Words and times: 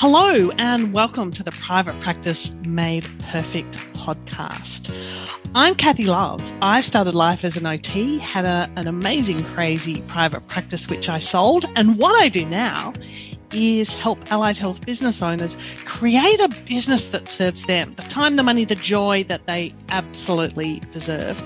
Hello, 0.00 0.52
and 0.52 0.92
welcome 0.92 1.32
to 1.32 1.42
the 1.42 1.50
Private 1.50 2.00
Practice 2.00 2.52
Made 2.64 3.04
Perfect 3.18 3.72
podcast. 3.94 4.94
I'm 5.56 5.74
Kathy 5.74 6.04
Love. 6.04 6.40
I 6.62 6.82
started 6.82 7.16
life 7.16 7.44
as 7.44 7.56
an 7.56 7.66
OT, 7.66 8.20
had 8.20 8.44
a, 8.44 8.70
an 8.76 8.86
amazing, 8.86 9.42
crazy 9.42 10.02
private 10.02 10.46
practice 10.46 10.88
which 10.88 11.08
I 11.08 11.18
sold, 11.18 11.68
and 11.74 11.98
what 11.98 12.22
I 12.22 12.28
do 12.28 12.46
now 12.46 12.92
is 13.52 13.92
help 13.92 14.20
allied 14.30 14.56
health 14.56 14.86
business 14.86 15.20
owners 15.20 15.56
create 15.84 16.38
a 16.38 16.48
business 16.68 17.08
that 17.08 17.28
serves 17.28 17.64
them 17.64 17.94
the 17.96 18.02
time, 18.02 18.36
the 18.36 18.44
money, 18.44 18.64
the 18.64 18.76
joy 18.76 19.24
that 19.24 19.48
they 19.48 19.74
absolutely 19.88 20.80
deserve. 20.92 21.40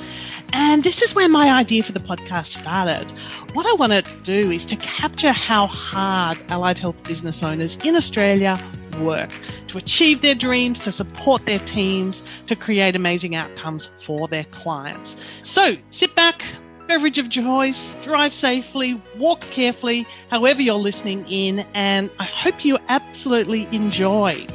And 0.52 0.84
this 0.84 1.02
is 1.02 1.14
where 1.14 1.28
my 1.28 1.50
idea 1.50 1.82
for 1.82 1.92
the 1.92 2.00
podcast 2.00 2.58
started. 2.60 3.10
What 3.54 3.66
I 3.66 3.72
want 3.74 3.92
to 3.92 4.02
do 4.22 4.50
is 4.50 4.64
to 4.66 4.76
capture 4.76 5.32
how 5.32 5.66
hard 5.66 6.38
allied 6.48 6.78
health 6.78 7.02
business 7.04 7.42
owners 7.42 7.76
in 7.84 7.96
Australia 7.96 8.58
work 9.00 9.32
to 9.68 9.78
achieve 9.78 10.22
their 10.22 10.34
dreams, 10.34 10.80
to 10.80 10.92
support 10.92 11.46
their 11.46 11.58
teams, 11.58 12.22
to 12.46 12.56
create 12.56 12.94
amazing 12.94 13.34
outcomes 13.34 13.88
for 14.04 14.28
their 14.28 14.44
clients. 14.44 15.16
So 15.42 15.76
sit 15.90 16.14
back, 16.14 16.44
beverage 16.86 17.18
of 17.18 17.30
choice, 17.30 17.92
drive 18.02 18.34
safely, 18.34 19.00
walk 19.16 19.40
carefully, 19.40 20.06
however 20.30 20.60
you're 20.60 20.74
listening 20.74 21.26
in, 21.28 21.60
and 21.74 22.10
I 22.18 22.24
hope 22.24 22.64
you 22.64 22.78
absolutely 22.88 23.66
enjoy. 23.72 24.46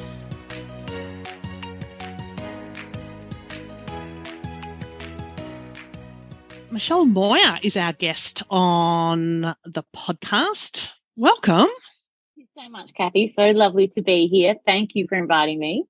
Michelle 6.78 7.08
Moir 7.08 7.58
is 7.64 7.76
our 7.76 7.92
guest 7.92 8.44
on 8.52 9.42
the 9.66 9.84
podcast. 9.96 10.92
Welcome. 11.16 11.66
Thank 11.66 12.36
you 12.36 12.46
so 12.56 12.70
much, 12.70 12.94
Kathy. 12.94 13.30
So 13.30 13.46
lovely 13.46 13.88
to 13.96 14.04
be 14.04 14.28
here. 14.28 14.54
Thank 14.64 14.92
you 14.94 15.08
for 15.10 15.16
inviting 15.16 15.58
me. 15.58 15.86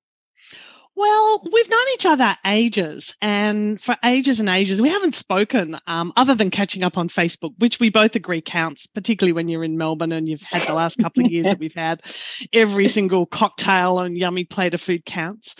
Well, 0.96 1.44
we've 1.52 1.68
known 1.68 1.84
each 1.92 2.06
other 2.06 2.34
ages, 2.46 3.14
and 3.20 3.78
for 3.78 3.96
ages 4.02 4.40
and 4.40 4.48
ages, 4.48 4.80
we 4.80 4.88
haven't 4.88 5.14
spoken 5.14 5.78
um, 5.86 6.14
other 6.16 6.34
than 6.34 6.50
catching 6.50 6.82
up 6.82 6.96
on 6.96 7.10
Facebook, 7.10 7.52
which 7.58 7.78
we 7.78 7.90
both 7.90 8.16
agree 8.16 8.40
counts, 8.40 8.86
particularly 8.86 9.34
when 9.34 9.48
you're 9.48 9.64
in 9.64 9.76
Melbourne 9.76 10.12
and 10.12 10.26
you've 10.26 10.40
had 10.40 10.66
the 10.66 10.72
last 10.72 10.96
couple 10.96 11.22
of 11.22 11.30
years 11.30 11.44
that 11.44 11.58
we've 11.58 11.74
had. 11.74 12.00
Every 12.54 12.88
single 12.88 13.26
cocktail 13.26 13.98
and 13.98 14.16
yummy 14.16 14.44
plate 14.44 14.72
of 14.72 14.80
food 14.80 15.04
counts. 15.04 15.54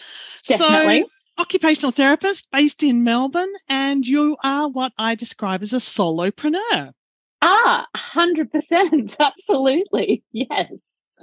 Definitely. 0.46 1.02
So, 1.02 1.10
occupational 1.38 1.92
therapist 1.92 2.48
based 2.50 2.82
in 2.82 3.04
Melbourne, 3.04 3.52
and 3.68 4.04
you 4.04 4.36
are 4.42 4.68
what 4.68 4.92
I 4.98 5.14
describe 5.14 5.62
as 5.62 5.72
a 5.72 5.76
solopreneur. 5.76 6.92
Ah, 7.40 7.86
100%. 7.96 9.16
Absolutely. 9.20 10.24
Yes, 10.32 10.72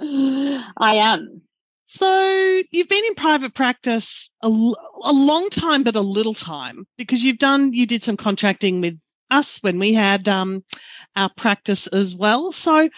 I 0.00 0.96
am. 0.96 1.42
So 1.86 2.62
you've 2.70 2.88
been 2.88 3.04
in 3.04 3.14
private 3.14 3.54
practice 3.54 4.28
a, 4.42 4.48
a 4.48 5.12
long 5.12 5.50
time, 5.50 5.84
but 5.84 5.94
a 5.94 6.00
little 6.00 6.34
time 6.34 6.86
because 6.98 7.22
you've 7.22 7.38
done, 7.38 7.72
you 7.72 7.86
did 7.86 8.02
some 8.02 8.16
contracting 8.16 8.80
with 8.80 8.98
us 9.30 9.58
when 9.62 9.78
we 9.78 9.94
had 9.94 10.28
um, 10.28 10.64
our 11.14 11.30
practice 11.36 11.86
as 11.86 12.14
well. 12.14 12.50
So 12.50 12.88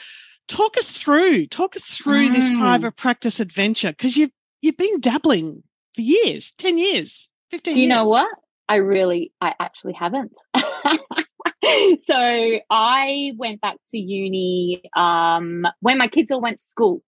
talk 0.48 0.78
us 0.78 0.90
through, 0.90 1.48
talk 1.48 1.76
us 1.76 1.84
through 1.84 2.30
mm. 2.30 2.34
this 2.34 2.48
private 2.48 2.96
practice 2.96 3.40
adventure 3.40 3.90
because 3.90 4.16
you've, 4.16 4.32
you've 4.62 4.78
been 4.78 5.00
dabbling 5.00 5.62
for 5.98 6.02
years, 6.02 6.54
10 6.58 6.78
years, 6.78 7.28
15 7.50 7.74
Do 7.74 7.80
you 7.80 7.88
years. 7.88 7.96
know 7.96 8.08
what? 8.08 8.28
I 8.68 8.76
really, 8.76 9.32
I 9.40 9.54
actually 9.58 9.94
haven't. 9.94 10.30
so 10.54 12.60
I 12.70 13.32
went 13.36 13.60
back 13.60 13.78
to 13.90 13.98
uni 13.98 14.82
um, 14.94 15.66
when 15.80 15.98
my 15.98 16.06
kids 16.06 16.30
all 16.30 16.40
went 16.40 16.58
to 16.58 16.64
school. 16.64 17.02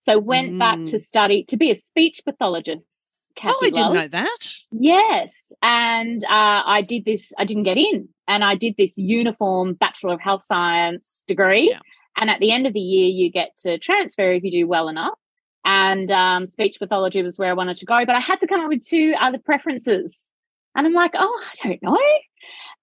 So 0.00 0.18
went 0.18 0.54
mm. 0.54 0.58
back 0.58 0.78
to 0.90 0.96
mm. 0.96 1.00
study 1.00 1.44
to 1.44 1.56
be 1.56 1.70
a 1.70 1.76
speech 1.76 2.22
pathologist. 2.24 2.88
Kathy 3.36 3.54
oh, 3.54 3.66
I 3.66 3.70
didn't 3.70 3.94
know 3.94 4.08
that. 4.08 4.48
Yes, 4.72 5.52
and 5.62 6.22
uh, 6.24 6.62
I 6.66 6.84
did 6.86 7.04
this. 7.04 7.32
I 7.38 7.44
didn't 7.44 7.64
get 7.64 7.76
in, 7.76 8.08
and 8.28 8.44
I 8.44 8.54
did 8.54 8.74
this 8.78 8.96
uniform 8.96 9.74
Bachelor 9.74 10.14
of 10.14 10.20
Health 10.20 10.44
Science 10.44 11.24
degree. 11.26 11.70
Yeah. 11.70 11.80
And 12.16 12.30
at 12.30 12.38
the 12.38 12.52
end 12.52 12.66
of 12.66 12.72
the 12.72 12.80
year, 12.80 13.08
you 13.08 13.32
get 13.32 13.50
to 13.62 13.76
transfer 13.78 14.32
if 14.32 14.44
you 14.44 14.52
do 14.52 14.68
well 14.68 14.88
enough. 14.88 15.18
And 15.64 16.10
um, 16.10 16.46
speech 16.46 16.78
pathology 16.78 17.22
was 17.22 17.38
where 17.38 17.50
I 17.50 17.54
wanted 17.54 17.78
to 17.78 17.86
go, 17.86 18.04
but 18.04 18.14
I 18.14 18.20
had 18.20 18.40
to 18.40 18.46
come 18.46 18.60
up 18.60 18.68
with 18.68 18.86
two 18.86 19.14
other 19.20 19.38
preferences. 19.38 20.32
And 20.74 20.86
I'm 20.86 20.92
like, 20.92 21.12
oh, 21.14 21.42
I 21.64 21.68
don't 21.68 21.82
know. 21.82 21.98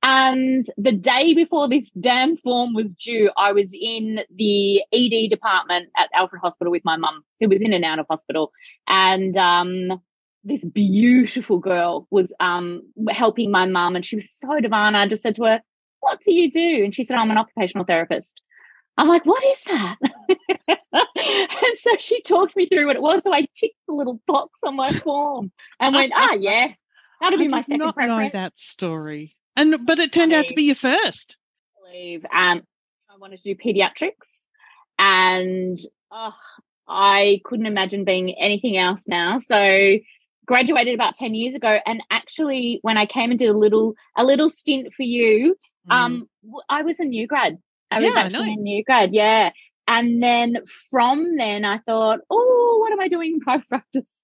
And 0.03 0.65
the 0.77 0.91
day 0.91 1.35
before 1.35 1.69
this 1.69 1.91
damn 1.99 2.35
form 2.35 2.73
was 2.73 2.93
due, 2.93 3.29
I 3.37 3.51
was 3.51 3.69
in 3.71 4.21
the 4.35 4.81
ED 4.91 5.29
department 5.29 5.89
at 5.95 6.09
Alfred 6.15 6.41
Hospital 6.41 6.71
with 6.71 6.83
my 6.83 6.97
mum, 6.97 7.23
who 7.39 7.49
was 7.49 7.61
in 7.61 7.73
and 7.73 7.85
out 7.85 7.99
of 7.99 8.07
hospital. 8.09 8.51
And 8.87 9.37
um, 9.37 10.01
this 10.43 10.65
beautiful 10.65 11.59
girl 11.59 12.07
was 12.09 12.33
um, 12.39 12.81
helping 13.09 13.51
my 13.51 13.67
mum, 13.67 13.95
and 13.95 14.03
she 14.03 14.15
was 14.15 14.29
so 14.31 14.59
divine. 14.59 14.95
I 14.95 15.07
just 15.07 15.21
said 15.21 15.35
to 15.35 15.43
her, 15.43 15.61
What 15.99 16.19
do 16.25 16.33
you 16.33 16.51
do? 16.51 16.83
And 16.83 16.95
she 16.95 17.03
said, 17.03 17.17
I'm 17.17 17.29
an 17.29 17.37
occupational 17.37 17.85
therapist. 17.85 18.41
I'm 18.97 19.07
like, 19.07 19.25
What 19.25 19.43
is 19.43 19.63
that? 19.65 19.97
and 20.97 21.77
so 21.77 21.91
she 21.99 22.21
talked 22.21 22.55
me 22.55 22.67
through 22.67 22.87
what 22.87 22.95
it 22.95 23.01
was. 23.01 23.23
So 23.23 23.33
I 23.33 23.47
ticked 23.55 23.77
the 23.87 23.93
little 23.93 24.19
box 24.27 24.59
on 24.65 24.75
my 24.75 24.93
form 24.99 25.51
and 25.79 25.95
went, 25.95 26.13
Ah, 26.15 26.33
yeah, 26.33 26.73
that'll 27.19 27.39
be 27.39 27.45
I 27.45 27.49
my 27.49 27.61
second 27.61 27.79
not 27.79 27.95
preference. 27.95 28.33
know 28.33 28.39
that 28.39 28.57
story. 28.57 29.35
And 29.55 29.85
but 29.85 29.99
it 29.99 30.13
turned 30.13 30.33
out 30.33 30.47
to 30.47 30.53
be 30.53 30.63
your 30.63 30.75
first. 30.75 31.37
I 31.77 31.91
believe 31.91 32.25
um, 32.25 32.61
I 33.09 33.17
wanted 33.19 33.43
to 33.43 33.53
do 33.53 33.55
pediatrics, 33.55 34.45
and 34.97 35.79
oh, 36.09 36.33
I 36.87 37.41
couldn't 37.43 37.65
imagine 37.65 38.05
being 38.05 38.33
anything 38.39 38.77
else 38.77 39.03
now. 39.07 39.39
So 39.39 39.97
graduated 40.45 40.93
about 40.93 41.15
10 41.15 41.35
years 41.35 41.55
ago 41.55 41.77
and 41.85 42.03
actually 42.09 42.79
when 42.81 42.97
i 42.97 43.05
came 43.05 43.29
and 43.29 43.39
did 43.39 43.49
a 43.49 43.57
little 43.57 43.93
a 44.17 44.23
little 44.23 44.49
stint 44.49 44.93
for 44.93 45.03
you 45.03 45.55
mm. 45.89 45.93
um 45.93 46.27
i 46.67 46.81
was 46.81 46.99
a 46.99 47.05
new 47.05 47.27
grad 47.27 47.57
i 47.91 47.99
yeah, 47.99 48.07
was 48.07 48.15
actually 48.15 48.53
a 48.53 48.55
new 48.55 48.83
grad 48.83 49.13
yeah 49.13 49.51
and 49.87 50.23
then 50.23 50.57
from 50.89 51.35
then 51.35 51.65
I 51.65 51.79
thought, 51.79 52.19
oh, 52.29 52.77
what 52.79 52.93
am 52.93 53.01
I 53.01 53.09
doing 53.09 53.33
in 53.33 53.39
private 53.41 53.67
practice? 53.69 54.23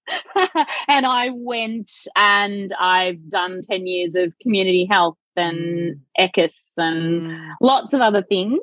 and 0.88 1.04
I 1.04 1.28
went 1.30 1.92
and 2.16 2.72
I've 2.72 3.28
done 3.28 3.60
10 3.68 3.86
years 3.86 4.14
of 4.14 4.32
community 4.40 4.86
health 4.86 5.18
and 5.36 5.58
mm. 5.58 6.00
ECIS 6.18 6.54
and 6.78 7.32
mm. 7.32 7.50
lots 7.60 7.92
of 7.92 8.00
other 8.00 8.22
things 8.22 8.60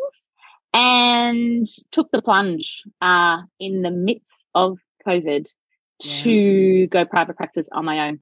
and 0.73 1.67
took 1.91 2.09
the 2.11 2.23
plunge 2.23 2.81
uh, 3.01 3.37
in 3.59 3.83
the 3.83 3.91
midst 3.91 4.47
of 4.55 4.79
COVID 5.07 5.47
yeah. 6.03 6.23
to 6.23 6.87
go 6.87 7.05
private 7.05 7.37
practice 7.37 7.69
on 7.71 7.85
my 7.85 8.07
own. 8.07 8.19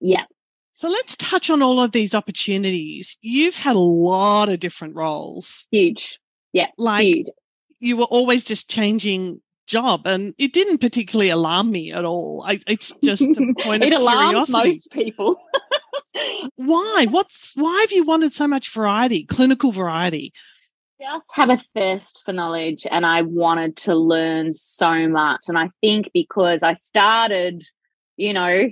Yeah. 0.00 0.24
So 0.76 0.88
let's 0.88 1.16
touch 1.16 1.50
on 1.50 1.62
all 1.62 1.80
of 1.80 1.92
these 1.92 2.14
opportunities. 2.14 3.16
You've 3.20 3.54
had 3.54 3.76
a 3.76 3.80
lot 3.80 4.48
of 4.48 4.60
different 4.60 4.94
roles. 4.94 5.66
Huge. 5.70 6.18
Yeah. 6.52 6.68
Like 6.78 7.04
huge 7.04 7.26
you 7.80 7.96
were 7.96 8.04
always 8.04 8.44
just 8.44 8.68
changing 8.68 9.40
job 9.66 10.06
and 10.06 10.34
it 10.38 10.52
didn't 10.52 10.78
particularly 10.78 11.30
alarm 11.30 11.70
me 11.70 11.92
at 11.92 12.04
all. 12.04 12.44
I, 12.46 12.60
it's 12.66 12.92
just 13.02 13.22
a 13.22 13.54
point 13.60 13.82
it 13.82 13.92
of 13.92 14.00
alarms 14.00 14.46
curiosity. 14.46 14.68
most 14.68 14.90
people. 14.92 15.36
why? 16.56 17.06
What's 17.10 17.52
why 17.56 17.80
have 17.80 17.92
you 17.92 18.04
wanted 18.04 18.34
so 18.34 18.46
much 18.46 18.72
variety, 18.72 19.24
clinical 19.24 19.72
variety? 19.72 20.32
Just 21.00 21.30
have 21.34 21.50
a 21.50 21.58
thirst 21.58 22.22
for 22.24 22.32
knowledge 22.32 22.86
and 22.90 23.04
I 23.04 23.22
wanted 23.22 23.76
to 23.78 23.94
learn 23.94 24.54
so 24.54 25.08
much. 25.08 25.42
And 25.48 25.58
I 25.58 25.68
think 25.82 26.10
because 26.14 26.62
I 26.62 26.72
started, 26.72 27.64
you 28.16 28.32
know, 28.32 28.70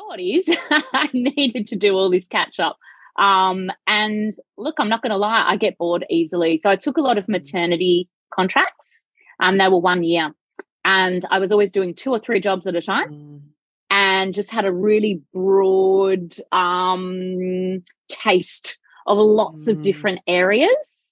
40s, 0.00 0.56
I 0.92 1.08
needed 1.12 1.66
to 1.68 1.76
do 1.76 1.94
all 1.94 2.10
this 2.10 2.26
catch 2.26 2.58
up. 2.58 2.78
Um, 3.18 3.70
and 3.86 4.32
look, 4.56 4.76
I'm 4.78 4.88
not 4.88 5.02
going 5.02 5.10
to 5.10 5.16
lie, 5.16 5.44
I 5.46 5.56
get 5.56 5.78
bored 5.78 6.06
easily. 6.08 6.58
So 6.58 6.70
I 6.70 6.76
took 6.76 6.96
a 6.96 7.02
lot 7.02 7.18
of 7.18 7.24
mm. 7.24 7.30
maternity 7.30 8.08
contracts. 8.32 9.04
and 9.40 9.60
they 9.60 9.68
were 9.68 9.78
one 9.78 10.02
year. 10.02 10.32
And 10.84 11.24
I 11.30 11.38
was 11.38 11.52
always 11.52 11.70
doing 11.70 11.94
two 11.94 12.10
or 12.10 12.18
three 12.18 12.40
jobs 12.40 12.66
at 12.66 12.74
a 12.74 12.80
time 12.80 13.10
mm. 13.10 13.40
and 13.90 14.32
just 14.32 14.50
had 14.50 14.64
a 14.64 14.72
really 14.72 15.22
broad 15.34 16.34
um, 16.52 17.82
taste 18.08 18.78
of 19.06 19.18
lots 19.18 19.66
mm. 19.66 19.72
of 19.72 19.82
different 19.82 20.20
areas. 20.26 21.09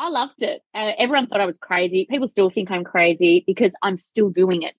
I 0.00 0.08
loved 0.08 0.42
it. 0.42 0.62
Uh, 0.74 0.92
everyone 0.96 1.26
thought 1.26 1.42
I 1.42 1.46
was 1.46 1.58
crazy. 1.58 2.06
People 2.08 2.26
still 2.26 2.48
think 2.48 2.70
I'm 2.70 2.84
crazy 2.84 3.44
because 3.46 3.74
I'm 3.82 3.98
still 3.98 4.30
doing 4.30 4.62
it. 4.62 4.74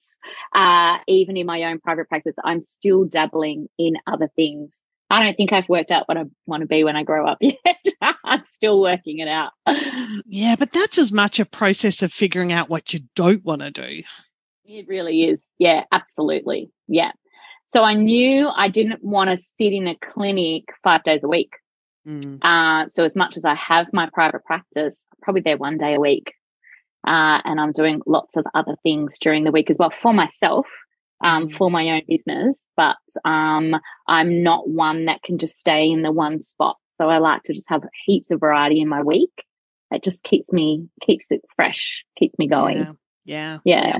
Uh, 0.52 0.98
even 1.08 1.38
in 1.38 1.46
my 1.46 1.64
own 1.66 1.80
private 1.80 2.10
practice, 2.10 2.34
I'm 2.44 2.60
still 2.60 3.06
dabbling 3.06 3.68
in 3.78 3.98
other 4.08 4.32
things. 4.36 4.82
I 5.12 5.22
don't 5.22 5.38
think 5.38 5.54
I've 5.54 5.70
worked 5.70 5.92
out 5.92 6.08
what 6.08 6.18
I 6.18 6.24
want 6.48 6.62
to 6.62 6.68
be 6.68 6.84
when 6.84 6.96
I 6.96 7.04
grow 7.04 7.28
up 7.28 7.38
yet. 7.42 7.86
I'm 8.24 8.44
still 8.46 8.82
working 8.82 9.20
it 9.20 9.28
out. 9.28 9.52
Yeah, 10.26 10.56
but 10.56 10.74
that's 10.74 10.98
as 10.98 11.12
much 11.12 11.40
a 11.40 11.46
process 11.46 12.02
of 12.02 12.12
figuring 12.12 12.52
out 12.52 12.70
what 12.70 12.92
you 12.92 13.02
don't 13.16 13.46
want 13.46 13.62
to 13.62 13.70
do. 13.70 14.02
It 14.66 14.88
really 14.88 15.26
is. 15.26 15.52
Yeah, 15.60 15.84
absolutely. 15.92 16.72
Yeah. 16.88 17.12
So 17.68 17.84
I 17.84 17.94
knew 17.94 18.48
I 18.48 18.70
didn't 18.70 19.04
want 19.04 19.30
to 19.30 19.38
sit 19.38 19.72
in 19.72 19.88
a 19.88 19.96
clinic 19.96 20.64
five 20.84 21.04
days 21.04 21.24
a 21.24 21.28
week. 21.28 21.52
Mm. 22.08 22.40
Uh, 22.42 22.88
so 22.88 23.04
as 23.04 23.16
much 23.16 23.38
as 23.38 23.46
I 23.46 23.56
have 23.56 23.88
my 23.94 24.10
private 24.12 24.44
practice, 24.46 25.06
I'm 25.12 25.20
probably 25.22 25.42
there 25.42 25.58
one 25.58 25.78
day 25.78 25.96
a 25.96 26.00
week. 26.00 26.34
Uh, 27.06 27.42
and 27.46 27.60
I'm 27.60 27.72
doing 27.72 28.02
lots 28.06 28.36
of 28.38 28.46
other 28.54 28.76
things 28.84 29.18
during 29.20 29.44
the 29.44 29.52
week 29.52 29.72
as 29.72 29.78
well 29.80 29.92
for 30.02 30.14
myself, 30.14 30.68
um, 31.24 31.48
mm. 31.48 31.54
for 31.54 31.72
my 31.72 31.90
own 31.90 32.02
business. 32.08 32.60
But 32.78 32.98
um, 33.26 33.76
I'm 34.08 34.44
not 34.44 34.70
one 34.70 35.06
that 35.06 35.24
can 35.24 35.40
just 35.40 35.58
stay 35.58 35.90
in 35.90 36.04
the 36.04 36.12
one 36.12 36.42
spot. 36.42 36.78
So 37.00 37.10
I 37.10 37.18
like 37.18 37.42
to 37.44 37.54
just 37.54 37.70
have 37.70 37.82
heaps 38.06 38.30
of 38.30 38.40
variety 38.40 38.82
in 38.82 38.88
my 38.88 39.02
week. 39.02 39.32
It 39.90 40.04
just 40.04 40.24
keeps 40.24 40.52
me 40.52 40.88
keeps 41.02 41.26
it 41.32 41.42
fresh, 41.56 42.06
keeps 42.18 42.38
me 42.38 42.48
going. 42.48 42.78
Yeah. 42.78 42.94
Yeah. 43.26 43.58
yeah. 43.66 43.88
yeah. 43.88 43.98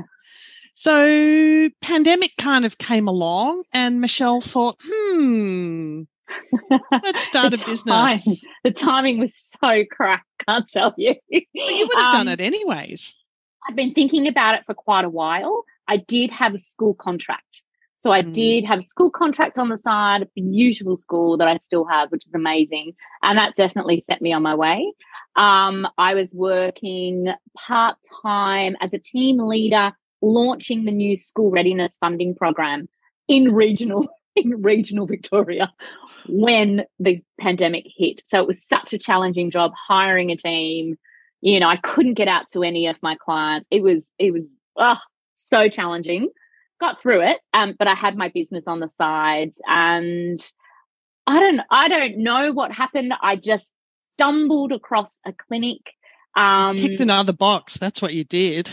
So 0.74 1.70
pandemic 1.82 2.32
kind 2.38 2.66
of 2.66 2.78
came 2.78 3.08
along 3.08 3.64
and 3.74 4.02
Michelle 4.02 4.42
thought, 4.42 4.80
hmm, 4.84 6.04
let's 6.92 7.24
start 7.28 7.48
a 7.48 7.66
business. 7.66 7.84
Time, 7.84 8.20
the 8.64 8.72
timing 8.72 9.20
was 9.20 9.36
so 9.36 9.84
crack, 9.90 10.26
can't 10.48 10.68
tell 10.68 10.94
you. 10.98 11.16
Well, 11.32 11.42
you 11.54 11.88
would 11.88 11.98
have 11.98 12.14
um, 12.14 12.20
done 12.20 12.28
it 12.28 12.42
anyways. 12.42 13.16
I've 13.68 13.76
been 13.76 13.94
thinking 13.94 14.28
about 14.28 14.56
it 14.56 14.62
for 14.66 14.74
quite 14.74 15.06
a 15.06 15.10
while. 15.10 15.64
I 15.88 15.98
did 15.98 16.32
have 16.32 16.54
a 16.54 16.58
school 16.58 16.94
contract. 16.94 17.64
So 17.98 18.12
I 18.12 18.24
mm. 18.24 18.34
did 18.34 18.66
have 18.66 18.80
a 18.80 18.84
school 18.84 19.12
contract 19.12 19.60
on 19.60 19.70
the 19.70 19.78
side, 19.78 20.24
a 20.24 20.28
usual 20.36 20.98
school 20.98 21.38
that 21.38 21.48
I 21.48 21.58
still 21.58 21.86
have, 21.86 22.10
which 22.10 22.26
is 22.26 22.34
amazing. 22.34 22.94
And 23.22 23.38
that 23.38 23.56
definitely 23.56 24.00
set 24.00 24.24
me 24.24 24.34
on 24.34 24.42
my 24.42 24.56
way. 24.56 24.92
Um, 25.36 25.88
I 26.00 26.16
was 26.16 26.34
working 26.34 27.28
part 27.56 27.98
time 28.24 28.76
as 28.82 28.94
a 28.94 28.98
team 28.98 29.38
leader, 29.38 29.92
launching 30.22 30.86
the 30.86 30.92
new 30.92 31.16
school 31.16 31.52
readiness 31.52 31.98
funding 32.00 32.34
program 32.34 32.90
in 33.28 33.54
regional 33.54 34.08
in 34.36 34.62
regional 34.62 35.06
Victoria 35.06 35.72
when 36.28 36.84
the 37.00 37.22
pandemic 37.40 37.86
hit. 37.96 38.24
So 38.28 38.40
it 38.40 38.48
was 38.48 38.64
such 38.64 38.94
a 38.94 38.98
challenging 38.98 39.52
job 39.52 39.72
hiring 39.76 40.32
a 40.32 40.36
team. 40.36 40.98
You 41.42 41.60
know, 41.60 41.68
I 41.68 41.78
couldn't 41.78 42.14
get 42.14 42.28
out 42.28 42.50
to 42.54 42.64
any 42.64 42.88
of 42.88 42.98
my 43.02 43.16
clients. 43.16 43.68
It 43.72 43.82
was 43.82 44.12
it 44.20 44.32
was 44.32 44.56
oh, 44.78 45.00
so 45.36 45.70
challenging. 45.70 46.30
Got 46.80 47.02
through 47.02 47.22
it, 47.22 47.40
um, 47.54 47.76
but 47.78 47.88
I 47.88 47.94
had 47.94 48.18
my 48.18 48.30
business 48.30 48.64
on 48.66 48.80
the 48.80 48.90
side, 48.90 49.52
and 49.68 50.40
I 51.28 51.40
don't 51.40 51.62
I 51.70 51.88
don't 51.88 52.18
know 52.18 52.52
what 52.52 52.72
happened. 52.72 53.14
I 53.22 53.36
just 53.36 53.72
stumbled 54.16 54.72
across 54.72 55.20
a 55.26 55.34
clinic. 55.34 55.82
Um, 56.36 56.76
Picked 56.76 57.02
another 57.02 57.34
box. 57.34 57.78
That's 57.78 58.02
what 58.02 58.14
you 58.14 58.24
did. 58.24 58.70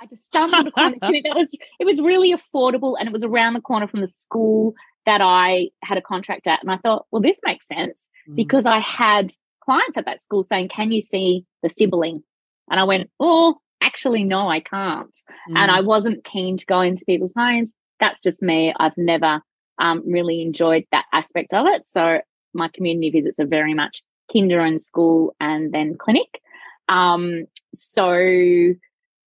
I 0.00 0.06
just 0.06 0.26
stumbled 0.26 0.68
across 0.68 0.92
a 0.96 0.98
clinic 1.00 1.24
that 1.24 1.36
was 1.36 1.50
it 1.80 1.84
was 1.84 2.00
really 2.00 2.34
affordable, 2.34 2.94
and 2.98 3.08
it 3.08 3.12
was 3.12 3.24
around 3.24 3.54
the 3.54 3.60
corner 3.60 3.88
from 3.88 4.00
the 4.00 4.08
school 4.08 4.74
that 5.06 5.20
I 5.20 5.70
had 5.82 5.98
a 5.98 6.02
contract 6.02 6.46
at. 6.46 6.62
And 6.62 6.70
I 6.70 6.78
thought, 6.78 7.06
well, 7.10 7.22
this 7.22 7.40
makes 7.44 7.66
sense 7.66 8.08
mm. 8.28 8.36
because 8.36 8.66
I 8.66 8.78
had 8.78 9.32
clients 9.64 9.96
at 9.96 10.06
that 10.06 10.22
school 10.22 10.42
saying, 10.42 10.68
Can 10.68 10.92
you 10.92 11.02
see 11.02 11.44
the 11.62 11.68
sibling? 11.68 12.22
And 12.70 12.80
I 12.80 12.84
went, 12.84 13.10
Oh, 13.20 13.56
actually, 13.82 14.24
no, 14.24 14.48
I 14.48 14.60
can't. 14.60 15.16
Mm. 15.50 15.56
And 15.56 15.70
I 15.70 15.80
mm. 15.80 15.86
wasn't 15.86 16.24
keen 16.24 16.56
to 16.56 16.66
go 16.66 16.80
into 16.80 17.04
people's 17.04 17.34
homes. 17.36 17.74
That's 18.00 18.20
just 18.20 18.42
me. 18.42 18.74
I've 18.78 18.96
never 18.96 19.40
um, 19.78 20.02
really 20.06 20.42
enjoyed 20.42 20.84
that 20.92 21.04
aspect 21.12 21.54
of 21.54 21.66
it. 21.66 21.84
So 21.88 22.20
my 22.52 22.68
community 22.72 23.10
visits 23.10 23.38
are 23.38 23.46
very 23.46 23.74
much 23.74 24.02
kinder 24.32 24.60
and 24.60 24.80
school 24.80 25.34
and 25.40 25.72
then 25.72 25.96
clinic. 25.98 26.40
Um, 26.88 27.46
so 27.74 28.12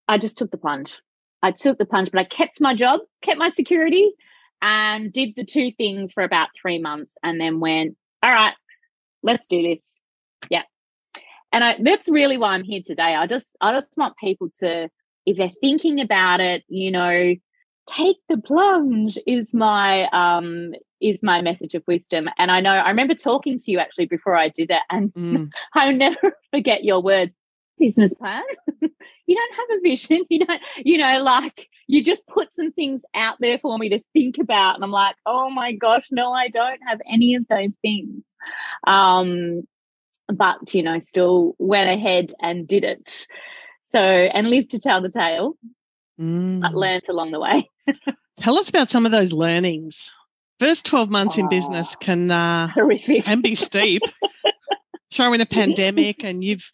I 0.08 0.18
just 0.18 0.38
took 0.38 0.50
the 0.50 0.56
plunge. 0.56 0.94
I 1.42 1.52
took 1.52 1.78
the 1.78 1.84
plunge, 1.84 2.10
but 2.10 2.20
I 2.20 2.24
kept 2.24 2.60
my 2.60 2.74
job, 2.74 3.00
kept 3.22 3.38
my 3.38 3.50
security, 3.50 4.12
and 4.60 5.12
did 5.12 5.34
the 5.36 5.44
two 5.44 5.70
things 5.72 6.12
for 6.12 6.22
about 6.22 6.48
three 6.60 6.78
months 6.78 7.16
and 7.22 7.40
then 7.40 7.60
went, 7.60 7.96
all 8.22 8.30
right, 8.30 8.54
let's 9.22 9.46
do 9.46 9.62
this. 9.62 9.82
Yeah. 10.50 10.62
And 11.52 11.64
I, 11.64 11.76
that's 11.82 12.08
really 12.08 12.36
why 12.36 12.50
I'm 12.50 12.64
here 12.64 12.82
today. 12.84 13.14
I 13.14 13.26
just, 13.26 13.56
I 13.60 13.72
just 13.72 13.88
want 13.96 14.16
people 14.16 14.50
to, 14.60 14.88
if 15.26 15.36
they're 15.36 15.50
thinking 15.60 16.00
about 16.00 16.40
it, 16.40 16.64
you 16.68 16.90
know, 16.90 17.34
take 17.88 18.16
the 18.28 18.36
plunge 18.36 19.18
is 19.26 19.54
my, 19.54 20.08
um, 20.12 20.72
is 21.00 21.22
my 21.22 21.40
message 21.40 21.74
of 21.74 21.82
wisdom. 21.86 22.28
And 22.36 22.50
I 22.50 22.60
know, 22.60 22.72
I 22.72 22.90
remember 22.90 23.14
talking 23.14 23.58
to 23.58 23.70
you 23.70 23.78
actually 23.78 24.06
before 24.06 24.36
I 24.36 24.48
did 24.48 24.70
it 24.70 24.82
and 24.90 25.14
mm. 25.14 25.50
I'll 25.74 25.94
never 25.94 26.36
forget 26.50 26.84
your 26.84 27.00
words 27.00 27.37
business 27.78 28.14
plan. 28.14 28.42
you 29.26 29.36
don't 29.36 29.54
have 29.54 29.78
a 29.78 29.80
vision. 29.82 30.24
You 30.30 30.44
don't, 30.44 30.60
you 30.84 30.98
know, 30.98 31.22
like 31.22 31.68
you 31.86 32.02
just 32.02 32.26
put 32.26 32.52
some 32.52 32.72
things 32.72 33.02
out 33.14 33.36
there 33.40 33.58
for 33.58 33.78
me 33.78 33.90
to 33.90 34.00
think 34.12 34.38
about. 34.38 34.74
And 34.74 34.84
I'm 34.84 34.90
like, 34.90 35.16
oh 35.26 35.50
my 35.50 35.72
gosh, 35.72 36.08
no, 36.10 36.32
I 36.32 36.48
don't 36.48 36.80
have 36.86 37.00
any 37.10 37.34
of 37.34 37.46
those 37.48 37.70
things. 37.82 38.22
Um, 38.86 39.62
but, 40.28 40.74
you 40.74 40.82
know, 40.82 40.98
still 40.98 41.54
went 41.58 41.88
ahead 41.90 42.32
and 42.40 42.68
did 42.68 42.84
it. 42.84 43.26
So, 43.84 44.00
and 44.00 44.50
lived 44.50 44.70
to 44.72 44.78
tell 44.78 45.00
the 45.00 45.08
tale, 45.08 45.56
mm. 46.20 46.60
but 46.60 46.74
learned 46.74 47.04
along 47.08 47.30
the 47.30 47.40
way. 47.40 47.68
Tell 48.40 48.58
us 48.58 48.68
about 48.68 48.90
some 48.90 49.06
of 49.06 49.12
those 49.12 49.32
learnings. 49.32 50.12
First 50.60 50.84
12 50.86 51.08
months 51.08 51.38
oh, 51.38 51.40
in 51.40 51.48
business 51.48 51.96
can, 51.96 52.30
uh, 52.30 52.68
horrific. 52.68 53.24
can 53.24 53.40
be 53.40 53.54
steep. 53.54 54.02
Throw 55.10 55.32
in 55.32 55.40
a 55.40 55.46
pandemic 55.46 56.22
and 56.22 56.44
you've 56.44 56.70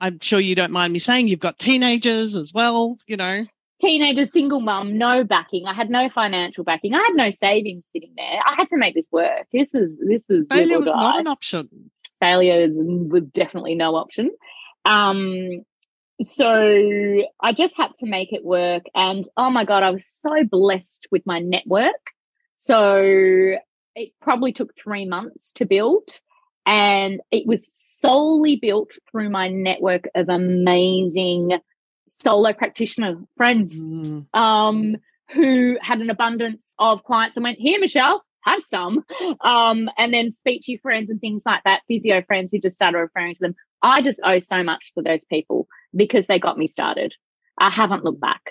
I'm 0.00 0.18
sure 0.20 0.40
you 0.40 0.54
don't 0.54 0.72
mind 0.72 0.92
me 0.92 0.98
saying 0.98 1.28
you've 1.28 1.40
got 1.40 1.58
teenagers 1.58 2.36
as 2.36 2.52
well, 2.52 2.96
you 3.06 3.16
know. 3.16 3.44
Teenager, 3.80 4.26
single 4.26 4.60
mum, 4.60 4.98
no 4.98 5.24
backing. 5.24 5.66
I 5.66 5.72
had 5.72 5.90
no 5.90 6.08
financial 6.10 6.64
backing. 6.64 6.94
I 6.94 6.98
had 6.98 7.14
no 7.14 7.30
savings 7.30 7.88
sitting 7.92 8.12
there. 8.16 8.38
I 8.46 8.54
had 8.54 8.68
to 8.68 8.76
make 8.76 8.94
this 8.94 9.08
work. 9.10 9.46
This 9.52 9.70
was 9.72 9.96
this 10.06 10.26
was 10.28 10.46
failure 10.48 10.78
was 10.78 10.86
not 10.86 11.18
an 11.18 11.26
option. 11.26 11.90
Failure 12.20 12.68
was 12.70 13.30
definitely 13.30 13.74
no 13.74 13.96
option. 13.96 14.30
Um, 14.84 15.64
so 16.22 17.22
I 17.40 17.52
just 17.52 17.76
had 17.76 17.94
to 18.00 18.06
make 18.06 18.32
it 18.32 18.44
work. 18.44 18.84
And 18.94 19.26
oh 19.36 19.50
my 19.50 19.64
god, 19.64 19.82
I 19.82 19.90
was 19.90 20.06
so 20.06 20.44
blessed 20.44 21.08
with 21.10 21.24
my 21.24 21.38
network. 21.38 22.10
So 22.58 23.56
it 23.94 24.12
probably 24.20 24.52
took 24.52 24.76
three 24.76 25.06
months 25.06 25.52
to 25.54 25.64
build. 25.64 26.20
And 26.66 27.20
it 27.30 27.46
was 27.46 27.68
solely 27.72 28.56
built 28.56 28.92
through 29.10 29.30
my 29.30 29.48
network 29.48 30.08
of 30.14 30.28
amazing 30.28 31.58
solo 32.08 32.52
practitioner 32.52 33.16
friends 33.36 33.86
mm. 33.86 34.26
um, 34.34 34.96
who 35.32 35.76
had 35.80 36.00
an 36.00 36.10
abundance 36.10 36.74
of 36.78 37.04
clients 37.04 37.36
and 37.36 37.44
went, 37.44 37.58
Here, 37.58 37.78
Michelle, 37.78 38.24
have 38.42 38.62
some. 38.62 39.04
Um, 39.42 39.88
and 39.96 40.12
then 40.12 40.30
speechy 40.30 40.80
friends 40.80 41.10
and 41.10 41.20
things 41.20 41.42
like 41.46 41.62
that, 41.64 41.82
physio 41.88 42.22
friends 42.22 42.50
who 42.50 42.58
just 42.58 42.76
started 42.76 42.98
referring 42.98 43.34
to 43.34 43.40
them. 43.40 43.54
I 43.82 44.02
just 44.02 44.20
owe 44.24 44.38
so 44.38 44.62
much 44.62 44.92
to 44.94 45.02
those 45.02 45.24
people 45.24 45.66
because 45.94 46.26
they 46.26 46.38
got 46.38 46.58
me 46.58 46.68
started. 46.68 47.14
I 47.58 47.70
haven't 47.70 48.04
looked 48.04 48.20
back. 48.20 48.42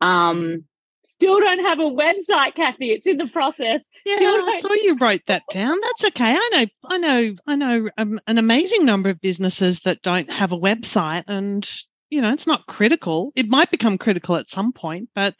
Um, 0.00 0.64
Still 1.08 1.38
don't 1.38 1.64
have 1.64 1.78
a 1.78 1.82
website, 1.82 2.56
Kathy. 2.56 2.90
It's 2.90 3.06
in 3.06 3.16
the 3.16 3.28
process. 3.28 3.88
Yeah, 4.04 4.16
I 4.20 4.58
saw 4.60 4.72
you 4.72 4.96
wrote 5.00 5.22
that 5.28 5.44
down. 5.50 5.80
That's 5.80 6.04
okay. 6.06 6.36
I 6.36 6.48
know, 6.52 6.66
I 6.84 6.98
know, 6.98 7.34
I 7.46 7.56
know 7.56 7.88
um, 7.96 8.20
an 8.26 8.38
amazing 8.38 8.84
number 8.84 9.08
of 9.10 9.20
businesses 9.20 9.80
that 9.84 10.02
don't 10.02 10.30
have 10.32 10.50
a 10.50 10.58
website, 10.58 11.22
and 11.28 11.68
you 12.10 12.20
know, 12.20 12.32
it's 12.32 12.48
not 12.48 12.66
critical. 12.66 13.32
It 13.36 13.48
might 13.48 13.70
become 13.70 13.98
critical 13.98 14.34
at 14.34 14.50
some 14.50 14.72
point, 14.72 15.08
but 15.14 15.36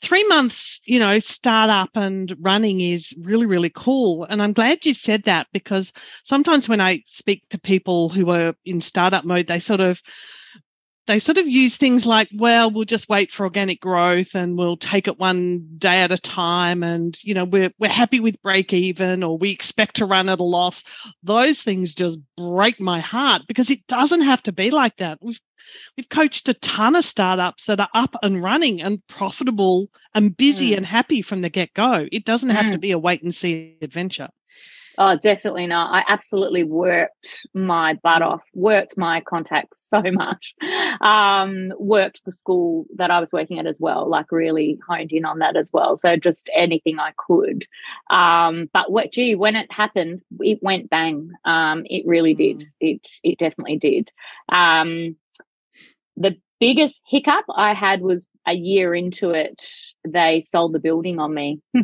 three 0.00 0.24
months, 0.24 0.80
you 0.86 0.98
know, 0.98 1.18
startup 1.18 1.90
and 1.94 2.34
running 2.40 2.80
is 2.80 3.14
really, 3.20 3.46
really 3.46 3.72
cool. 3.74 4.24
And 4.24 4.42
I'm 4.42 4.54
glad 4.54 4.86
you 4.86 4.94
said 4.94 5.24
that 5.24 5.48
because 5.52 5.92
sometimes 6.24 6.66
when 6.66 6.80
I 6.80 7.02
speak 7.06 7.46
to 7.50 7.60
people 7.60 8.08
who 8.08 8.30
are 8.30 8.54
in 8.64 8.80
startup 8.80 9.24
mode, 9.26 9.48
they 9.48 9.60
sort 9.60 9.80
of 9.80 10.00
they 11.06 11.18
sort 11.18 11.38
of 11.38 11.46
use 11.46 11.76
things 11.76 12.06
like, 12.06 12.28
well, 12.34 12.70
we'll 12.70 12.84
just 12.84 13.08
wait 13.08 13.30
for 13.30 13.44
organic 13.44 13.80
growth 13.80 14.34
and 14.34 14.56
we'll 14.56 14.76
take 14.76 15.06
it 15.06 15.18
one 15.18 15.76
day 15.76 16.00
at 16.00 16.12
a 16.12 16.18
time. 16.18 16.82
And, 16.82 17.18
you 17.22 17.34
know, 17.34 17.44
we're, 17.44 17.72
we're 17.78 17.88
happy 17.88 18.20
with 18.20 18.40
break 18.42 18.72
even 18.72 19.22
or 19.22 19.36
we 19.36 19.50
expect 19.50 19.96
to 19.96 20.06
run 20.06 20.30
at 20.30 20.40
a 20.40 20.44
loss. 20.44 20.82
Those 21.22 21.62
things 21.62 21.94
just 21.94 22.18
break 22.36 22.80
my 22.80 23.00
heart 23.00 23.42
because 23.46 23.70
it 23.70 23.86
doesn't 23.86 24.22
have 24.22 24.42
to 24.44 24.52
be 24.52 24.70
like 24.70 24.96
that. 24.96 25.18
We've, 25.20 25.40
we've 25.96 26.08
coached 26.08 26.48
a 26.48 26.54
ton 26.54 26.96
of 26.96 27.04
startups 27.04 27.64
that 27.66 27.80
are 27.80 27.90
up 27.92 28.16
and 28.22 28.42
running 28.42 28.80
and 28.80 29.06
profitable 29.06 29.90
and 30.14 30.34
busy 30.34 30.70
mm. 30.70 30.78
and 30.78 30.86
happy 30.86 31.20
from 31.20 31.42
the 31.42 31.50
get 31.50 31.74
go. 31.74 32.06
It 32.10 32.24
doesn't 32.24 32.50
have 32.50 32.66
mm. 32.66 32.72
to 32.72 32.78
be 32.78 32.92
a 32.92 32.98
wait 32.98 33.22
and 33.22 33.34
see 33.34 33.76
adventure. 33.82 34.30
Oh, 34.96 35.16
definitely 35.16 35.66
not. 35.66 35.92
I 35.92 36.04
absolutely 36.12 36.62
worked 36.62 37.46
my 37.52 37.94
butt 38.04 38.22
off, 38.22 38.42
worked 38.54 38.96
my 38.96 39.20
contacts 39.22 39.78
so 39.88 40.00
much, 40.02 40.54
um, 41.00 41.72
worked 41.78 42.24
the 42.24 42.32
school 42.32 42.86
that 42.96 43.10
I 43.10 43.18
was 43.18 43.32
working 43.32 43.58
at 43.58 43.66
as 43.66 43.80
well, 43.80 44.08
like 44.08 44.30
really 44.30 44.78
honed 44.88 45.10
in 45.12 45.24
on 45.24 45.40
that 45.40 45.56
as 45.56 45.70
well. 45.72 45.96
So 45.96 46.16
just 46.16 46.48
anything 46.54 46.98
I 47.00 47.12
could. 47.16 47.64
Um, 48.08 48.70
but 48.72 48.92
what, 48.92 49.10
gee, 49.12 49.34
when 49.34 49.56
it 49.56 49.70
happened, 49.72 50.22
it 50.40 50.62
went 50.62 50.90
bang. 50.90 51.30
Um, 51.44 51.82
it 51.86 52.06
really 52.06 52.34
did. 52.34 52.60
Mm. 52.60 52.66
It, 52.80 53.08
it 53.24 53.38
definitely 53.38 53.78
did. 53.78 54.12
Um, 54.48 55.16
the 56.16 56.36
biggest 56.60 57.00
hiccup 57.08 57.44
I 57.54 57.74
had 57.74 58.00
was 58.00 58.26
a 58.46 58.52
year 58.52 58.94
into 58.94 59.30
it, 59.30 59.62
they 60.06 60.44
sold 60.48 60.72
the 60.72 60.78
building 60.78 61.18
on 61.18 61.34
me. 61.34 61.60
uh, 61.76 61.80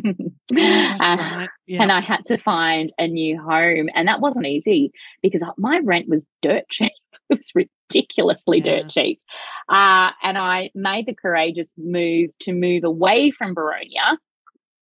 right. 0.51 1.49
yeah. 1.67 1.81
And 1.81 1.91
I 1.91 2.01
had 2.01 2.25
to 2.27 2.37
find 2.37 2.91
a 2.97 3.07
new 3.07 3.39
home. 3.39 3.89
And 3.95 4.07
that 4.07 4.21
wasn't 4.21 4.47
easy 4.47 4.91
because 5.21 5.43
my 5.57 5.79
rent 5.83 6.07
was 6.09 6.27
dirt 6.41 6.63
cheap. 6.69 6.91
It 7.29 7.37
was 7.37 7.51
ridiculously 7.55 8.59
yeah. 8.59 8.81
dirt 8.81 8.89
cheap. 8.89 9.21
Uh, 9.69 10.11
and 10.23 10.37
I 10.37 10.71
made 10.75 11.05
the 11.05 11.15
courageous 11.15 11.73
move 11.77 12.31
to 12.41 12.53
move 12.53 12.83
away 12.83 13.31
from 13.31 13.55
Boronia. 13.55 14.17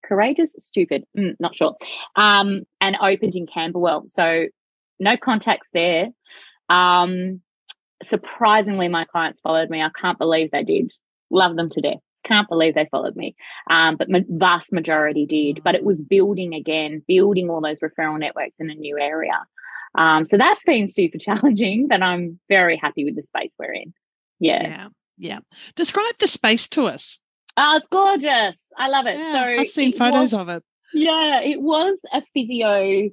Courageous, 0.04 0.54
stupid, 0.58 1.04
mm, 1.18 1.36
not 1.40 1.56
sure. 1.56 1.76
Um, 2.16 2.64
and 2.82 2.98
opened 3.02 3.36
in 3.36 3.46
Camberwell. 3.46 4.06
So 4.08 4.48
no 5.00 5.18
contacts 5.18 5.70
there. 5.72 6.08
Um, 6.68 7.42
surprisingly, 8.04 8.88
my 8.88 9.06
clients 9.06 9.40
followed 9.42 9.70
me. 9.70 9.82
I 9.82 9.90
can't 10.00 10.18
believe 10.18 10.52
they 10.52 10.64
did. 10.64 10.92
Love 11.30 11.56
them 11.56 11.70
to 11.72 11.82
death. 11.82 12.00
Can't 12.26 12.50
believe 12.50 12.76
they 12.76 12.88
followed 12.92 13.16
me. 13.16 13.36
Um, 13.70 13.96
but 13.96 14.10
ma- 14.10 14.20
vast 14.28 14.74
majority 14.74 15.26
did. 15.26 15.62
But 15.64 15.76
it 15.76 15.84
was 15.84 16.02
building 16.02 16.54
again, 16.54 17.04
building 17.08 17.50
all 17.50 17.62
those 17.62 17.80
referral 17.80 18.20
networks 18.20 18.56
in 18.60 18.70
a 18.70 18.76
new 18.76 18.98
area. 19.00 19.40
Um, 19.96 20.26
so 20.26 20.38
that's 20.38 20.64
been 20.64 20.90
super 20.90 21.18
challenging, 21.20 21.88
but 21.88 22.02
I'm 22.02 22.40
very 22.50 22.78
happy 22.78 23.06
with 23.06 23.16
the 23.16 23.24
space 23.24 23.54
we're 23.58 23.74
in. 23.74 23.94
Yeah. 24.40 24.62
Yeah. 24.64 24.88
Yeah. 25.18 25.40
Describe 25.76 26.18
the 26.20 26.28
space 26.28 26.68
to 26.70 26.86
us. 26.86 27.20
Oh, 27.58 27.76
it's 27.76 27.88
gorgeous. 27.88 28.68
I 28.78 28.88
love 28.88 29.06
it. 29.06 29.18
Yeah, 29.18 29.32
so 29.34 29.40
I've 29.62 29.70
seen 29.70 29.96
photos 29.98 30.22
was- 30.22 30.34
of 30.34 30.50
it. 30.50 30.64
Yeah, 30.94 31.42
it 31.42 31.62
was 31.62 32.02
a 32.12 32.24
physio 32.34 33.10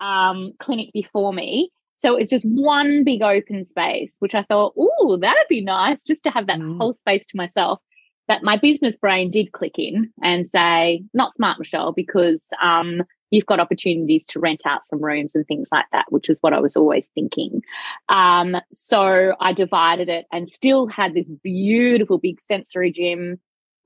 um, 0.00 0.52
clinic 0.58 0.88
before 0.92 1.32
me. 1.32 1.70
So 2.00 2.16
it's 2.16 2.30
just 2.30 2.44
one 2.46 3.04
big 3.04 3.22
open 3.22 3.64
space, 3.64 4.16
which 4.20 4.34
I 4.34 4.42
thought, 4.42 4.72
oh, 4.76 5.18
that'd 5.20 5.48
be 5.48 5.60
nice 5.62 6.02
just 6.02 6.22
to 6.24 6.30
have 6.30 6.46
that 6.46 6.58
Mm. 6.58 6.78
whole 6.78 6.94
space 6.94 7.26
to 7.26 7.36
myself. 7.36 7.78
But 8.26 8.42
my 8.42 8.56
business 8.56 8.96
brain 8.96 9.30
did 9.30 9.52
click 9.52 9.78
in 9.78 10.10
and 10.22 10.48
say, 10.48 11.04
not 11.12 11.34
smart, 11.34 11.58
Michelle, 11.58 11.92
because 11.92 12.48
um, 12.62 13.02
you've 13.30 13.46
got 13.46 13.60
opportunities 13.60 14.24
to 14.26 14.40
rent 14.40 14.62
out 14.64 14.86
some 14.86 15.02
rooms 15.02 15.34
and 15.34 15.46
things 15.46 15.68
like 15.70 15.86
that, 15.92 16.06
which 16.10 16.30
is 16.30 16.38
what 16.40 16.54
I 16.54 16.60
was 16.60 16.74
always 16.76 17.08
thinking. 17.14 17.60
Um, 18.08 18.56
so 18.72 19.34
I 19.40 19.52
divided 19.52 20.08
it 20.08 20.26
and 20.32 20.48
still 20.48 20.86
had 20.86 21.12
this 21.14 21.26
beautiful 21.42 22.18
big 22.18 22.40
sensory 22.40 22.92
gym 22.92 23.40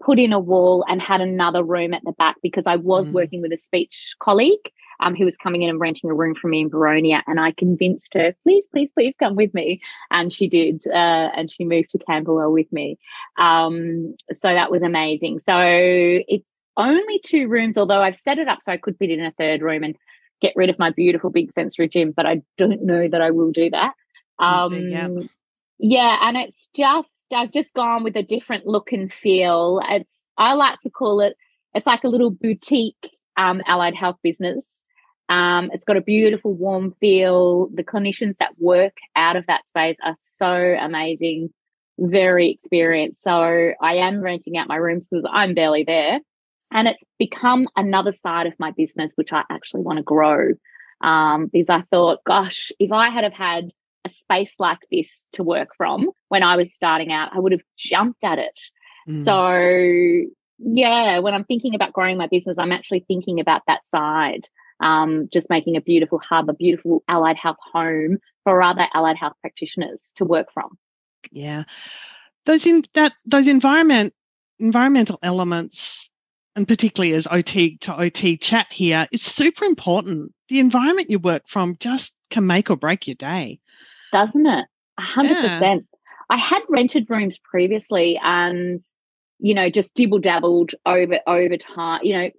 put 0.04 0.18
in 0.18 0.32
a 0.32 0.38
wall 0.40 0.84
and 0.88 1.00
had 1.00 1.20
another 1.20 1.62
room 1.64 1.94
at 1.94 2.02
the 2.04 2.12
back 2.12 2.36
because 2.42 2.66
I 2.66 2.76
was 2.76 3.08
Mm. 3.08 3.12
working 3.12 3.42
with 3.42 3.52
a 3.52 3.56
speech 3.58 4.14
colleague 4.20 4.70
um, 5.00 5.14
who 5.14 5.24
was 5.24 5.36
coming 5.36 5.62
in 5.62 5.70
and 5.70 5.80
renting 5.80 6.10
a 6.10 6.14
room 6.14 6.34
from 6.34 6.50
me 6.50 6.60
in 6.60 6.70
Boronia. 6.70 7.22
And 7.26 7.40
I 7.40 7.52
convinced 7.52 8.14
her, 8.14 8.34
please, 8.42 8.66
please, 8.66 8.90
please 8.90 9.14
come 9.18 9.34
with 9.36 9.52
me. 9.54 9.80
And 10.10 10.32
she 10.32 10.48
did. 10.48 10.82
Uh, 10.86 11.30
and 11.36 11.50
she 11.50 11.64
moved 11.64 11.90
to 11.90 11.98
Camberwell 11.98 12.52
with 12.52 12.72
me. 12.72 12.98
Um, 13.38 14.14
so 14.32 14.52
that 14.52 14.70
was 14.70 14.82
amazing. 14.82 15.40
So 15.40 15.54
it's 15.58 16.62
only 16.76 17.20
two 17.24 17.48
rooms, 17.48 17.78
although 17.78 18.02
I've 18.02 18.16
set 18.16 18.38
it 18.38 18.48
up 18.48 18.58
so 18.62 18.72
I 18.72 18.76
could 18.76 18.96
fit 18.98 19.10
in 19.10 19.24
a 19.24 19.32
third 19.32 19.62
room 19.62 19.84
and 19.84 19.96
get 20.40 20.52
rid 20.56 20.70
of 20.70 20.78
my 20.78 20.90
beautiful 20.90 21.30
big 21.30 21.52
sensory 21.52 21.88
gym, 21.88 22.12
but 22.14 22.26
I 22.26 22.42
don't 22.58 22.82
know 22.84 23.08
that 23.08 23.20
I 23.22 23.30
will 23.30 23.52
do 23.52 23.70
that. 23.70 23.94
Um, 24.38 24.74
Yeah. 24.74 25.08
yeah, 25.78 26.18
and 26.22 26.36
it's 26.36 26.68
just 26.74 27.32
I've 27.32 27.52
just 27.52 27.72
gone 27.74 28.02
with 28.02 28.16
a 28.16 28.22
different 28.22 28.66
look 28.66 28.92
and 28.92 29.12
feel. 29.12 29.80
It's 29.88 30.24
I 30.36 30.54
like 30.54 30.80
to 30.80 30.90
call 30.90 31.20
it 31.20 31.36
it's 31.74 31.86
like 31.86 32.04
a 32.04 32.08
little 32.08 32.30
boutique 32.30 33.10
um, 33.36 33.62
allied 33.66 33.94
health 33.94 34.16
business. 34.22 34.82
Um, 35.28 35.70
it's 35.72 35.84
got 35.84 35.96
a 35.96 36.02
beautiful 36.02 36.52
warm 36.52 36.92
feel. 36.92 37.68
The 37.68 37.84
clinicians 37.84 38.36
that 38.38 38.58
work 38.58 38.96
out 39.16 39.36
of 39.36 39.46
that 39.46 39.68
space 39.68 39.96
are 40.04 40.16
so 40.36 40.48
amazing, 40.48 41.50
very 41.98 42.50
experienced. 42.50 43.22
So 43.22 43.32
I 43.32 43.94
am 43.94 44.20
renting 44.20 44.56
out 44.56 44.68
my 44.68 44.76
rooms 44.76 45.08
because 45.08 45.28
I'm 45.32 45.54
barely 45.54 45.84
there. 45.84 46.20
And 46.70 46.88
it's 46.88 47.04
become 47.18 47.68
another 47.76 48.12
side 48.12 48.46
of 48.46 48.54
my 48.58 48.72
business, 48.72 49.12
which 49.14 49.32
I 49.32 49.44
actually 49.50 49.82
want 49.82 49.98
to 49.98 50.02
grow. 50.02 50.50
Um, 51.00 51.48
because 51.52 51.70
I 51.70 51.82
thought, 51.82 52.24
gosh, 52.26 52.72
if 52.78 52.90
I 52.90 53.10
had 53.10 53.24
have 53.24 53.32
had 53.32 53.72
a 54.04 54.10
space 54.10 54.54
like 54.58 54.80
this 54.90 55.22
to 55.32 55.42
work 55.42 55.70
from 55.76 56.10
when 56.28 56.42
I 56.42 56.56
was 56.56 56.74
starting 56.74 57.12
out, 57.12 57.30
I 57.34 57.38
would 57.38 57.52
have 57.52 57.62
jumped 57.78 58.22
at 58.22 58.38
it. 58.38 58.60
Mm. 59.08 59.24
So, 59.24 60.30
yeah, 60.58 61.18
when 61.20 61.34
I'm 61.34 61.44
thinking 61.44 61.74
about 61.74 61.92
growing 61.92 62.16
my 62.18 62.26
business, 62.26 62.58
I'm 62.58 62.72
actually 62.72 63.04
thinking 63.06 63.40
about 63.40 63.62
that 63.66 63.86
side. 63.88 64.48
Um, 64.80 65.28
just 65.32 65.50
making 65.50 65.76
a 65.76 65.80
beautiful 65.80 66.18
hub, 66.18 66.48
a 66.48 66.52
beautiful 66.54 67.02
allied 67.08 67.36
health 67.36 67.56
home 67.72 68.18
for 68.42 68.60
other 68.60 68.86
allied 68.92 69.16
health 69.16 69.34
practitioners 69.40 70.12
to 70.16 70.24
work 70.24 70.48
from. 70.52 70.76
yeah 71.30 71.64
those 72.44 72.66
in 72.66 72.84
that 72.94 73.12
those 73.24 73.48
environment 73.48 74.12
environmental 74.58 75.18
elements 75.22 76.10
and 76.56 76.68
particularly 76.68 77.14
as 77.14 77.26
ot 77.26 77.80
to 77.80 77.92
ot 77.92 78.40
chat 78.40 78.66
here 78.70 79.08
is 79.12 79.22
super 79.22 79.64
important 79.64 80.32
the 80.48 80.58
environment 80.58 81.08
you 81.08 81.18
work 81.18 81.42
from 81.46 81.76
just 81.80 82.14
can 82.30 82.46
make 82.46 82.68
or 82.68 82.76
break 82.76 83.06
your 83.06 83.14
day 83.16 83.58
doesn't 84.12 84.46
it? 84.46 84.66
A 84.98 85.02
hundred 85.02 85.38
Yeah. 85.38 85.58
percent. 85.58 85.86
I 86.30 86.36
had 86.36 86.62
rented 86.68 87.08
rooms 87.10 87.38
previously 87.38 88.20
and, 88.22 88.78
you 89.44 89.52
know, 89.54 89.68
just 89.68 89.94
dibble 89.94 90.20
dabbled 90.20 90.70
over 90.86 91.18
over 91.26 91.56
time, 91.58 92.00
you 92.02 92.14
know, 92.14 92.24
a 92.30 92.32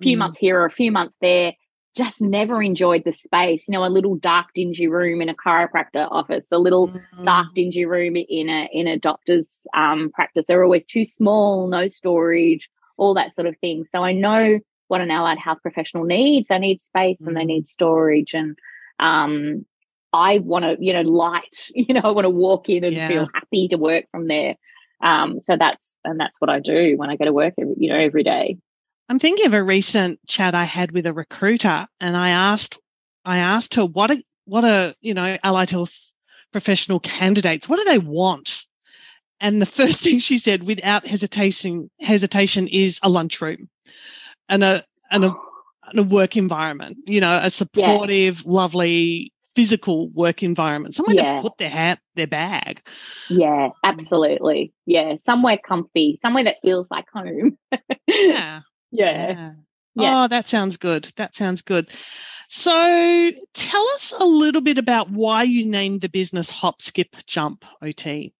few 0.00 0.14
Mm. 0.16 0.20
months 0.20 0.38
here 0.38 0.60
or 0.60 0.64
a 0.64 0.70
few 0.70 0.92
months 0.92 1.16
there. 1.20 1.54
Just 1.96 2.22
never 2.22 2.62
enjoyed 2.62 3.02
the 3.04 3.12
space. 3.12 3.66
You 3.66 3.72
know, 3.72 3.84
a 3.84 3.88
little 3.96 4.14
dark, 4.14 4.46
dingy 4.54 4.86
room 4.86 5.20
in 5.20 5.28
a 5.28 5.34
chiropractor 5.34 6.06
office, 6.12 6.46
a 6.52 6.58
little 6.58 6.86
dark, 7.24 7.48
dingy 7.54 7.84
room 7.84 8.14
in 8.16 8.48
a 8.48 8.68
in 8.72 8.86
a 8.86 8.96
doctor's 8.96 9.66
um, 9.76 10.10
practice. 10.14 10.44
They're 10.46 10.62
always 10.62 10.84
too 10.84 11.04
small, 11.04 11.66
no 11.66 11.88
storage, 11.88 12.68
all 12.96 13.14
that 13.14 13.34
sort 13.34 13.48
of 13.48 13.56
thing. 13.58 13.84
So 13.84 14.04
I 14.04 14.12
know 14.12 14.60
what 14.86 15.00
an 15.00 15.10
allied 15.10 15.38
health 15.38 15.58
professional 15.62 16.04
needs. 16.04 16.46
They 16.48 16.58
need 16.60 16.80
space 16.80 17.18
and 17.26 17.36
they 17.36 17.42
Mm. 17.42 17.46
need 17.54 17.68
storage, 17.68 18.34
and 18.34 18.56
um, 19.00 19.66
I 20.12 20.38
want 20.38 20.64
to, 20.64 20.76
you 20.78 20.92
know, 20.92 21.02
light. 21.02 21.56
You 21.74 21.94
know, 21.94 22.02
I 22.04 22.10
want 22.10 22.24
to 22.24 22.30
walk 22.30 22.68
in 22.68 22.84
and 22.84 22.94
Yeah. 22.94 23.08
feel 23.08 23.28
happy 23.34 23.66
to 23.68 23.76
work 23.78 24.04
from 24.12 24.28
there. 24.28 24.54
Um, 25.02 25.40
so 25.40 25.56
that's 25.56 25.96
and 26.04 26.18
that's 26.18 26.40
what 26.40 26.50
I 26.50 26.60
do 26.60 26.96
when 26.96 27.10
I 27.10 27.16
go 27.16 27.24
to 27.24 27.32
work. 27.32 27.54
Every, 27.58 27.74
you 27.78 27.88
know, 27.90 27.98
every 27.98 28.22
day. 28.22 28.58
I'm 29.08 29.18
thinking 29.18 29.46
of 29.46 29.54
a 29.54 29.62
recent 29.62 30.18
chat 30.26 30.54
I 30.54 30.64
had 30.64 30.92
with 30.92 31.06
a 31.06 31.12
recruiter, 31.12 31.86
and 32.00 32.16
I 32.16 32.30
asked, 32.30 32.78
I 33.24 33.38
asked 33.38 33.74
her 33.74 33.84
what 33.84 34.10
are 34.10 34.16
what 34.46 34.64
are 34.64 34.94
you 35.00 35.14
know 35.14 35.36
allied 35.42 35.70
health 35.70 35.94
professional 36.54 37.00
candidates? 37.00 37.68
What 37.68 37.80
do 37.80 37.84
they 37.84 37.98
want? 37.98 38.64
And 39.40 39.60
the 39.60 39.66
first 39.80 40.02
thing 40.02 40.20
she 40.20 40.38
said, 40.38 40.62
without 40.62 41.06
hesitation, 41.06 41.90
hesitation, 42.00 42.68
is 42.68 43.00
a 43.02 43.10
lunchroom, 43.10 43.68
and 44.48 44.64
a 44.64 44.84
and 45.10 45.24
a, 45.26 45.34
and 45.88 45.98
a 45.98 46.02
work 46.02 46.36
environment. 46.36 46.98
You 47.06 47.20
know, 47.20 47.40
a 47.42 47.50
supportive, 47.50 48.46
lovely, 48.46 49.33
physical 49.54 50.08
work 50.10 50.42
environment, 50.42 50.94
somewhere 50.94 51.14
Yeah. 51.14 51.36
to 51.36 51.42
put 51.42 51.58
their 51.58 51.70
hat, 51.70 52.00
their 52.14 52.26
bag. 52.26 52.82
Yeah, 53.28 53.68
mm. 53.68 53.72
absolutely. 53.82 54.72
Yeah, 54.86 55.16
somewhere 55.16 55.58
comfy, 55.58 56.16
somewhere 56.16 56.44
that 56.44 56.56
feels 56.62 56.90
like 56.90 57.06
home. 57.12 57.58
Yeah. 58.06 58.60
yeah. 58.90 59.28
Yeah. 59.30 59.52
Yeah. 59.96 60.24
Oh, 60.24 60.28
that 60.28 60.48
sounds 60.48 60.76
good. 60.76 61.10
That 61.16 61.36
sounds 61.36 61.62
good. 61.62 61.88
So 62.48 63.30
tell 63.54 63.88
us 63.94 64.12
a 64.16 64.24
little 64.24 64.60
bit 64.60 64.78
about 64.78 65.10
why 65.10 65.44
you 65.44 65.64
named 65.64 66.00
the 66.00 66.08
business 66.08 66.50
Hop, 66.50 66.82
Skip, 66.82 67.16
Jump 67.26 67.64
OT. 67.82 68.32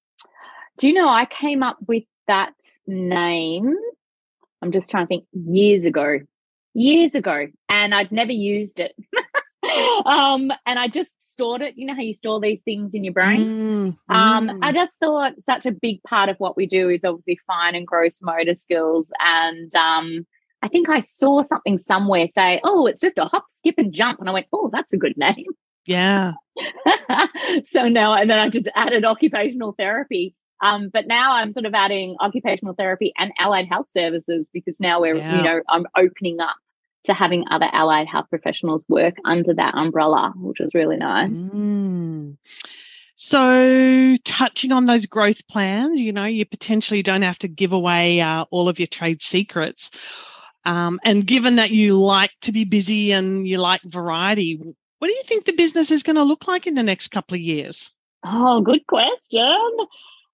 Do 0.78 0.88
you 0.88 0.94
know 0.94 1.08
I 1.08 1.26
came 1.26 1.62
up 1.62 1.78
with 1.86 2.04
that 2.26 2.54
name? 2.86 3.74
I'm 4.62 4.72
just 4.72 4.90
trying 4.90 5.04
to 5.04 5.08
think 5.08 5.24
years 5.32 5.84
ago, 5.84 6.18
years 6.74 7.14
ago, 7.14 7.46
and 7.72 7.94
I'd 7.94 8.12
never 8.12 8.32
used 8.32 8.80
it. 8.80 8.94
um, 10.06 10.50
and 10.66 10.78
I 10.78 10.88
just 10.88 11.30
stored 11.32 11.62
it. 11.62 11.74
You 11.76 11.86
know 11.86 11.94
how 11.94 12.00
you 12.00 12.14
store 12.14 12.40
these 12.40 12.62
things 12.62 12.94
in 12.94 13.04
your 13.04 13.12
brain? 13.12 13.40
Mm, 13.40 14.14
Um, 14.14 14.48
mm. 14.48 14.58
I 14.62 14.72
just 14.72 14.92
thought 15.00 15.34
such 15.40 15.66
a 15.66 15.72
big 15.72 16.02
part 16.04 16.28
of 16.28 16.36
what 16.38 16.56
we 16.56 16.66
do 16.66 16.88
is 16.88 17.04
obviously 17.04 17.38
fine 17.46 17.74
and 17.74 17.86
gross 17.86 18.20
motor 18.22 18.54
skills. 18.54 19.12
And 19.18 19.74
um, 19.74 20.26
I 20.62 20.68
think 20.68 20.88
I 20.88 21.00
saw 21.00 21.42
something 21.42 21.78
somewhere 21.78 22.28
say, 22.28 22.60
oh, 22.64 22.86
it's 22.86 23.00
just 23.00 23.18
a 23.18 23.24
hop, 23.24 23.44
skip, 23.48 23.74
and 23.78 23.92
jump. 23.92 24.20
And 24.20 24.28
I 24.28 24.32
went, 24.32 24.46
oh, 24.52 24.70
that's 24.72 24.92
a 24.92 24.98
good 24.98 25.16
name. 25.16 25.46
yeah. 25.86 26.32
so 27.64 27.88
now, 27.88 28.14
and 28.14 28.30
then 28.30 28.38
I 28.38 28.48
just 28.48 28.68
added 28.74 29.04
occupational 29.04 29.74
therapy. 29.78 30.34
Um, 30.62 30.88
but 30.90 31.06
now 31.06 31.34
I'm 31.34 31.52
sort 31.52 31.66
of 31.66 31.74
adding 31.74 32.16
occupational 32.20 32.74
therapy 32.74 33.12
and 33.18 33.32
allied 33.38 33.66
health 33.66 33.88
services 33.90 34.48
because 34.52 34.80
now 34.80 35.00
we're, 35.00 35.16
Yeah. 35.16 35.36
you 35.36 35.42
know, 35.42 35.60
I'm 35.68 35.84
opening 35.96 36.40
up 36.40 36.56
to 37.04 37.14
having 37.14 37.44
other 37.50 37.68
allied 37.72 38.06
health 38.06 38.26
professionals 38.30 38.84
work 38.88 39.14
under 39.24 39.54
that 39.54 39.74
umbrella, 39.74 40.32
which 40.36 40.58
was 40.60 40.74
really 40.74 40.96
nice. 40.96 41.50
Mm. 41.50 42.36
So, 43.16 44.16
touching 44.24 44.72
on 44.72 44.86
those 44.86 45.06
growth 45.06 45.46
plans, 45.46 46.00
you 46.00 46.12
know, 46.12 46.24
you 46.24 46.44
potentially 46.44 47.02
don't 47.02 47.22
have 47.22 47.38
to 47.40 47.48
give 47.48 47.72
away 47.72 48.20
uh, 48.20 48.44
all 48.50 48.68
of 48.68 48.80
your 48.80 48.88
trade 48.88 49.22
secrets. 49.22 49.90
Um, 50.64 50.98
and 51.04 51.26
given 51.26 51.56
that 51.56 51.70
you 51.70 52.00
like 52.00 52.32
to 52.42 52.52
be 52.52 52.64
busy 52.64 53.12
and 53.12 53.46
you 53.46 53.58
like 53.58 53.82
variety, 53.84 54.56
what 54.98 55.08
do 55.08 55.14
you 55.14 55.22
think 55.24 55.44
the 55.44 55.52
business 55.52 55.90
is 55.90 56.02
going 56.02 56.16
to 56.16 56.24
look 56.24 56.48
like 56.48 56.66
in 56.66 56.74
the 56.74 56.82
next 56.82 57.08
couple 57.08 57.34
of 57.34 57.40
years? 57.40 57.92
Oh, 58.24 58.62
good 58.62 58.86
question. 58.86 59.42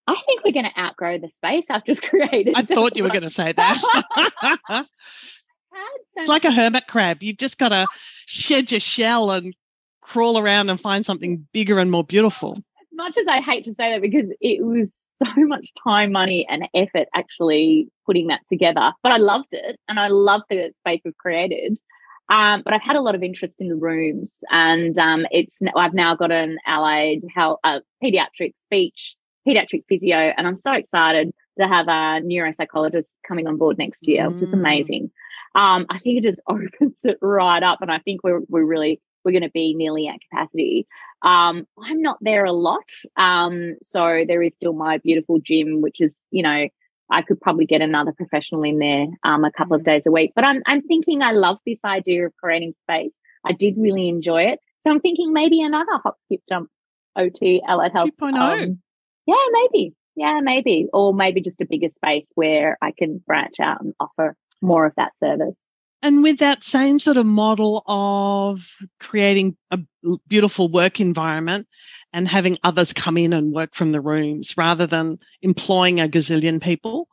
I 0.07 0.15
think 0.15 0.45
we're 0.45 0.53
going 0.53 0.71
to 0.71 0.81
outgrow 0.81 1.19
the 1.19 1.29
space 1.29 1.67
I've 1.69 1.85
just 1.85 2.03
created. 2.05 2.55
I 2.57 2.63
thought 2.63 2.97
you 2.97 3.03
were 3.03 3.11
going 3.11 3.23
to 3.23 3.31
say 3.31 3.53
that. 3.53 3.83
it's 6.17 6.29
like 6.29 6.45
a 6.45 6.53
hermit 6.53 6.87
crab. 6.87 7.23
You've 7.23 7.39
just 7.39 7.59
got 7.59 7.71
to 7.71 7.87
shed 8.27 8.71
your 8.71 8.81
shell 8.81 9.31
and 9.31 9.55
crawl 10.01 10.39
around 10.39 10.71
and 10.71 10.81
find 10.81 11.05
something 11.07 11.47
bigger 11.53 11.79
and 11.79 11.91
more 11.91 12.05
beautiful. 12.05 12.55
As 12.57 12.87
much 12.93 13.17
as 13.17 13.27
I 13.29 13.41
hate 13.41 13.65
to 13.65 13.75
say 13.75 13.93
that 13.93 14.03
because 14.03 14.33
it 14.41 14.65
was 14.65 15.09
so 15.17 15.27
much 15.37 15.69
time, 15.83 16.13
money, 16.13 16.47
and 16.49 16.69
effort 16.75 17.09
actually 17.15 17.89
putting 18.07 18.29
that 18.29 18.41
together, 18.49 18.93
but 19.03 19.13
I 19.13 19.19
loved 19.19 19.53
it 19.53 19.79
and 19.89 19.99
I 20.01 20.09
loved 20.09 20.45
the 20.51 20.73
space 20.79 21.01
we've 21.05 21.17
created. 21.17 21.79
Um, 22.29 22.63
but 22.65 22.73
I've 22.73 22.83
had 22.83 22.95
a 22.95 23.01
lot 23.01 23.17
of 23.17 23.25
interest 23.25 23.57
in 23.59 23.69
the 23.69 23.75
rooms, 23.75 24.39
and 24.53 24.97
um, 24.99 25.27
it's 25.33 25.59
I've 25.75 25.95
now 25.95 26.15
got 26.15 26.31
an 26.31 26.59
allied 26.65 27.23
health, 27.35 27.59
uh, 27.65 27.81
pediatric 28.03 28.57
speech, 28.57 29.17
pediatric 29.47 29.83
physio, 29.89 30.17
and 30.17 30.47
I'm 30.47 30.57
so 30.57 30.73
excited 30.73 31.33
to 31.59 31.67
have 31.67 31.89
a 31.89 32.23
neuropsychologist 32.23 33.15
coming 33.27 33.49
on 33.49 33.57
board 33.57 33.79
next 33.79 34.07
year, 34.07 34.29
mm. 34.29 34.35
which 34.35 34.45
is 34.45 34.51
mm. 34.51 34.61
amazing. 34.61 35.11
Um, 35.55 35.87
I 35.91 35.99
think 35.99 36.19
it 36.19 36.25
just 36.25 36.41
opens 36.47 36.97
it 37.05 37.19
right 37.21 37.63
up, 37.63 37.83
and 37.83 37.91
I 37.91 37.99
think 37.99 38.23
we're 38.23 38.41
we're 38.49 38.65
really 38.65 39.01
we're 39.25 39.33
going 39.33 39.43
to 39.43 39.51
be 39.51 39.75
nearly 39.75 40.09
at 40.09 40.21
capacity. 40.31 40.87
Um, 41.23 41.67
I'm 41.79 42.01
not 42.01 42.19
there 42.21 42.45
a 42.45 42.53
lot, 42.53 42.89
um, 43.17 43.77
so 43.83 44.25
there 44.27 44.43
is 44.43 44.53
still 44.57 44.73
my 44.73 44.99
beautiful 44.99 45.39
gym, 45.41 45.81
which 45.81 46.01
is 46.01 46.19
you 46.31 46.43
know 46.43 46.69
I 47.11 47.23
could 47.23 47.41
probably 47.41 47.67
get 47.67 47.83
another 47.83 48.13
professional 48.13 48.63
in 48.63 48.79
there 48.79 49.07
um, 49.25 49.45
a 49.45 49.53
couple 49.53 49.75
of 49.75 49.83
mm. 49.83 49.87
days 49.87 50.07
a 50.07 50.11
week. 50.11 50.33
But 50.35 50.45
I'm 50.45 50.63
I'm 50.67 50.83
thinking 50.83 51.23
I 51.23 51.33
love 51.33 51.59
this 51.67 51.81
idea 51.85 52.27
of 52.27 52.37
creating 52.37 52.75
space. 52.85 53.15
I 53.45 53.53
did 53.53 53.75
really 53.77 54.09
enjoy 54.09 54.45
it, 54.45 54.61
so 54.83 54.91
I'm 54.91 55.01
thinking 55.01 55.33
maybe 55.33 55.63
another 55.63 55.99
hop, 56.03 56.17
skip, 56.27 56.43
jump, 56.49 56.69
OT, 57.17 57.63
allied 57.67 57.93
health. 57.93 58.11
2.0. 58.21 58.37
Um, 58.37 58.79
yeah, 59.27 59.35
maybe. 59.53 59.95
Yeah, 60.17 60.41
maybe, 60.43 60.87
or 60.93 61.15
maybe 61.15 61.41
just 61.41 61.61
a 61.61 61.65
bigger 61.65 61.89
space 61.97 62.27
where 62.35 62.77
I 62.83 62.93
can 62.93 63.23
branch 63.27 63.61
out 63.61 63.81
and 63.81 63.95
offer 64.01 64.37
more 64.61 64.87
of 64.87 64.93
that 64.97 65.13
service. 65.19 65.57
And 66.03 66.23
with 66.23 66.39
that 66.39 66.65
same 66.65 66.99
sort 66.99 67.19
of 67.19 67.27
model 67.27 67.83
of 67.87 68.61
creating 69.01 69.57
a 69.71 69.79
beautiful 70.29 70.71
work 70.71 70.99
environment, 70.99 71.67
and 72.13 72.27
having 72.27 72.59
others 72.63 72.93
come 72.93 73.17
in 73.17 73.33
and 73.33 73.53
work 73.53 73.75
from 73.75 73.93
the 73.93 74.01
rooms 74.01 74.57
rather 74.57 74.87
than 74.87 75.19
employing 75.43 76.01
a 76.01 76.09
gazillion 76.09 76.63
people? 76.63 77.09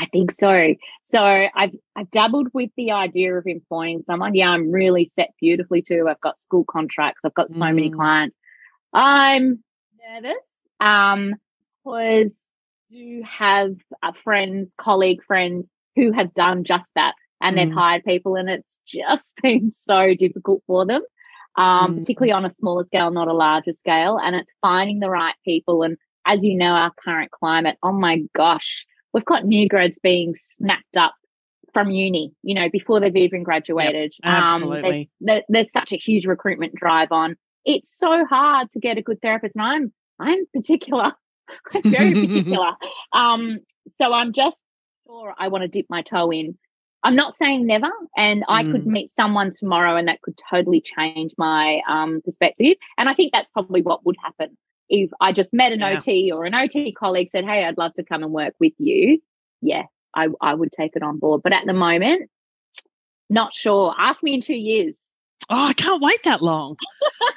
I 0.00 0.06
think 0.06 0.30
so. 0.30 0.74
So 1.04 1.20
I've 1.20 1.74
I've 1.96 2.10
dabbled 2.10 2.48
with 2.54 2.70
the 2.76 2.92
idea 2.92 3.34
of 3.34 3.46
employing 3.46 4.02
someone. 4.02 4.34
Yeah, 4.34 4.50
I'm 4.50 4.70
really 4.70 5.06
set 5.06 5.34
beautifully 5.40 5.82
too. 5.82 6.06
I've 6.08 6.20
got 6.20 6.38
school 6.38 6.64
contracts. 6.64 7.20
I've 7.24 7.34
got 7.34 7.50
so 7.50 7.60
mm. 7.60 7.74
many 7.74 7.90
clients. 7.90 8.36
I'm 8.92 9.62
nervous. 10.08 10.62
Um, 10.80 11.34
because 11.84 12.48
do 12.90 13.22
have 13.24 13.74
uh, 14.02 14.12
friends, 14.12 14.74
colleague 14.78 15.22
friends 15.24 15.68
who 15.96 16.12
have 16.12 16.34
done 16.34 16.64
just 16.64 16.90
that, 16.94 17.14
and 17.40 17.56
mm. 17.56 17.64
they've 17.64 17.74
hired 17.74 18.04
people, 18.04 18.36
and 18.36 18.48
it's 18.48 18.80
just 18.86 19.34
been 19.42 19.72
so 19.74 20.14
difficult 20.14 20.62
for 20.66 20.86
them 20.86 21.02
um, 21.58 21.96
mm. 21.96 21.98
particularly 21.98 22.32
on 22.32 22.46
a 22.46 22.50
smaller 22.50 22.84
scale, 22.84 23.10
not 23.10 23.28
a 23.28 23.32
larger 23.32 23.72
scale. 23.72 24.18
And 24.22 24.36
it's 24.36 24.50
finding 24.62 25.00
the 25.00 25.10
right 25.10 25.34
people. 25.44 25.82
And 25.82 25.98
as 26.24 26.42
you 26.44 26.56
know, 26.56 26.72
our 26.72 26.92
current 27.04 27.30
climate, 27.32 27.76
oh 27.82 27.92
my 27.92 28.22
gosh, 28.34 28.86
we've 29.12 29.24
got 29.24 29.44
new 29.44 29.68
grads 29.68 29.98
being 29.98 30.34
snapped 30.36 30.96
up 30.96 31.14
from 31.74 31.90
uni, 31.90 32.32
you 32.42 32.54
know, 32.54 32.70
before 32.70 33.00
they've 33.00 33.14
even 33.16 33.42
graduated. 33.42 34.14
Yep, 34.24 34.32
absolutely. 34.32 35.00
Um, 35.00 35.06
there's, 35.20 35.42
there's 35.48 35.72
such 35.72 35.92
a 35.92 35.96
huge 35.96 36.26
recruitment 36.26 36.74
drive 36.74 37.10
on. 37.10 37.36
It's 37.64 37.98
so 37.98 38.24
hard 38.24 38.70
to 38.70 38.78
get 38.78 38.96
a 38.96 39.02
good 39.02 39.20
therapist. 39.20 39.56
And 39.56 39.62
I'm, 39.62 39.92
I'm 40.20 40.46
particular. 40.54 41.12
I'm 41.74 41.90
very 41.90 42.14
particular. 42.14 42.72
Um, 43.12 43.60
so 43.96 44.12
I'm 44.12 44.34
just 44.34 44.62
sure 45.08 45.34
I 45.38 45.48
want 45.48 45.62
to 45.62 45.68
dip 45.68 45.86
my 45.88 46.02
toe 46.02 46.30
in 46.30 46.58
I'm 47.04 47.14
not 47.14 47.36
saying 47.36 47.64
never, 47.64 47.90
and 48.16 48.44
I 48.48 48.64
could 48.64 48.82
mm. 48.82 48.86
meet 48.86 49.14
someone 49.14 49.52
tomorrow 49.52 49.96
and 49.96 50.08
that 50.08 50.20
could 50.22 50.38
totally 50.50 50.80
change 50.80 51.32
my 51.38 51.80
um, 51.88 52.20
perspective. 52.24 52.76
And 52.98 53.08
I 53.08 53.14
think 53.14 53.32
that's 53.32 53.50
probably 53.52 53.82
what 53.82 54.04
would 54.04 54.16
happen 54.22 54.56
if 54.88 55.10
I 55.20 55.32
just 55.32 55.54
met 55.54 55.70
an 55.70 55.78
yeah. 55.80 55.96
OT 55.96 56.32
or 56.32 56.44
an 56.44 56.54
OT 56.54 56.92
colleague 56.92 57.28
said, 57.30 57.44
"Hey, 57.44 57.64
I'd 57.64 57.78
love 57.78 57.94
to 57.94 58.02
come 58.02 58.24
and 58.24 58.32
work 58.32 58.54
with 58.58 58.72
you." 58.78 59.20
Yeah, 59.60 59.84
I, 60.14 60.28
I 60.40 60.54
would 60.54 60.72
take 60.72 60.96
it 60.96 61.02
on 61.04 61.18
board. 61.18 61.42
But 61.44 61.52
at 61.52 61.66
the 61.66 61.72
moment, 61.72 62.30
not 63.30 63.54
sure. 63.54 63.94
Ask 63.96 64.22
me 64.24 64.34
in 64.34 64.40
two 64.40 64.54
years. 64.54 64.94
Oh, 65.48 65.66
I 65.66 65.74
can't 65.74 66.02
wait 66.02 66.24
that 66.24 66.42
long. 66.42 66.76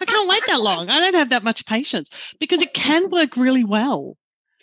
I 0.01 0.05
can't 0.05 0.27
wait 0.27 0.41
that 0.47 0.61
long. 0.61 0.89
I 0.89 0.99
don't 0.99 1.13
have 1.13 1.29
that 1.29 1.43
much 1.43 1.67
patience 1.67 2.09
because 2.39 2.63
it 2.63 2.73
can 2.73 3.09
work 3.11 3.37
really 3.37 3.63
well. 3.63 4.17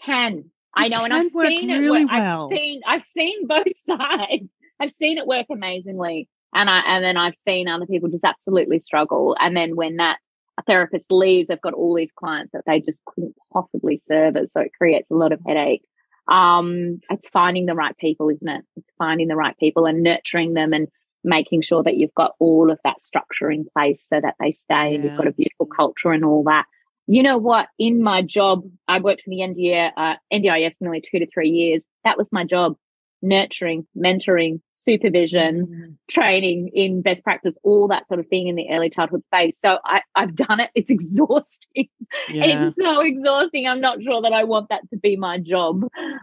Can 0.05 0.51
I 0.75 0.89
know, 0.89 1.05
and 1.05 1.13
I've 1.13 1.27
seen 1.27 1.71
it 1.71 1.79
really 1.79 2.05
work. 2.05 2.13
Well. 2.13 2.45
I've 2.45 2.59
seen 2.59 2.81
I've 2.87 3.03
seen 3.03 3.47
both 3.47 3.67
sides. 3.87 4.49
I've 4.81 4.93
seen 4.93 5.19
it 5.19 5.27
work 5.27 5.47
amazingly. 5.51 6.29
And 6.55 6.71
I 6.71 6.81
and 6.87 7.05
then 7.05 7.17
I've 7.17 7.37
seen 7.37 7.69
other 7.69 7.87
people 7.87 8.09
just 8.09 8.25
absolutely 8.25 8.81
struggle. 8.81 9.37
And 9.39 9.57
then 9.57 9.77
when 9.77 9.97
that 9.97 10.19
therapist 10.67 11.13
leaves, 11.13 11.49
they've 11.49 11.61
got 11.61 11.75
all 11.75 11.95
these 11.95 12.13
clients 12.13 12.53
that 12.53 12.65
they 12.67 12.81
just 12.81 12.99
couldn't 13.05 13.35
possibly 13.53 14.03
service. 14.09 14.53
So 14.53 14.61
it 14.61 14.73
creates 14.77 15.11
a 15.11 15.15
lot 15.15 15.33
of 15.33 15.41
headache. 15.47 15.85
Um, 16.29 17.01
it's 17.11 17.29
finding 17.29 17.67
the 17.67 17.75
right 17.75 17.97
people, 17.97 18.29
isn't 18.29 18.49
it? 18.49 18.65
It's 18.77 18.93
finding 18.99 19.29
the 19.29 19.37
right 19.37 19.57
people 19.59 19.87
and 19.87 20.03
nurturing 20.03 20.55
them 20.55 20.73
and 20.73 20.89
making 21.25 21.63
sure 21.63 21.83
that 21.83 21.97
you've 21.97 22.15
got 22.15 22.33
all 22.39 22.71
of 22.71 22.79
that 22.85 23.03
structure 23.03 23.51
in 23.51 23.67
place 23.77 24.05
so 24.13 24.21
that 24.21 24.35
they 24.41 24.53
stay 24.53 24.75
yeah. 24.75 24.95
and 24.95 25.05
you've 25.05 25.17
got 25.17 25.27
a 25.27 25.33
beautiful 25.33 25.67
culture 25.67 26.13
and 26.13 26.25
all 26.25 26.45
that. 26.45 26.65
You 27.09 27.23
know 27.23 27.39
what? 27.39 27.69
In 27.79 28.03
my 28.03 28.23
job, 28.23 28.65
I 28.87 29.01
worked 29.01 29.23
for 29.23 29.31
the 29.31 29.39
NDI, 29.39 29.93
uh, 29.97 30.17
NDIS 30.33 30.77
for 30.79 30.85
nearly 30.85 31.01
two 31.01 31.19
to 31.19 31.27
three 31.27 31.49
years. 31.49 31.85
That 32.05 32.19
was 32.19 32.29
my 32.31 32.45
job 32.45 32.77
nurturing, 33.23 33.87
mentoring, 33.97 34.61
supervision, 34.77 35.67
mm-hmm. 35.67 35.93
training 36.09 36.71
in 36.73 37.03
best 37.03 37.25
practice, 37.25 37.57
all 37.65 37.89
that 37.89 38.07
sort 38.09 38.21
of 38.21 38.27
thing 38.29 38.47
in 38.47 38.55
the 38.55 38.69
early 38.71 38.91
childhood 38.91 39.25
space. 39.25 39.59
So 39.61 39.79
I, 39.85 40.03
have 40.15 40.37
done 40.37 40.61
it. 40.61 40.71
It's 40.75 40.91
exhausting. 40.91 41.89
Yeah. 42.29 42.69
It's 42.69 42.77
so 42.77 43.01
exhausting. 43.01 43.67
I'm 43.67 43.81
not 43.81 44.03
sure 44.03 44.23
that 44.23 44.33
I 44.33 44.45
want 44.45 44.69
that 44.69 44.89
to 44.91 44.97
be 44.97 45.17
my 45.17 45.39
job. 45.39 45.83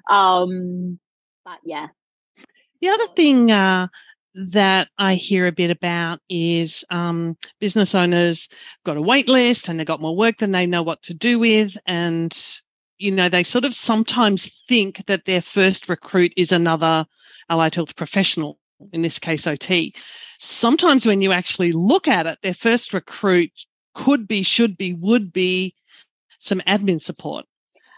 Um, 0.10 1.00
but 1.44 1.60
yeah. 1.64 1.88
The 2.82 2.90
other 2.90 3.08
thing 3.16 3.52
uh, 3.52 3.88
that 4.36 4.90
I 4.98 5.16
hear 5.16 5.48
a 5.48 5.52
bit 5.52 5.72
about 5.72 6.20
is 6.30 6.84
um, 6.90 7.38
business 7.60 7.96
owners 7.96 8.50
got 8.86 8.98
a 8.98 9.02
wait 9.02 9.30
list 9.30 9.70
and 9.70 9.80
they've 9.80 9.88
got 9.88 10.02
more 10.02 10.16
work 10.16 10.38
than 10.40 10.52
they 10.52 10.68
know 10.68 10.84
what 10.84 11.02
to 11.04 11.14
do 11.14 11.40
with. 11.40 11.78
And 11.86 12.36
you 12.98 13.12
know, 13.12 13.30
they 13.30 13.44
sort 13.44 13.66
of 13.66 13.74
sometimes 13.74 14.64
think 14.68 15.06
that 15.08 15.26
their 15.26 15.42
first 15.42 15.90
recruit 15.90 16.34
is 16.38 16.52
another 16.52 17.06
allied 17.50 17.76
health 17.76 17.96
professional, 17.96 18.58
in 18.94 19.02
this 19.02 19.20
case, 19.20 19.48
OT. 19.48 19.94
Sometimes 20.38 21.06
when 21.06 21.22
you 21.22 21.32
actually 21.32 21.72
look 21.72 22.08
at 22.08 22.26
it, 22.26 22.40
their 22.42 22.54
first 22.54 22.94
recruit 22.94 23.52
could 23.94 24.28
be, 24.28 24.44
should 24.44 24.78
be, 24.78 24.94
would 24.94 25.34
be 25.34 25.76
some 26.40 26.62
admin 26.68 27.02
support. 27.02 27.46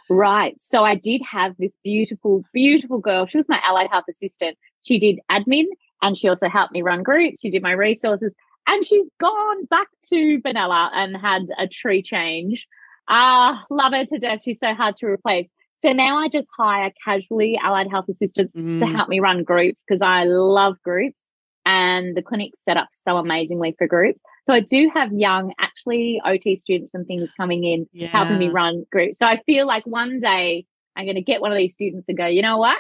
Right. 0.10 0.60
So 0.60 0.84
I 0.84 0.96
did 0.96 1.22
have 1.30 1.56
this 1.58 1.78
beautiful, 1.84 2.44
beautiful 2.54 3.00
girl. 3.00 3.28
She 3.28 3.38
was 3.38 3.50
my 3.50 3.60
allied 3.64 3.90
health 3.92 4.06
assistant. 4.10 4.58
She 4.84 5.00
did 5.00 5.20
admin 5.30 5.66
and 6.02 6.18
she 6.18 6.28
also 6.28 6.50
helped 6.50 6.74
me 6.74 6.82
run 6.82 7.04
groups. 7.04 7.42
She 7.42 7.50
did 7.50 7.64
my 7.64 7.72
resources 7.72 8.36
and 8.68 8.86
she's 8.86 9.08
gone 9.20 9.66
back 9.66 9.88
to 10.10 10.40
Benalla 10.42 10.90
and 10.94 11.16
had 11.16 11.48
a 11.58 11.68
tree 11.68 12.02
change. 12.02 12.68
Ah, 13.10 13.66
love 13.70 13.94
her 13.94 14.06
to 14.06 14.20
death. 14.20 14.42
She's 14.44 14.60
so 14.60 14.74
hard 14.74 14.96
to 14.98 15.08
replace. 15.08 15.50
So 15.84 15.94
now 15.94 16.18
I 16.18 16.28
just 16.28 16.50
hire 16.58 16.92
casually 17.04 17.58
allied 17.64 17.90
health 17.90 18.10
assistants 18.10 18.54
mm. 18.56 18.80
to 18.80 18.86
help 18.86 19.10
me 19.10 19.20
run 19.20 19.44
groups 19.44 19.84
because 19.88 20.02
I 20.02 20.26
love 20.26 20.76
groups 20.84 21.32
and 21.66 22.16
the 22.16 22.22
clinic's 22.22 22.64
set 22.64 22.78
up 22.78 22.88
so 22.92 23.18
amazingly 23.18 23.76
for 23.78 23.88
groups. 23.88 24.22
So 24.48 24.54
I 24.54 24.62
do 24.62 24.90
have 24.94 25.12
young, 25.14 25.54
actually 25.60 26.22
OT 26.26 26.58
students 26.58 26.94
and 26.94 27.06
things 27.06 27.30
coming 27.38 27.64
in 27.64 27.88
yeah. 27.92 28.08
helping 28.08 28.40
me 28.40 28.48
run 28.48 28.86
groups. 28.92 29.20
So 29.20 29.26
I 29.26 29.42
feel 29.46 29.68
like 29.68 29.86
one 29.86 30.20
day 30.20 30.66
I'm 30.96 31.06
going 31.06 31.16
to 31.16 31.22
get 31.22 31.42
one 31.42 31.52
of 31.52 31.58
these 31.58 31.74
students 31.74 32.06
and 32.08 32.18
go, 32.18 32.26
you 32.26 32.42
know 32.42 32.58
what? 32.58 32.78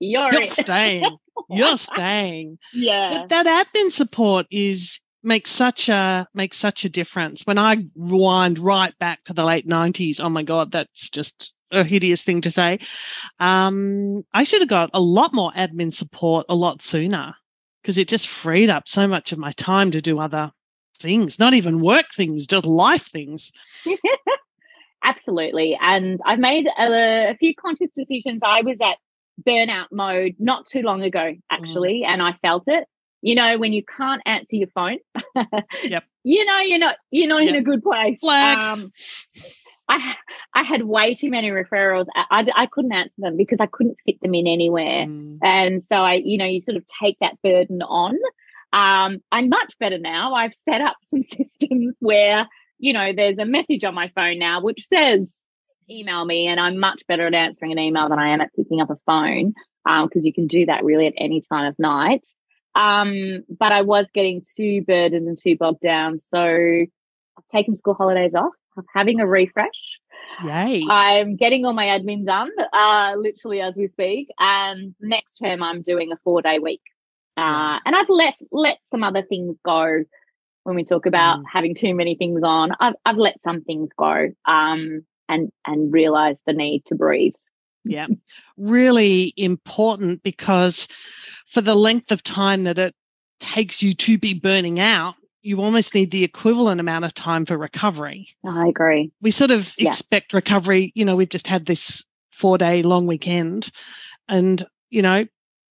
You're, 0.00 0.32
You're 0.32 0.46
staying. 0.46 1.16
You're 1.48 1.76
staying. 1.76 2.58
Yeah. 2.72 3.18
But 3.18 3.28
that 3.30 3.66
admin 3.66 3.92
support 3.92 4.46
is 4.50 5.00
makes 5.22 5.50
such 5.50 5.88
a 5.88 6.26
makes 6.34 6.56
such 6.56 6.84
a 6.84 6.88
difference. 6.88 7.46
When 7.46 7.58
I 7.58 7.84
rewind 7.94 8.58
right 8.58 8.96
back 8.98 9.22
to 9.24 9.34
the 9.34 9.44
late 9.44 9.66
nineties, 9.66 10.20
oh 10.20 10.28
my 10.28 10.42
god, 10.42 10.72
that's 10.72 11.10
just 11.10 11.54
a 11.70 11.84
hideous 11.84 12.22
thing 12.22 12.40
to 12.42 12.50
say. 12.50 12.80
Um, 13.38 14.24
I 14.32 14.44
should 14.44 14.62
have 14.62 14.68
got 14.68 14.90
a 14.94 15.00
lot 15.00 15.34
more 15.34 15.52
admin 15.52 15.92
support 15.92 16.46
a 16.48 16.54
lot 16.54 16.82
sooner 16.82 17.34
because 17.82 17.98
it 17.98 18.08
just 18.08 18.28
freed 18.28 18.70
up 18.70 18.88
so 18.88 19.06
much 19.06 19.32
of 19.32 19.38
my 19.38 19.52
time 19.52 19.90
to 19.92 20.00
do 20.00 20.18
other 20.18 20.50
things, 21.00 21.38
not 21.38 21.54
even 21.54 21.80
work 21.80 22.06
things, 22.16 22.46
just 22.46 22.66
life 22.66 23.08
things. 23.10 23.52
Absolutely. 25.04 25.78
And 25.80 26.18
I've 26.26 26.38
made 26.38 26.66
a, 26.66 27.30
a, 27.30 27.36
few 27.38 27.54
conscious 27.54 27.90
decisions. 27.96 28.42
I 28.44 28.60
was 28.60 28.78
at 28.82 28.98
burnout 29.46 29.86
mode 29.90 30.34
not 30.38 30.66
too 30.66 30.82
long 30.82 31.02
ago, 31.02 31.18
mm. 31.20 31.40
actually, 31.50 32.02
mm. 32.04 32.08
and 32.08 32.22
I 32.22 32.32
felt 32.42 32.64
it 32.66 32.84
you 33.22 33.34
know 33.34 33.58
when 33.58 33.72
you 33.72 33.82
can't 33.84 34.22
answer 34.24 34.56
your 34.56 34.68
phone 34.68 34.96
yep 35.84 36.04
you 36.24 36.42
know 36.46 36.58
you're 36.60 36.78
not 36.78 36.96
you're 37.10 37.28
not 37.28 37.42
yep. 37.42 37.50
in 37.50 37.56
a 37.56 37.62
good 37.62 37.82
place 37.82 38.18
Flag. 38.20 38.58
Um, 38.58 38.92
I 39.90 40.16
I 40.54 40.62
had 40.62 40.84
way 40.84 41.14
too 41.14 41.30
many 41.30 41.50
referrals. 41.50 42.06
I, 42.14 42.24
I, 42.30 42.62
I, 42.62 42.66
couldn't 42.66 42.92
answer 42.92 43.16
them 43.18 43.36
because 43.36 43.58
I 43.60 43.66
couldn't 43.66 43.98
fit 44.06 44.20
them 44.22 44.34
in 44.34 44.46
anywhere. 44.46 45.06
Mm. 45.06 45.38
And 45.42 45.82
so 45.82 45.96
I, 45.96 46.14
you 46.14 46.38
know, 46.38 46.44
you 46.44 46.60
sort 46.60 46.76
of 46.76 46.84
take 47.02 47.18
that 47.20 47.42
burden 47.42 47.82
on. 47.82 48.14
Um, 48.72 49.20
I'm 49.32 49.48
much 49.48 49.74
better 49.80 49.98
now. 49.98 50.34
I've 50.34 50.54
set 50.64 50.80
up 50.80 50.96
some 51.02 51.22
systems 51.24 51.96
where 51.98 52.46
you 52.80 52.94
know, 52.94 53.12
there's 53.14 53.38
a 53.38 53.44
message 53.44 53.84
on 53.84 53.94
my 53.94 54.10
phone 54.14 54.38
now 54.38 54.62
which 54.62 54.86
says 54.86 55.44
email 55.90 56.24
me, 56.24 56.46
and 56.46 56.60
I'm 56.60 56.78
much 56.78 57.06
better 57.06 57.26
at 57.26 57.34
answering 57.34 57.72
an 57.72 57.78
email 57.78 58.08
than 58.08 58.18
I 58.18 58.30
am 58.30 58.40
at 58.40 58.54
picking 58.54 58.80
up 58.80 58.90
a 58.90 58.96
phone 59.06 59.54
because 59.84 60.10
um, 60.16 60.22
you 60.22 60.32
can 60.32 60.46
do 60.46 60.66
that 60.66 60.84
really 60.84 61.06
at 61.06 61.14
any 61.16 61.40
time 61.40 61.66
of 61.66 61.78
night. 61.78 62.26
Um, 62.74 63.44
but 63.48 63.72
I 63.72 63.82
was 63.82 64.06
getting 64.14 64.42
too 64.56 64.82
burdened 64.82 65.26
and 65.26 65.38
too 65.38 65.56
bogged 65.56 65.80
down. 65.80 66.20
So 66.20 66.38
I've 66.38 67.48
taken 67.50 67.76
school 67.76 67.94
holidays 67.94 68.34
off. 68.34 68.52
I'm 68.76 68.84
having 68.94 69.20
a 69.20 69.26
refresh. 69.26 69.98
Yay. 70.44 70.84
I'm 70.88 71.36
getting 71.36 71.64
all 71.66 71.72
my 71.72 71.86
admin 71.86 72.24
done, 72.24 72.50
uh, 72.72 73.14
literally 73.16 73.60
as 73.60 73.76
we 73.76 73.88
speak. 73.88 74.28
And 74.38 74.94
next 75.00 75.38
term, 75.38 75.62
I'm 75.62 75.82
doing 75.82 76.12
a 76.12 76.16
four 76.22 76.42
day 76.42 76.58
week. 76.58 76.82
Uh, 77.36 77.78
and 77.84 77.96
I've 77.96 78.08
let 78.08 78.34
let 78.52 78.78
some 78.90 79.02
other 79.02 79.22
things 79.22 79.58
go 79.64 80.04
when 80.64 80.76
we 80.76 80.84
talk 80.84 81.06
about 81.06 81.40
mm. 81.40 81.44
having 81.50 81.74
too 81.74 81.94
many 81.94 82.14
things 82.14 82.42
on. 82.44 82.72
I've 82.78 82.94
I've 83.04 83.16
let 83.16 83.42
some 83.42 83.62
things 83.62 83.88
go 83.98 84.28
um, 84.46 85.04
and 85.30 85.50
and 85.66 85.92
realized 85.92 86.40
the 86.46 86.52
need 86.52 86.84
to 86.86 86.94
breathe. 86.94 87.34
Yeah, 87.84 88.08
really 88.58 89.32
important 89.36 90.22
because 90.22 90.88
for 91.48 91.62
the 91.62 91.74
length 91.74 92.12
of 92.12 92.22
time 92.22 92.64
that 92.64 92.78
it 92.78 92.94
takes 93.38 93.80
you 93.80 93.94
to 93.94 94.18
be 94.18 94.34
burning 94.34 94.78
out, 94.78 95.14
you 95.42 95.60
almost 95.62 95.94
need 95.94 96.10
the 96.10 96.24
equivalent 96.24 96.80
amount 96.80 97.04
of 97.04 97.14
time 97.14 97.46
for 97.46 97.56
recovery. 97.56 98.28
I 98.44 98.68
agree. 98.68 99.12
We 99.22 99.30
sort 99.30 99.50
of 99.50 99.72
yeah. 99.78 99.88
expect 99.88 100.34
recovery, 100.34 100.92
you 100.94 101.04
know, 101.04 101.16
we've 101.16 101.28
just 101.28 101.46
had 101.46 101.64
this 101.64 102.04
four 102.30 102.58
day 102.58 102.82
long 102.82 103.06
weekend 103.06 103.70
and, 104.28 104.64
you 104.90 105.02
know, 105.02 105.26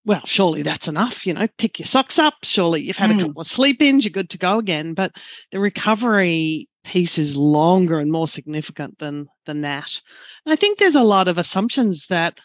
well, 0.05 0.25
surely 0.25 0.63
that's 0.63 0.87
enough, 0.87 1.27
you 1.27 1.33
know, 1.33 1.47
pick 1.57 1.77
your 1.77 1.85
socks 1.85 2.17
up. 2.17 2.35
Surely 2.43 2.81
you've 2.81 2.97
had 2.97 3.11
mm. 3.11 3.19
a 3.19 3.25
couple 3.25 3.41
of 3.41 3.47
sleep 3.47 3.81
ins, 3.81 4.05
you're 4.05 4.11
good 4.11 4.31
to 4.31 4.37
go 4.37 4.57
again. 4.57 4.93
But 4.93 5.11
the 5.51 5.59
recovery 5.59 6.68
piece 6.89 7.19
is 7.19 7.35
longer 7.35 7.99
and 7.99 8.11
more 8.11 8.27
significant 8.27 8.97
than 8.97 9.27
than 9.45 9.61
that. 9.61 10.01
And 10.43 10.53
I 10.53 10.55
think 10.55 10.79
there's 10.79 10.95
a 10.95 11.03
lot 11.03 11.27
of 11.27 11.37
assumptions 11.37 12.07
that, 12.07 12.39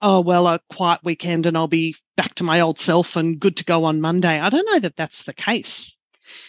oh 0.00 0.20
well, 0.20 0.46
a 0.46 0.60
quiet 0.72 1.00
weekend 1.02 1.46
and 1.46 1.56
I'll 1.56 1.66
be 1.66 1.96
back 2.16 2.36
to 2.36 2.44
my 2.44 2.60
old 2.60 2.78
self 2.78 3.16
and 3.16 3.40
good 3.40 3.56
to 3.56 3.64
go 3.64 3.84
on 3.84 4.00
Monday. 4.00 4.38
I 4.38 4.50
don't 4.50 4.70
know 4.70 4.78
that 4.78 4.96
that's 4.96 5.24
the 5.24 5.32
case. 5.32 5.96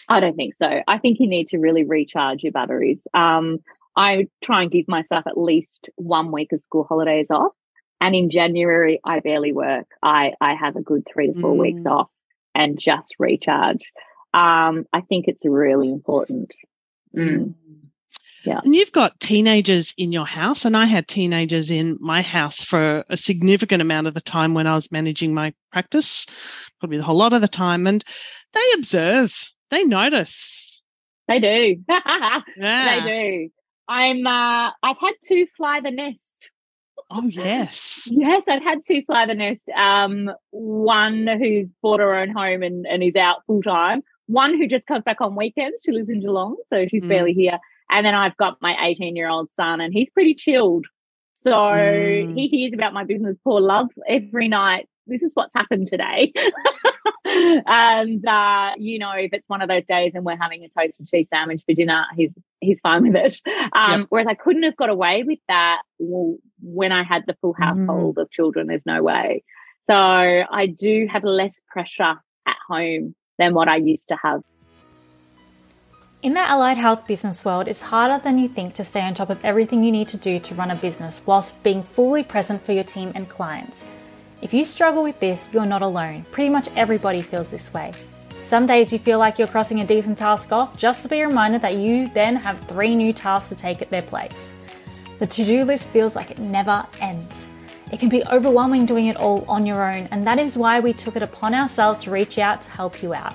I 0.08 0.20
don't 0.20 0.36
think 0.36 0.54
so. 0.54 0.80
I 0.86 0.98
think 0.98 1.18
you 1.18 1.28
need 1.28 1.48
to 1.48 1.58
really 1.58 1.84
recharge 1.84 2.44
your 2.44 2.52
batteries. 2.52 3.04
Um, 3.14 3.58
I 3.96 4.28
try 4.40 4.62
and 4.62 4.70
give 4.70 4.86
myself 4.86 5.26
at 5.26 5.36
least 5.36 5.90
one 5.96 6.30
week 6.30 6.52
of 6.52 6.60
school 6.60 6.84
holidays 6.88 7.30
off. 7.30 7.52
And 8.00 8.14
in 8.14 8.30
January, 8.30 9.00
I 9.04 9.18
barely 9.20 9.52
work. 9.52 9.88
I, 10.02 10.34
I 10.40 10.54
have 10.54 10.76
a 10.76 10.82
good 10.82 11.02
three 11.12 11.32
to 11.32 11.40
four 11.40 11.54
mm. 11.54 11.58
weeks 11.58 11.84
off 11.84 12.08
and 12.54 12.78
just 12.78 13.16
recharge. 13.18 13.90
Um, 14.32 14.84
I 14.92 15.00
think 15.00 15.26
it's 15.26 15.44
really 15.44 15.90
important. 15.90 16.52
Mm. 17.16 17.54
Yeah. 18.44 18.60
And 18.64 18.74
you've 18.74 18.92
got 18.92 19.20
teenagers 19.20 19.94
in 19.98 20.12
your 20.12 20.26
house, 20.26 20.64
and 20.64 20.76
I 20.76 20.86
had 20.86 21.06
teenagers 21.06 21.70
in 21.70 21.98
my 22.00 22.22
house 22.22 22.64
for 22.64 23.04
a 23.10 23.16
significant 23.16 23.82
amount 23.82 24.06
of 24.06 24.14
the 24.14 24.20
time 24.20 24.54
when 24.54 24.66
I 24.66 24.74
was 24.74 24.90
managing 24.90 25.34
my 25.34 25.52
practice, 25.72 26.26
probably 26.78 26.96
the 26.96 27.04
whole 27.04 27.16
lot 27.16 27.34
of 27.34 27.42
the 27.42 27.48
time. 27.48 27.86
And 27.86 28.02
they 28.54 28.64
observe 28.74 29.34
they 29.70 29.84
notice. 29.84 30.82
They 31.28 31.38
do. 31.38 31.76
yeah. 32.56 33.00
They 33.00 33.10
do. 33.10 33.50
I'm 33.88 34.26
uh 34.26 34.70
I've 34.82 34.98
had 34.98 35.14
to 35.26 35.46
fly 35.56 35.80
the 35.80 35.90
nest. 35.90 36.50
Oh 37.10 37.24
yes. 37.24 38.08
yes, 38.10 38.44
I've 38.48 38.62
had 38.62 38.84
to 38.84 39.04
fly 39.04 39.26
the 39.26 39.34
nest. 39.34 39.68
Um 39.70 40.30
one 40.50 41.26
who's 41.26 41.72
bought 41.82 42.00
her 42.00 42.14
own 42.14 42.30
home 42.30 42.62
and, 42.62 42.86
and 42.86 43.02
is 43.02 43.16
out 43.16 43.44
full 43.46 43.62
time. 43.62 44.02
One 44.30 44.56
who 44.56 44.68
just 44.68 44.86
comes 44.86 45.02
back 45.02 45.20
on 45.20 45.34
weekends. 45.34 45.82
She 45.84 45.90
lives 45.90 46.08
in 46.08 46.20
Geelong, 46.20 46.56
so 46.72 46.86
she's 46.86 47.02
mm. 47.02 47.08
barely 47.08 47.32
here. 47.32 47.58
And 47.90 48.06
then 48.06 48.14
I've 48.14 48.36
got 48.36 48.62
my 48.62 48.76
18 48.80 49.16
year 49.16 49.28
old 49.28 49.50
son 49.52 49.80
and 49.80 49.92
he's 49.92 50.08
pretty 50.10 50.34
chilled. 50.34 50.86
So 51.34 51.52
mm. 51.52 52.34
he 52.36 52.46
hears 52.46 52.72
about 52.72 52.92
my 52.92 53.02
business, 53.02 53.36
poor 53.42 53.60
love, 53.60 53.88
every 54.06 54.46
night. 54.46 54.88
This 55.08 55.22
is 55.22 55.32
what's 55.34 55.54
happened 55.54 55.88
today. 55.88 56.32
and 57.24 58.24
uh, 58.24 58.70
you 58.76 59.00
know, 59.00 59.12
if 59.12 59.32
it's 59.32 59.48
one 59.48 59.62
of 59.62 59.68
those 59.68 59.84
days 59.88 60.14
and 60.14 60.24
we're 60.24 60.36
having 60.36 60.62
a 60.62 60.68
toast 60.68 61.00
and 61.00 61.08
cheese 61.08 61.28
sandwich 61.28 61.62
for 61.66 61.74
dinner, 61.74 62.04
he's 62.16 62.32
he's 62.60 62.78
fine 62.80 63.02
with 63.02 63.16
it. 63.16 63.40
Um, 63.72 64.00
yep. 64.00 64.06
Whereas 64.10 64.26
I 64.28 64.34
couldn't 64.34 64.62
have 64.62 64.76
got 64.76 64.90
away 64.90 65.24
with 65.24 65.38
that 65.48 65.82
when 65.98 66.92
I 66.92 67.02
had 67.02 67.24
the 67.26 67.36
full 67.40 67.54
household 67.58 68.16
mm. 68.16 68.22
of 68.22 68.30
children. 68.30 68.68
There's 68.68 68.86
no 68.86 69.02
way. 69.02 69.42
So 69.84 69.94
I 69.94 70.66
do 70.66 71.08
have 71.10 71.24
less 71.24 71.60
pressure 71.72 72.20
at 72.46 72.56
home 72.68 73.14
than 73.40 73.54
what 73.54 73.68
I 73.68 73.76
used 73.76 74.08
to 74.08 74.16
have. 74.22 74.42
In 76.22 76.34
the 76.34 76.40
allied 76.40 76.76
health 76.76 77.06
business 77.06 77.46
world, 77.46 77.66
it's 77.66 77.80
harder 77.80 78.22
than 78.22 78.38
you 78.38 78.46
think 78.46 78.74
to 78.74 78.84
stay 78.84 79.00
on 79.00 79.14
top 79.14 79.30
of 79.30 79.42
everything 79.42 79.82
you 79.82 79.90
need 79.90 80.08
to 80.08 80.18
do 80.18 80.38
to 80.38 80.54
run 80.54 80.70
a 80.70 80.74
business 80.74 81.22
whilst 81.24 81.62
being 81.62 81.82
fully 81.82 82.22
present 82.22 82.62
for 82.62 82.72
your 82.72 82.84
team 82.84 83.10
and 83.14 83.26
clients. 83.26 83.86
If 84.42 84.52
you 84.52 84.66
struggle 84.66 85.02
with 85.02 85.18
this, 85.20 85.48
you're 85.52 85.64
not 85.64 85.80
alone. 85.80 86.26
Pretty 86.30 86.50
much 86.50 86.68
everybody 86.76 87.22
feels 87.22 87.48
this 87.48 87.72
way. 87.72 87.94
Some 88.42 88.66
days 88.66 88.92
you 88.92 88.98
feel 88.98 89.18
like 89.18 89.38
you're 89.38 89.48
crossing 89.48 89.80
a 89.80 89.86
decent 89.86 90.18
task 90.18 90.52
off 90.52 90.76
just 90.76 91.02
to 91.02 91.08
be 91.08 91.22
reminded 91.22 91.62
that 91.62 91.76
you 91.76 92.10
then 92.12 92.36
have 92.36 92.60
three 92.60 92.94
new 92.94 93.14
tasks 93.14 93.48
to 93.48 93.54
take 93.54 93.80
at 93.80 93.90
their 93.90 94.02
place. 94.02 94.52
The 95.18 95.26
to 95.26 95.44
do 95.44 95.64
list 95.64 95.88
feels 95.88 96.16
like 96.16 96.30
it 96.30 96.38
never 96.38 96.86
ends. 97.00 97.48
It 97.92 97.98
can 97.98 98.08
be 98.08 98.22
overwhelming 98.26 98.86
doing 98.86 99.06
it 99.06 99.16
all 99.16 99.44
on 99.48 99.66
your 99.66 99.82
own, 99.82 100.08
and 100.12 100.24
that 100.26 100.38
is 100.38 100.56
why 100.56 100.78
we 100.78 100.92
took 100.92 101.16
it 101.16 101.22
upon 101.22 101.54
ourselves 101.54 102.04
to 102.04 102.10
reach 102.10 102.38
out 102.38 102.62
to 102.62 102.70
help 102.70 103.02
you 103.02 103.12
out. 103.12 103.34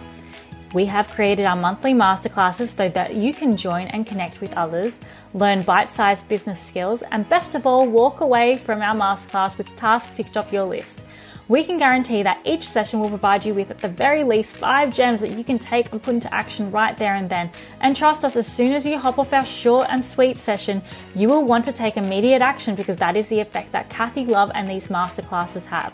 We 0.74 0.86
have 0.86 1.10
created 1.10 1.46
our 1.46 1.56
monthly 1.56 1.94
masterclasses 1.94 2.76
so 2.76 2.89
that 2.89 3.15
you 3.15 3.34
can 3.34 3.56
join 3.56 3.88
and 3.88 4.06
connect 4.06 4.41
with 4.41 4.54
others, 4.58 5.02
learn 5.34 5.63
bite 5.63 5.89
sized 5.89 6.28
business 6.28 6.60
skills, 6.60 7.02
and 7.02 7.28
best 7.30 7.56
of 7.56 7.65
all, 7.65 7.88
walk 7.88 8.22
away 8.22 8.58
from 8.58 8.82
our 8.82 8.96
masterclass 8.96 9.58
with 9.58 9.74
tasks 9.76 10.15
ticked 10.15 10.36
off 10.36 10.52
your 10.52 10.65
list. 10.65 11.05
We 11.48 11.64
can 11.64 11.78
guarantee 11.78 12.24
that 12.24 12.42
each 12.44 12.68
session 12.68 13.00
will 13.00 13.10
provide 13.10 13.46
you 13.46 13.54
with 13.54 13.70
at 13.70 13.78
the 13.78 13.88
very 13.88 14.24
least 14.24 14.58
five 14.58 14.92
gems 14.92 15.22
that 15.22 15.38
you 15.38 15.44
can 15.44 15.60
take 15.60 15.92
and 15.92 16.02
put 16.02 16.16
into 16.16 16.34
action 16.34 16.72
right 16.72 16.98
there 16.98 17.14
and 17.14 17.30
then. 17.30 17.52
And 17.80 17.96
trust 17.96 18.26
us, 18.26 18.36
as 18.36 18.48
soon 18.48 18.72
as 18.72 18.84
you 18.84 18.98
hop 18.98 19.20
off 19.20 19.32
our 19.32 19.46
short 19.46 19.88
and 19.92 20.04
sweet 20.04 20.38
session, 20.38 20.82
you 21.14 21.30
will 21.30 21.46
want 21.46 21.64
to 21.66 21.72
take 21.72 21.98
immediate 21.98 22.42
action 22.42 22.74
because 22.74 22.98
that 22.98 23.16
is 23.16 23.30
the 23.30 23.42
effect 23.42 23.74
that 23.74 23.92
Kathy 23.92 24.26
Love 24.26 24.52
and 24.56 24.68
these 24.68 24.88
masterclasses 24.88 25.68
have. 25.68 25.94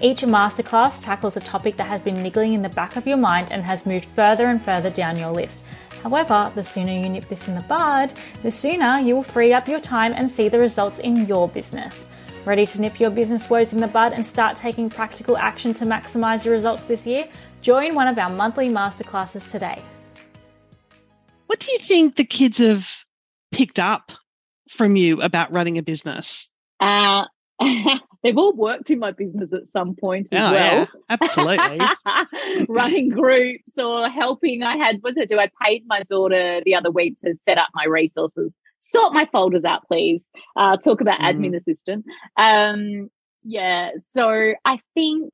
Each 0.00 0.22
masterclass 0.22 1.00
tackles 1.00 1.36
a 1.36 1.40
topic 1.40 1.76
that 1.76 1.86
has 1.86 2.00
been 2.00 2.20
niggling 2.20 2.54
in 2.54 2.62
the 2.62 2.68
back 2.68 2.96
of 2.96 3.06
your 3.06 3.18
mind 3.18 3.52
and 3.52 3.62
has 3.62 3.86
moved 3.86 4.06
further 4.06 4.48
and 4.48 4.60
further 4.60 4.90
down 4.90 5.16
your 5.16 5.30
list. 5.30 5.62
However, 6.02 6.50
the 6.56 6.64
sooner 6.64 6.92
you 6.92 7.08
nip 7.08 7.28
this 7.28 7.46
in 7.46 7.54
the 7.54 7.60
bud, 7.60 8.12
the 8.42 8.50
sooner 8.50 8.98
you 8.98 9.14
will 9.14 9.22
free 9.22 9.52
up 9.52 9.68
your 9.68 9.78
time 9.78 10.12
and 10.12 10.28
see 10.28 10.48
the 10.48 10.58
results 10.58 10.98
in 10.98 11.26
your 11.26 11.48
business. 11.48 12.04
Ready 12.44 12.66
to 12.66 12.80
nip 12.80 12.98
your 12.98 13.10
business 13.10 13.48
woes 13.48 13.72
in 13.72 13.78
the 13.78 13.86
bud 13.86 14.12
and 14.12 14.26
start 14.26 14.56
taking 14.56 14.90
practical 14.90 15.36
action 15.36 15.72
to 15.74 15.84
maximize 15.84 16.44
your 16.44 16.52
results 16.52 16.86
this 16.86 17.06
year? 17.06 17.28
Join 17.60 17.94
one 17.94 18.08
of 18.08 18.18
our 18.18 18.30
monthly 18.30 18.68
masterclasses 18.68 19.48
today. 19.48 19.80
What 21.46 21.60
do 21.60 21.70
you 21.70 21.78
think 21.78 22.16
the 22.16 22.24
kids 22.24 22.58
have 22.58 22.88
picked 23.52 23.78
up 23.78 24.10
from 24.68 24.96
you 24.96 25.22
about 25.22 25.52
running 25.52 25.78
a 25.78 25.84
business? 25.84 26.48
Uh, 26.80 27.26
they've 28.24 28.36
all 28.36 28.54
worked 28.54 28.90
in 28.90 28.98
my 28.98 29.12
business 29.12 29.52
at 29.52 29.68
some 29.68 29.94
point 29.94 30.28
as 30.32 30.40
oh, 30.40 30.52
well. 30.52 30.78
Yeah, 30.80 30.86
absolutely. 31.10 32.66
Running 32.68 33.10
groups 33.10 33.78
or 33.78 34.08
helping. 34.08 34.64
I 34.64 34.76
had, 34.76 34.98
what 35.00 35.14
did 35.14 35.22
I 35.22 35.26
do? 35.26 35.38
I 35.38 35.48
paid 35.64 35.84
my 35.86 36.02
daughter 36.02 36.60
the 36.64 36.74
other 36.74 36.90
week 36.90 37.18
to 37.18 37.36
set 37.36 37.56
up 37.56 37.68
my 37.72 37.84
resources. 37.84 38.56
Sort 38.82 39.12
my 39.12 39.26
folders 39.32 39.64
out, 39.64 39.86
please. 39.88 40.22
Uh, 40.56 40.76
talk 40.76 41.00
about 41.00 41.20
mm. 41.20 41.24
admin 41.24 41.56
assistant. 41.56 42.04
Um, 42.36 43.10
yeah. 43.42 43.92
So 44.02 44.54
I 44.64 44.80
think, 44.94 45.32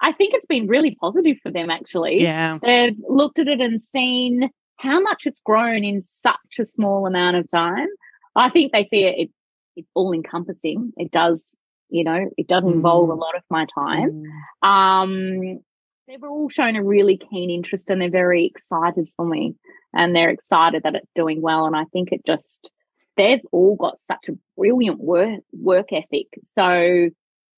I 0.00 0.12
think 0.12 0.34
it's 0.34 0.46
been 0.46 0.66
really 0.66 0.96
positive 1.00 1.36
for 1.42 1.50
them 1.50 1.70
actually. 1.70 2.22
Yeah. 2.22 2.58
They've 2.62 2.96
looked 3.08 3.38
at 3.38 3.48
it 3.48 3.60
and 3.60 3.82
seen 3.82 4.50
how 4.76 5.00
much 5.00 5.26
it's 5.26 5.40
grown 5.40 5.84
in 5.84 6.02
such 6.04 6.58
a 6.58 6.64
small 6.64 7.06
amount 7.06 7.36
of 7.36 7.50
time. 7.50 7.88
I 8.34 8.48
think 8.48 8.72
they 8.72 8.84
see 8.84 9.04
it, 9.04 9.14
it 9.18 9.30
it's 9.76 9.90
all 9.94 10.12
encompassing. 10.12 10.92
It 10.96 11.10
does 11.10 11.54
you 11.94 12.02
know, 12.02 12.28
it 12.36 12.48
does 12.48 12.64
involve 12.64 13.08
mm. 13.08 13.12
a 13.12 13.16
lot 13.16 13.36
of 13.36 13.42
my 13.50 13.66
time. 13.66 14.24
Mm. 14.62 14.68
Um, 14.68 15.60
they've 16.08 16.22
all 16.22 16.48
shown 16.48 16.76
a 16.76 16.82
really 16.82 17.18
keen 17.30 17.50
interest 17.50 17.88
and 17.88 18.00
they're 18.00 18.10
very 18.10 18.46
excited 18.46 19.08
for 19.16 19.24
me 19.24 19.54
and 19.92 20.14
they're 20.14 20.30
excited 20.30 20.82
that 20.82 20.96
it's 20.96 21.10
doing 21.14 21.40
well. 21.40 21.66
And 21.66 21.76
I 21.76 21.84
think 21.92 22.10
it 22.10 22.22
just, 22.26 22.70
they've 23.16 23.44
all 23.52 23.76
got 23.76 24.00
such 24.00 24.28
a 24.28 24.36
brilliant 24.56 25.00
work, 25.00 25.40
work 25.52 25.92
ethic. 25.92 26.26
So, 26.56 27.10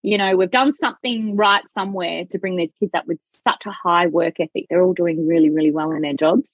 you 0.02 0.18
know, 0.18 0.36
we've 0.36 0.50
done 0.50 0.72
something 0.72 1.36
right 1.36 1.66
somewhere 1.68 2.24
to 2.30 2.38
bring 2.38 2.56
their 2.56 2.66
kids 2.78 2.92
up 2.94 3.06
with 3.06 3.18
such 3.22 3.66
a 3.66 3.70
high 3.70 4.06
work 4.06 4.40
ethic. 4.40 4.66
They're 4.68 4.82
all 4.82 4.94
doing 4.94 5.26
really, 5.26 5.50
really 5.50 5.72
well 5.72 5.92
in 5.92 6.02
their 6.02 6.14
jobs. 6.14 6.48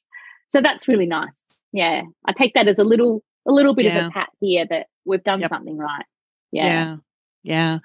So 0.52 0.60
that's 0.60 0.88
really 0.88 1.06
nice. 1.06 1.42
Yeah. 1.72 2.02
I 2.24 2.32
take 2.32 2.54
that 2.54 2.68
as 2.68 2.78
a 2.78 2.84
little, 2.84 3.22
a 3.46 3.52
little 3.52 3.74
bit 3.74 3.86
yeah. 3.86 4.06
of 4.06 4.06
a 4.06 4.10
pat 4.10 4.28
here 4.40 4.66
that 4.68 4.86
we've 5.04 5.24
done 5.24 5.40
yep. 5.40 5.48
something 5.48 5.76
right. 5.76 6.04
Yeah. 6.50 6.64
yeah. 6.64 6.96
Yeah. 7.42 7.78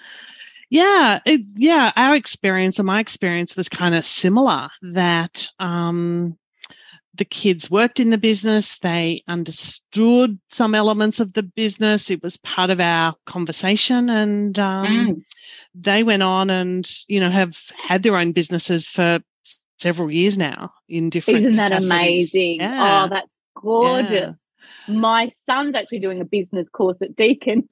Yeah, 0.70 1.22
it, 1.26 1.42
yeah. 1.56 1.94
Our 1.96 2.16
experience, 2.16 2.78
and 2.78 2.86
my 2.86 3.00
experience, 3.00 3.56
was 3.56 3.70
kind 3.70 3.96
of 3.96 4.06
similar. 4.06 4.70
That 4.82 5.50
um, 5.60 6.38
the 7.18 7.26
kids 7.26 7.70
worked 7.70 8.00
in 8.00 8.10
the 8.10 8.18
business. 8.18 8.80
They 8.80 9.24
understood 9.28 10.40
some 10.50 10.76
elements 10.76 11.20
of 11.20 11.34
the 11.34 11.44
business. 11.44 12.10
It 12.10 12.24
was 12.24 12.38
part 12.38 12.70
of 12.70 12.80
our 12.80 13.16
conversation 13.26 14.10
and, 14.10 14.58
um, 14.60 14.86
mm. 14.86 15.24
they 15.76 16.04
went 16.04 16.24
on 16.24 16.50
and, 16.50 16.90
you 17.08 17.20
know, 17.20 17.30
have 17.30 17.58
had 17.76 18.04
their 18.04 18.18
own 18.18 18.32
businesses 18.32 18.88
for 18.88 19.20
several 19.78 20.12
years 20.12 20.38
now 20.38 20.74
in 20.90 21.10
different 21.10 21.40
Isn't 21.40 21.56
that 21.58 21.72
capacities. 21.72 21.92
amazing? 21.92 22.62
Yeah. 22.62 23.06
Oh, 23.06 23.10
that's 23.10 23.42
gorgeous. 23.56 24.56
Yeah. 24.88 24.96
My 24.96 25.30
son's 25.46 25.76
actually 25.76 26.00
doing 26.00 26.22
a 26.22 26.26
business 26.26 26.70
course 26.70 27.02
at 27.02 27.16
Deakin. 27.16 27.68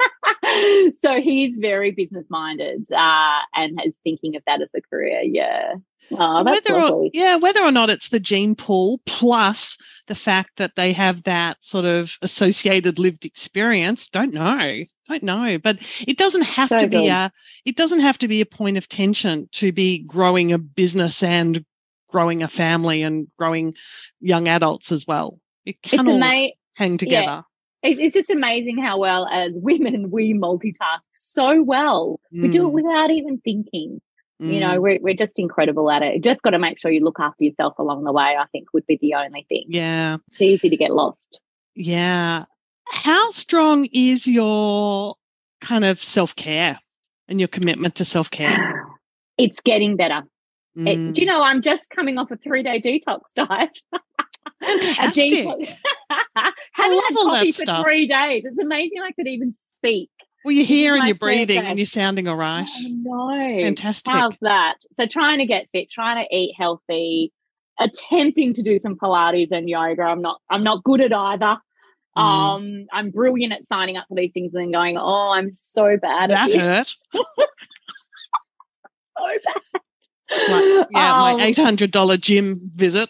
so 0.97 1.21
he's 1.21 1.55
very 1.55 1.91
business 1.91 2.25
minded 2.29 2.91
uh, 2.91 3.39
and 3.53 3.79
is 3.86 3.93
thinking 4.03 4.36
of 4.36 4.43
that 4.47 4.62
as 4.62 4.69
a 4.75 4.81
career. 4.81 5.21
Yeah. 5.21 5.75
Oh, 6.12 6.34
so 6.34 6.44
whether 6.44 6.82
or, 6.82 7.10
yeah, 7.13 7.36
whether 7.36 7.62
or 7.62 7.72
not 7.72 7.89
it's 7.89 8.10
the 8.10 8.20
gene 8.20 8.56
pool 8.56 9.02
plus 9.06 9.78
the 10.08 10.15
fact 10.15 10.58
that 10.58 10.76
they 10.76 10.94
have 10.94 11.24
that 11.24 11.58
sort 11.62 11.86
of 11.86 12.18
associated 12.22 13.00
lived 13.00 13.26
experience, 13.26 14.08
don't 14.10 14.34
know, 14.34 14.84
don't 15.10 15.24
know. 15.24 15.58
But 15.58 15.80
it 16.08 16.18
doesn't 16.18 16.44
have 16.44 16.70
so 16.70 16.78
to 16.78 16.88
be 16.88 17.08
a 17.08 17.32
it 17.65 17.76
doesn't 17.76 18.02
have 18.02 18.18
to 18.20 18.28
be 18.28 18.41
a 18.41 18.46
point 18.46 18.78
of 18.78 18.88
tension 18.88 19.50
to 19.54 19.72
be 19.72 20.00
growing 20.00 20.54
a 20.54 20.58
business 20.58 21.24
and 21.24 21.65
growing 22.10 22.44
a 22.44 22.48
family 22.48 23.02
and 23.02 23.28
growing 23.38 23.74
young 24.20 24.48
adults 24.48 24.91
as 24.91 25.08
well. 25.08 25.39
It 25.65 25.82
can 25.82 26.02
it's 26.02 26.08
all 26.08 26.24
ama- 26.24 26.52
hang 26.76 26.98
together. 26.98 27.26
Yeah 27.26 27.41
it's 27.88 28.15
just 28.15 28.32
amazing 28.32 28.78
how 28.78 28.98
well 28.98 29.28
as 29.28 29.52
women 29.54 30.10
we 30.10 30.34
multitask 30.34 31.06
so 31.15 31.62
well. 31.62 32.20
Mm. 32.34 32.44
We 32.44 32.48
do 32.50 32.68
it 32.68 32.72
mm. 32.72 32.74
without 32.74 33.12
even 33.12 33.39
thinking. 33.44 34.02
Mm. 34.41 34.54
You 34.54 34.60
know, 34.60 34.78
mm. 34.78 34.82
we're, 34.82 35.00
we're 35.02 35.13
just 35.13 35.38
incredible 35.38 35.89
at 35.89 36.04
it. 36.04 36.15
You 36.15 36.21
just 36.21 36.41
got 36.41 36.52
to 36.52 36.60
make 36.60 36.80
sure 36.80 36.91
you 36.91 37.04
look 37.04 37.19
after 37.19 37.43
yourself 37.43 37.80
along 37.80 38.04
the 38.04 38.12
way, 38.12 38.36
I 38.38 38.45
think 38.52 38.74
would 38.74 38.86
be 38.86 38.98
the 39.02 39.15
only 39.15 39.45
thing. 39.48 39.65
Yeah. 39.67 40.17
It's 40.32 40.41
easy 40.41 40.69
to 40.69 40.78
get 40.78 40.91
lost. 40.91 41.39
Yeah. 41.74 42.45
How 42.88 43.32
strong 43.32 43.86
is 43.91 44.28
your 44.28 45.15
kind 45.62 45.86
of 45.86 46.04
self 46.04 46.36
care 46.36 46.80
and 47.28 47.39
your 47.39 47.48
commitment 47.48 47.95
to 47.95 48.06
self 48.06 48.30
care? 48.30 48.88
It's 49.38 49.60
getting 49.60 49.98
better. 49.98 50.21
Mm. 50.78 50.88
It, 50.88 51.13
do 51.13 51.21
you 51.21 51.28
mm. 51.28 51.32
know, 51.32 51.41
I'm 51.43 51.62
just 51.62 51.89
coming 51.89 52.17
off 52.17 52.32
a 52.32 52.38
three 52.38 52.63
day 52.63 52.80
detox 52.80 53.19
diet. 53.36 53.78
Fantastic. 54.63 55.30
detox. 55.30 55.67
Haven't 56.71 57.04
had 57.04 57.15
coffee 57.15 57.52
for 57.52 57.62
stuff. 57.63 57.84
three 57.84 58.08
days. 58.08 58.45
It's 58.45 58.58
amazing 58.58 59.02
I 59.02 59.12
could 59.12 59.28
even 59.28 59.52
speak. 59.52 60.10
Well, 60.45 60.53
you're 60.53 60.63
here 60.63 60.95
and 60.95 61.08
you're 61.08 61.15
breathing 61.15 61.65
and 61.65 61.79
you're 61.79 61.88
sounding 61.88 62.27
all 62.27 62.36
right. 62.36 62.69
No, 62.84 63.58
Fantastic. 63.63 64.13
How's 64.13 64.38
that? 64.41 64.75
So 64.91 65.08
trying 65.08 65.39
to 65.39 65.47
get 65.47 65.67
fit, 65.71 65.89
trying 65.89 66.23
to 66.23 66.36
eat 66.36 66.53
healthy, 66.55 67.34
attempting 67.79 68.53
to 68.53 68.62
do 68.62 68.77
some 68.77 68.95
Pilates 68.95 69.51
and 69.51 69.67
yoga. 69.67 70.03
I'm 70.03 70.21
not 70.21 70.39
I'm 70.47 70.63
not 70.63 70.84
good 70.84 71.01
at 71.01 71.12
either. 71.12 71.58
Mm. 72.15 72.21
Um, 72.21 72.86
I'm 72.93 73.10
brilliant 73.10 73.53
at 73.53 73.63
signing 73.63 73.97
up 73.97 74.05
for 74.08 74.13
these 74.15 74.34
things 74.36 74.53
and 74.53 74.65
then 74.65 74.71
going, 74.71 74.97
oh, 74.99 75.31
I'm 75.31 75.51
so 75.51 75.97
bad 75.99 76.29
that 76.29 76.51
at 76.51 76.55
hurt. 76.55 76.95
so 77.15 77.23
bad. 79.17 79.81
My, 80.29 80.86
yeah, 80.91 81.12
um, 81.12 81.38
my 81.38 81.43
eight 81.43 81.58
hundred 81.58 81.89
dollar 81.89 82.17
gym 82.17 82.69
visit. 82.75 83.10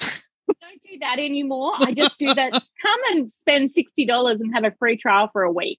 don't 0.00 0.82
do 0.82 0.98
that 1.02 1.20
anymore. 1.20 1.74
I 1.78 1.94
just 1.94 2.18
do 2.18 2.34
that. 2.34 2.50
Come 2.82 3.00
and 3.12 3.30
spend 3.30 3.70
sixty 3.70 4.04
dollars 4.06 4.40
and 4.40 4.52
have 4.52 4.64
a 4.64 4.74
free 4.76 4.96
trial 4.96 5.30
for 5.32 5.44
a 5.44 5.52
week. 5.52 5.78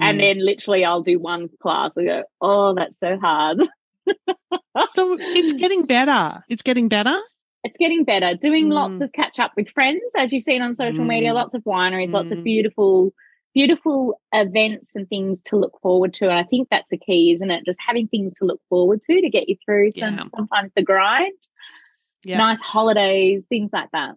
And 0.00 0.18
mm. 0.18 0.22
then 0.22 0.44
literally 0.44 0.84
I'll 0.84 1.02
do 1.02 1.18
one 1.18 1.48
class. 1.60 1.96
I 1.96 2.04
go, 2.04 2.22
oh, 2.40 2.74
that's 2.74 2.98
so 2.98 3.18
hard. 3.18 3.58
so 4.92 5.16
it's 5.18 5.52
getting 5.54 5.86
better. 5.86 6.44
It's 6.48 6.62
getting 6.62 6.88
better. 6.88 7.18
It's 7.64 7.78
getting 7.78 8.04
better. 8.04 8.34
Doing 8.34 8.68
mm. 8.68 8.74
lots 8.74 9.00
of 9.00 9.12
catch 9.12 9.38
up 9.38 9.52
with 9.56 9.68
friends, 9.70 10.02
as 10.16 10.32
you've 10.32 10.44
seen 10.44 10.62
on 10.62 10.76
social 10.76 11.04
mm. 11.04 11.08
media, 11.08 11.34
lots 11.34 11.54
of 11.54 11.64
wineries, 11.64 12.12
lots 12.12 12.30
of 12.30 12.38
mm. 12.38 12.44
beautiful, 12.44 13.12
beautiful 13.54 14.20
events 14.32 14.94
and 14.94 15.08
things 15.08 15.40
to 15.42 15.56
look 15.56 15.72
forward 15.80 16.12
to. 16.14 16.28
And 16.28 16.38
I 16.38 16.44
think 16.44 16.68
that's 16.70 16.90
the 16.90 16.98
key, 16.98 17.32
isn't 17.32 17.50
it? 17.50 17.64
Just 17.64 17.80
having 17.84 18.06
things 18.06 18.34
to 18.36 18.44
look 18.44 18.60
forward 18.68 19.02
to 19.04 19.20
to 19.20 19.30
get 19.30 19.48
you 19.48 19.56
through 19.64 19.92
some, 19.98 20.16
yeah. 20.16 20.24
sometimes 20.36 20.72
the 20.76 20.82
grind. 20.82 21.32
Yeah. 22.22 22.38
Nice 22.38 22.60
holidays, 22.60 23.44
things 23.48 23.70
like 23.72 23.90
that. 23.92 24.14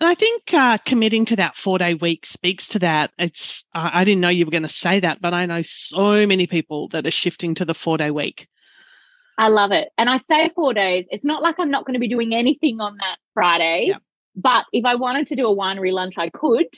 And 0.00 0.08
I 0.08 0.14
think 0.14 0.52
uh, 0.52 0.78
committing 0.78 1.24
to 1.26 1.36
that 1.36 1.56
four 1.56 1.78
day 1.78 1.94
week 1.94 2.26
speaks 2.26 2.68
to 2.68 2.80
that. 2.80 3.12
It's 3.18 3.64
uh, 3.74 3.90
I 3.92 4.04
didn't 4.04 4.20
know 4.20 4.28
you 4.28 4.44
were 4.44 4.50
going 4.50 4.62
to 4.64 4.68
say 4.68 5.00
that, 5.00 5.20
but 5.20 5.34
I 5.34 5.46
know 5.46 5.62
so 5.62 6.26
many 6.26 6.46
people 6.46 6.88
that 6.88 7.06
are 7.06 7.12
shifting 7.12 7.54
to 7.56 7.64
the 7.64 7.74
four 7.74 7.96
day 7.96 8.10
week. 8.10 8.48
I 9.36 9.48
love 9.48 9.72
it, 9.72 9.88
and 9.98 10.08
I 10.08 10.18
say 10.18 10.50
four 10.54 10.74
days. 10.74 11.06
It's 11.10 11.24
not 11.24 11.42
like 11.42 11.56
I'm 11.58 11.70
not 11.70 11.84
going 11.84 11.94
to 11.94 12.00
be 12.00 12.08
doing 12.08 12.34
anything 12.34 12.80
on 12.80 12.96
that 12.98 13.16
Friday, 13.34 13.86
yeah. 13.88 13.98
but 14.36 14.64
if 14.72 14.84
I 14.84 14.94
wanted 14.94 15.28
to 15.28 15.36
do 15.36 15.48
a 15.48 15.56
winery 15.56 15.92
lunch, 15.92 16.14
I 16.18 16.28
could. 16.28 16.68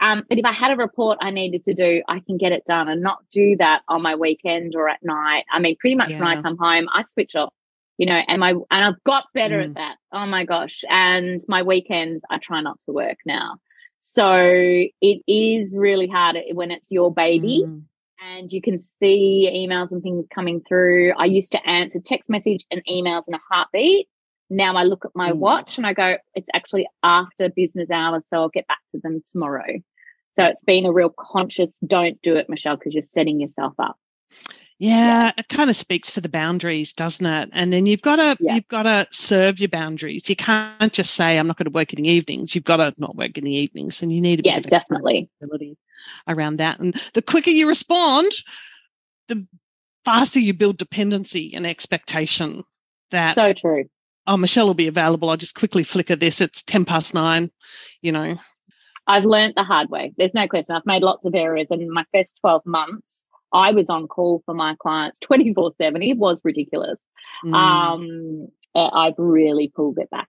Um, 0.00 0.24
but 0.28 0.38
if 0.38 0.44
I 0.44 0.52
had 0.52 0.70
a 0.70 0.76
report 0.76 1.18
I 1.20 1.30
needed 1.30 1.64
to 1.64 1.74
do, 1.74 2.02
I 2.08 2.20
can 2.20 2.36
get 2.36 2.52
it 2.52 2.64
done 2.66 2.88
and 2.88 3.00
not 3.00 3.18
do 3.30 3.56
that 3.58 3.82
on 3.88 4.02
my 4.02 4.16
weekend 4.16 4.74
or 4.76 4.88
at 4.88 5.02
night. 5.02 5.44
I 5.50 5.60
mean, 5.60 5.76
pretty 5.78 5.96
much 5.96 6.10
yeah. 6.10 6.18
when 6.18 6.28
I 6.28 6.42
come 6.42 6.56
home, 6.58 6.88
I 6.92 7.02
switch 7.02 7.34
off 7.34 7.52
you 7.98 8.06
know, 8.06 8.20
and 8.26 8.40
my 8.40 8.50
and 8.50 8.64
I've 8.84 9.02
got 9.04 9.24
better 9.34 9.58
mm. 9.58 9.64
at 9.64 9.74
that. 9.74 9.96
Oh 10.12 10.26
my 10.26 10.44
gosh. 10.44 10.82
And 10.88 11.40
my 11.48 11.62
weekends 11.62 12.22
I 12.30 12.38
try 12.38 12.60
not 12.60 12.78
to 12.86 12.92
work 12.92 13.18
now. 13.24 13.56
So 14.00 14.36
it 14.36 15.22
is 15.26 15.76
really 15.76 16.08
hard 16.08 16.36
when 16.52 16.70
it's 16.70 16.90
your 16.90 17.12
baby 17.12 17.62
mm. 17.66 17.82
and 18.22 18.52
you 18.52 18.60
can 18.60 18.78
see 18.78 19.50
emails 19.50 19.92
and 19.92 20.02
things 20.02 20.26
coming 20.34 20.60
through. 20.68 21.14
I 21.16 21.24
used 21.24 21.52
to 21.52 21.66
answer 21.66 22.00
text 22.00 22.28
message 22.28 22.66
and 22.70 22.82
emails 22.90 23.22
in 23.28 23.34
a 23.34 23.40
heartbeat. 23.50 24.08
Now 24.50 24.76
I 24.76 24.82
look 24.82 25.04
at 25.06 25.12
my 25.14 25.32
mm. 25.32 25.36
watch 25.36 25.78
and 25.78 25.86
I 25.86 25.94
go, 25.94 26.16
it's 26.34 26.50
actually 26.52 26.86
after 27.02 27.48
business 27.48 27.90
hours, 27.90 28.24
so 28.28 28.40
I'll 28.40 28.48
get 28.50 28.66
back 28.68 28.80
to 28.90 29.00
them 29.02 29.22
tomorrow. 29.32 29.80
So 30.38 30.44
it's 30.44 30.64
been 30.64 30.84
a 30.84 30.92
real 30.92 31.14
conscious 31.18 31.78
don't 31.86 32.20
do 32.20 32.36
it, 32.36 32.50
Michelle, 32.50 32.76
because 32.76 32.92
you're 32.92 33.04
setting 33.04 33.40
yourself 33.40 33.72
up. 33.78 33.96
Yeah, 34.78 35.30
it 35.38 35.48
kind 35.48 35.70
of 35.70 35.76
speaks 35.76 36.14
to 36.14 36.20
the 36.20 36.28
boundaries, 36.28 36.92
doesn't 36.92 37.24
it? 37.24 37.50
And 37.52 37.72
then 37.72 37.86
you've 37.86 38.02
got 38.02 38.16
to 38.16 38.36
yeah. 38.40 38.56
you've 38.56 38.68
got 38.68 38.82
to 38.82 39.06
serve 39.12 39.60
your 39.60 39.68
boundaries. 39.68 40.28
You 40.28 40.34
can't 40.34 40.92
just 40.92 41.14
say 41.14 41.38
I'm 41.38 41.46
not 41.46 41.56
going 41.56 41.66
to 41.66 41.70
work 41.70 41.92
in 41.92 42.02
the 42.02 42.08
evenings. 42.08 42.54
You've 42.54 42.64
got 42.64 42.78
to 42.78 42.92
not 42.98 43.14
work 43.14 43.38
in 43.38 43.44
the 43.44 43.54
evenings, 43.54 44.02
and 44.02 44.12
you 44.12 44.20
need 44.20 44.40
a 44.40 44.42
yeah, 44.44 44.58
definitely 44.58 45.30
around 46.26 46.56
that. 46.56 46.80
And 46.80 47.00
the 47.14 47.22
quicker 47.22 47.50
you 47.50 47.68
respond, 47.68 48.32
the 49.28 49.46
faster 50.04 50.40
you 50.40 50.54
build 50.54 50.76
dependency 50.76 51.54
and 51.54 51.66
expectation. 51.66 52.64
That 53.12 53.36
so 53.36 53.52
true. 53.52 53.84
Oh, 54.26 54.36
Michelle 54.36 54.66
will 54.66 54.74
be 54.74 54.88
available. 54.88 55.30
I'll 55.30 55.36
just 55.36 55.54
quickly 55.54 55.84
flicker 55.84 56.16
this. 56.16 56.40
It's 56.40 56.64
ten 56.64 56.84
past 56.84 57.14
nine. 57.14 57.52
You 58.02 58.10
know, 58.10 58.38
I've 59.06 59.24
learned 59.24 59.54
the 59.56 59.62
hard 59.62 59.88
way. 59.88 60.12
There's 60.16 60.34
no 60.34 60.48
question. 60.48 60.74
I've 60.74 60.86
made 60.86 61.02
lots 61.02 61.24
of 61.24 61.34
errors 61.36 61.68
in 61.70 61.92
my 61.92 62.04
first 62.12 62.38
twelve 62.40 62.66
months 62.66 63.22
I 63.54 63.70
was 63.70 63.88
on 63.88 64.08
call 64.08 64.42
for 64.44 64.54
my 64.54 64.74
clients 64.78 65.20
24 65.20 65.72
7. 65.78 66.02
It 66.02 66.18
was 66.18 66.40
ridiculous. 66.44 67.06
Mm. 67.44 67.54
Um, 67.54 68.48
I've 68.74 69.14
really 69.16 69.72
pulled 69.74 69.98
it 69.98 70.10
back. 70.10 70.28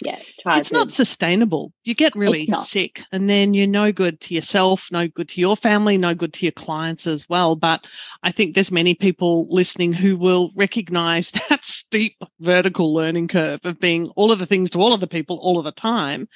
Yeah. 0.00 0.18
it's 0.46 0.70
to, 0.70 0.74
not 0.74 0.92
sustainable. 0.92 1.72
You 1.84 1.94
get 1.94 2.16
really 2.16 2.48
sick 2.64 3.02
and 3.12 3.30
then 3.30 3.54
you're 3.54 3.66
no 3.66 3.92
good 3.92 4.20
to 4.22 4.34
yourself, 4.34 4.88
no 4.90 5.06
good 5.06 5.28
to 5.30 5.40
your 5.40 5.56
family, 5.56 5.98
no 5.98 6.14
good 6.14 6.32
to 6.34 6.46
your 6.46 6.52
clients 6.52 7.06
as 7.06 7.28
well. 7.28 7.54
But 7.54 7.86
I 8.22 8.32
think 8.32 8.54
there's 8.54 8.72
many 8.72 8.94
people 8.94 9.46
listening 9.50 9.92
who 9.92 10.16
will 10.16 10.50
recognize 10.56 11.30
that 11.48 11.64
steep 11.64 12.16
vertical 12.40 12.92
learning 12.92 13.28
curve 13.28 13.60
of 13.64 13.78
being 13.78 14.08
all 14.16 14.32
of 14.32 14.38
the 14.38 14.46
things 14.46 14.70
to 14.70 14.80
all 14.80 14.92
of 14.92 15.00
the 15.00 15.06
people 15.06 15.38
all 15.40 15.58
of 15.58 15.64
the 15.64 15.72
time. 15.72 16.28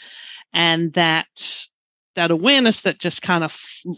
And 0.53 0.93
that 0.95 1.27
that 2.15 2.31
awareness 2.31 2.81
that 2.83 2.99
just 2.99 3.23
kind 3.23 3.45
of 3.45 3.57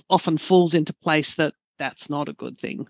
often 0.09 0.37
falls 0.37 0.75
into 0.75 0.93
place 0.93 1.35
that 1.35 1.55
that's 1.81 2.09
not 2.09 2.29
a 2.29 2.33
good 2.33 2.61
thing. 2.61 2.87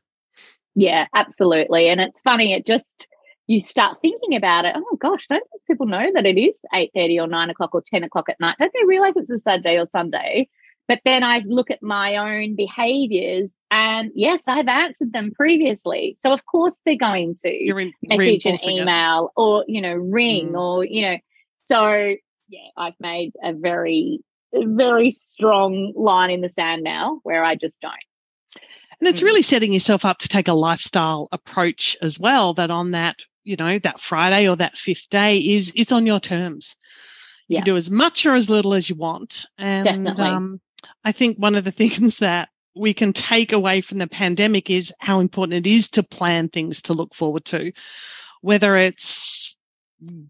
Yeah, 0.75 1.07
absolutely. 1.15 1.89
And 1.89 2.01
it's 2.01 2.21
funny, 2.21 2.53
it 2.53 2.67
just 2.67 3.07
you 3.47 3.61
start 3.61 3.99
thinking 4.03 4.37
about 4.37 4.67
it. 4.67 4.75
Oh 4.77 4.97
gosh, 5.01 5.27
don't 5.29 5.43
these 5.53 5.65
people 5.67 5.87
know 5.87 6.07
that 6.15 6.27
it 6.27 6.39
is 6.39 6.55
eight 6.75 6.91
thirty 6.95 7.19
or 7.19 7.27
nine 7.27 7.49
o'clock 7.49 7.75
or 7.75 7.83
ten 7.85 8.05
o'clock 8.05 8.29
at 8.29 8.39
night? 8.39 8.57
Don't 8.59 8.73
they 8.73 8.87
realize 8.87 9.15
it's 9.17 9.31
a 9.31 9.39
Saturday 9.39 9.79
or 9.79 9.87
Sunday? 9.87 10.49
But 10.87 11.01
then 11.05 11.23
I 11.23 11.43
look 11.47 11.71
at 11.71 11.83
my 11.83 12.17
own 12.17 12.57
behaviors, 12.57 13.57
and 13.71 14.11
yes, 14.15 14.43
I've 14.49 14.69
answered 14.69 15.13
them 15.13 15.31
previously. 15.33 16.17
So 16.21 16.33
of 16.33 16.45
course 16.47 16.79
they're 16.85 16.97
going 16.97 17.37
to 17.45 17.49
in, 17.49 17.93
message 18.03 18.45
an 18.45 18.59
email 18.69 19.27
it. 19.27 19.41
or 19.41 19.65
you 19.67 19.81
know 19.81 19.95
ring 19.95 20.51
mm. 20.51 20.61
or 20.61 20.85
you 20.85 21.03
know. 21.03 21.19
So 21.61 22.15
yeah, 22.49 22.69
I've 22.77 22.99
made 23.01 23.33
a 23.43 23.53
very 23.53 24.21
very 24.53 25.17
strong 25.23 25.93
line 25.97 26.31
in 26.31 26.41
the 26.41 26.49
sand 26.49 26.83
now 26.83 27.21
where 27.23 27.45
I 27.45 27.55
just 27.55 27.81
don't. 27.81 27.95
And 29.01 29.09
it's 29.09 29.21
mm. 29.21 29.25
really 29.25 29.43
setting 29.43 29.73
yourself 29.73 30.05
up 30.05 30.19
to 30.19 30.29
take 30.29 30.49
a 30.49 30.53
lifestyle 30.53 31.29
approach 31.33 31.97
as 32.03 32.19
well, 32.19 32.55
that 32.55 32.71
on 32.71 32.93
that, 32.93 33.17
you 33.45 33.57
know, 33.57 33.79
that 33.79 34.01
Friday 34.01 34.49
or 34.49 34.57
that 34.57 34.77
fifth 34.77 35.09
day 35.11 35.39
is 35.39 35.73
it's 35.75 35.93
on 35.93 36.07
your 36.07 36.21
terms. 36.21 36.77
Yeah. 37.49 37.59
You 37.59 37.65
do 37.65 37.77
as 37.77 37.91
much 37.91 38.27
or 38.27 38.35
as 38.35 38.49
little 38.49 38.75
as 38.75 38.89
you 38.89 38.97
want. 38.97 39.47
And 39.59 40.21
um, 40.21 40.61
I 41.05 41.13
think 41.13 41.39
one 41.39 41.55
of 41.57 41.65
the 41.65 41.73
things 41.73 42.19
that 42.19 42.49
we 42.77 42.95
can 42.95 43.13
take 43.13 43.53
away 43.53 43.81
from 43.81 43.99
the 43.99 44.07
pandemic 44.07 44.71
is 44.71 44.93
how 44.99 45.21
important 45.21 45.67
it 45.67 45.71
is 45.71 45.89
to 45.89 46.03
plan 46.03 46.49
things 46.49 46.83
to 46.83 46.95
look 46.95 47.15
forward 47.15 47.45
to, 47.47 47.73
whether 48.43 48.77
it's 48.77 49.57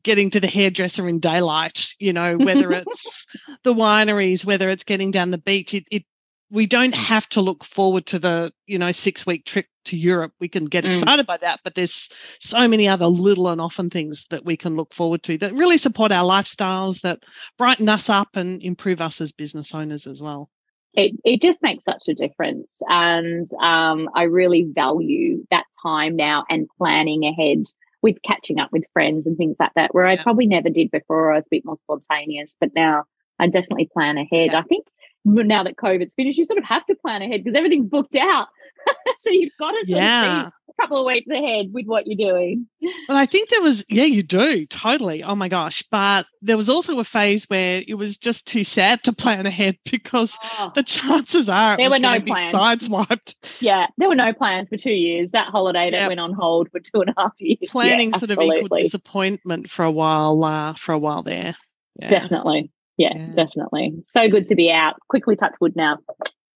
getting 0.02 0.30
to 0.30 0.40
the 0.40 0.48
hairdresser 0.48 1.08
in 1.08 1.20
daylight, 1.20 1.94
you 1.98 2.12
know, 2.12 2.36
whether 2.36 2.72
it's 2.72 3.26
the 3.62 3.74
wineries, 3.74 4.44
whether 4.44 4.70
it's 4.70 4.84
getting 4.84 5.10
down 5.10 5.30
the 5.30 5.38
beach, 5.38 5.74
it, 5.74 5.84
it 5.90 6.04
we 6.50 6.66
don't 6.66 6.94
have 6.94 7.28
to 7.30 7.40
look 7.40 7.64
forward 7.64 8.06
to 8.06 8.18
the 8.18 8.52
you 8.66 8.78
know 8.78 8.92
six 8.92 9.24
week 9.24 9.44
trip 9.44 9.66
to 9.86 9.96
Europe. 9.96 10.32
We 10.40 10.48
can 10.48 10.66
get 10.66 10.84
mm. 10.84 10.90
excited 10.90 11.26
by 11.26 11.38
that, 11.38 11.60
but 11.64 11.74
there's 11.74 12.08
so 12.38 12.66
many 12.68 12.88
other 12.88 13.06
little 13.06 13.48
and 13.48 13.60
often 13.60 13.90
things 13.90 14.26
that 14.30 14.44
we 14.44 14.56
can 14.56 14.76
look 14.76 14.92
forward 14.92 15.22
to 15.24 15.38
that 15.38 15.54
really 15.54 15.78
support 15.78 16.12
our 16.12 16.28
lifestyles, 16.28 17.00
that 17.02 17.20
brighten 17.56 17.88
us 17.88 18.08
up 18.08 18.30
and 18.34 18.62
improve 18.62 19.00
us 19.00 19.20
as 19.20 19.32
business 19.32 19.74
owners 19.74 20.06
as 20.06 20.20
well. 20.20 20.50
It 20.94 21.12
it 21.24 21.40
just 21.40 21.62
makes 21.62 21.84
such 21.84 22.08
a 22.08 22.14
difference, 22.14 22.80
and 22.88 23.46
um, 23.62 24.08
I 24.14 24.24
really 24.24 24.68
value 24.68 25.46
that 25.50 25.66
time 25.82 26.16
now 26.16 26.44
and 26.50 26.68
planning 26.78 27.24
ahead 27.24 27.64
with 28.02 28.16
catching 28.26 28.58
up 28.58 28.72
with 28.72 28.84
friends 28.92 29.26
and 29.26 29.36
things 29.36 29.56
like 29.60 29.72
that, 29.76 29.94
where 29.94 30.06
yeah. 30.06 30.18
I 30.18 30.22
probably 30.22 30.46
never 30.46 30.68
did 30.68 30.90
before. 30.90 31.32
I 31.32 31.36
was 31.36 31.46
a 31.46 31.50
bit 31.50 31.64
more 31.64 31.76
spontaneous, 31.78 32.50
but 32.58 32.74
now 32.74 33.04
I 33.38 33.46
definitely 33.46 33.88
plan 33.92 34.18
ahead. 34.18 34.50
Yeah. 34.52 34.58
I 34.58 34.62
think 34.62 34.86
now 35.24 35.64
that 35.64 35.76
COVID's 35.76 36.14
finished, 36.14 36.38
you 36.38 36.44
sort 36.44 36.58
of 36.58 36.64
have 36.64 36.84
to 36.86 36.94
plan 36.94 37.22
ahead 37.22 37.44
because 37.44 37.56
everything's 37.56 37.88
booked 37.88 38.16
out. 38.16 38.48
so 39.20 39.30
you've 39.30 39.52
got 39.58 39.72
to 39.72 39.86
sort 39.86 40.00
yeah. 40.00 40.48
a 40.48 40.82
couple 40.82 40.98
of 40.98 41.06
weeks 41.06 41.28
ahead 41.28 41.66
with 41.72 41.86
what 41.86 42.06
you're 42.06 42.32
doing. 42.32 42.66
But 43.06 43.16
I 43.16 43.26
think 43.26 43.50
there 43.50 43.60
was, 43.60 43.84
yeah, 43.88 44.04
you 44.04 44.22
do 44.22 44.66
totally. 44.66 45.22
Oh 45.22 45.34
my 45.34 45.48
gosh. 45.48 45.84
But 45.90 46.26
there 46.40 46.56
was 46.56 46.70
also 46.70 46.98
a 46.98 47.04
phase 47.04 47.44
where 47.44 47.82
it 47.86 47.94
was 47.94 48.16
just 48.16 48.46
too 48.46 48.64
sad 48.64 49.04
to 49.04 49.12
plan 49.12 49.44
ahead 49.46 49.78
because 49.90 50.38
oh, 50.58 50.72
the 50.74 50.82
chances 50.82 51.48
are 51.48 51.76
there 51.76 51.90
were 51.90 51.98
no 51.98 52.20
plans. 52.20 52.54
sideswiped. 52.54 53.34
Yeah, 53.60 53.86
there 53.98 54.08
were 54.08 54.14
no 54.14 54.32
plans 54.32 54.68
for 54.68 54.78
two 54.78 54.90
years. 54.90 55.32
That 55.32 55.48
holiday 55.48 55.90
that 55.90 55.98
yep. 55.98 56.08
went 56.08 56.20
on 56.20 56.32
hold 56.32 56.70
for 56.70 56.80
two 56.80 57.02
and 57.02 57.10
a 57.10 57.20
half 57.20 57.32
years. 57.38 57.58
Planning 57.68 58.10
yeah, 58.10 58.18
sort 58.18 58.30
absolutely. 58.30 58.58
of 58.60 58.64
equal 58.64 58.78
disappointment 58.78 59.70
for 59.70 59.84
a 59.84 59.90
while. 59.90 60.42
Uh, 60.42 60.74
for 60.74 60.92
a 60.92 60.98
while 60.98 61.22
there. 61.22 61.54
Yeah. 62.00 62.08
Definitely 62.08 62.70
yeah, 63.00 63.16
yeah, 63.16 63.26
definitely. 63.34 64.04
So 64.10 64.28
good 64.28 64.48
to 64.48 64.54
be 64.54 64.70
out. 64.70 64.96
Quickly 65.08 65.34
touch 65.34 65.54
wood 65.58 65.74
now. 65.74 65.98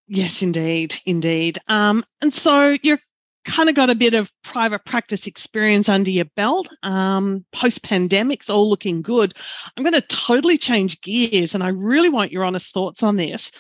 Yes, 0.07 0.43
indeed, 0.43 0.95
indeed. 1.07 1.59
Um, 1.69 2.05
and 2.21 2.35
so 2.35 2.77
you're 2.83 2.99
kind 3.47 3.71
of 3.71 3.75
got 3.75 3.89
a 3.89 3.95
bit 3.95 4.13
of 4.13 4.31
private 4.43 4.85
practice 4.85 5.27
experience 5.27 5.89
under 5.89 6.11
your 6.11 6.27
belt. 6.37 6.69
Um, 6.83 7.47
Post 7.51 7.83
pandemic's 7.83 8.51
all 8.51 8.69
looking 8.69 9.01
good. 9.01 9.33
I'm 9.75 9.85
going 9.85 9.95
to 9.95 10.03
totally 10.03 10.59
change 10.59 11.01
gears, 11.01 11.55
and 11.55 11.65
I 11.65 11.69
really 11.69 12.11
want 12.11 12.31
your 12.31 12.45
honest 12.45 12.75
thoughts 12.75 13.03
on 13.03 13.17
this. 13.17 13.51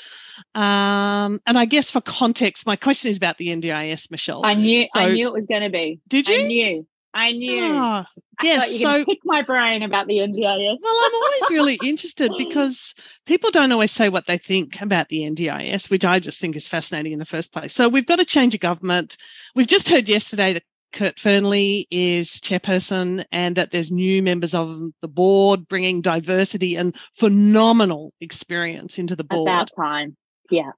Um, 0.54 1.40
and 1.46 1.58
I 1.58 1.64
guess 1.64 1.90
for 1.90 2.02
context, 2.02 2.66
my 2.66 2.76
question 2.76 3.10
is 3.10 3.16
about 3.16 3.38
the 3.38 3.48
NDIS, 3.48 4.10
Michelle. 4.10 4.44
I 4.44 4.54
knew, 4.54 4.86
so, 4.92 5.00
I 5.00 5.12
knew 5.12 5.28
it 5.28 5.32
was 5.32 5.46
going 5.46 5.62
to 5.62 5.70
be. 5.70 6.00
Did 6.06 6.28
you? 6.28 6.40
I 6.40 6.46
knew. 6.46 6.86
I 7.14 7.30
knew. 7.30 7.62
Oh, 7.62 8.04
yes. 8.42 8.64
I 8.64 8.78
so 8.78 9.04
pick 9.04 9.20
my 9.24 9.42
brain 9.42 9.82
about 9.82 10.08
the 10.08 10.18
NDIS. 10.18 10.78
well, 10.82 11.04
I'm 11.06 11.14
always 11.14 11.50
really 11.50 11.78
interested 11.84 12.32
because 12.36 12.94
people 13.24 13.52
don't 13.52 13.70
always 13.70 13.92
say 13.92 14.08
what 14.08 14.26
they 14.26 14.38
think 14.38 14.80
about 14.80 15.08
the 15.08 15.20
NDIS, 15.20 15.88
which 15.90 16.04
I 16.04 16.18
just 16.18 16.40
think 16.40 16.56
is 16.56 16.66
fascinating 16.66 17.12
in 17.12 17.20
the 17.20 17.24
first 17.24 17.52
place. 17.52 17.72
So 17.72 17.88
we've 17.88 18.06
got 18.06 18.20
a 18.20 18.24
change 18.24 18.54
of 18.54 18.60
government. 18.60 19.16
We've 19.54 19.68
just 19.68 19.88
heard 19.88 20.08
yesterday 20.08 20.54
that 20.54 20.64
Kurt 20.92 21.16
Fearnley 21.16 21.86
is 21.90 22.30
chairperson 22.40 23.24
and 23.30 23.56
that 23.56 23.70
there's 23.70 23.90
new 23.90 24.22
members 24.22 24.54
of 24.54 24.90
the 25.00 25.08
board 25.08 25.68
bringing 25.68 26.00
diversity 26.02 26.76
and 26.76 26.94
phenomenal 27.18 28.12
experience 28.20 28.98
into 28.98 29.14
the 29.16 29.24
board. 29.24 29.48
About 29.48 29.70
time. 29.76 30.16
Yeah. 30.50 30.70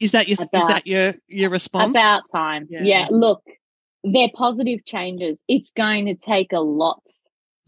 Is 0.00 0.12
that 0.12 0.28
your 0.28 0.38
about, 0.42 0.62
is 0.62 0.66
that 0.68 0.86
your 0.86 1.14
your 1.28 1.50
response? 1.50 1.90
About 1.90 2.24
time. 2.30 2.66
Yeah. 2.68 2.82
yeah. 2.82 3.06
Look, 3.10 3.42
they're 4.04 4.30
positive 4.34 4.84
changes. 4.84 5.42
It's 5.48 5.70
going 5.76 6.06
to 6.06 6.14
take 6.14 6.52
a 6.52 6.60
lot, 6.60 7.02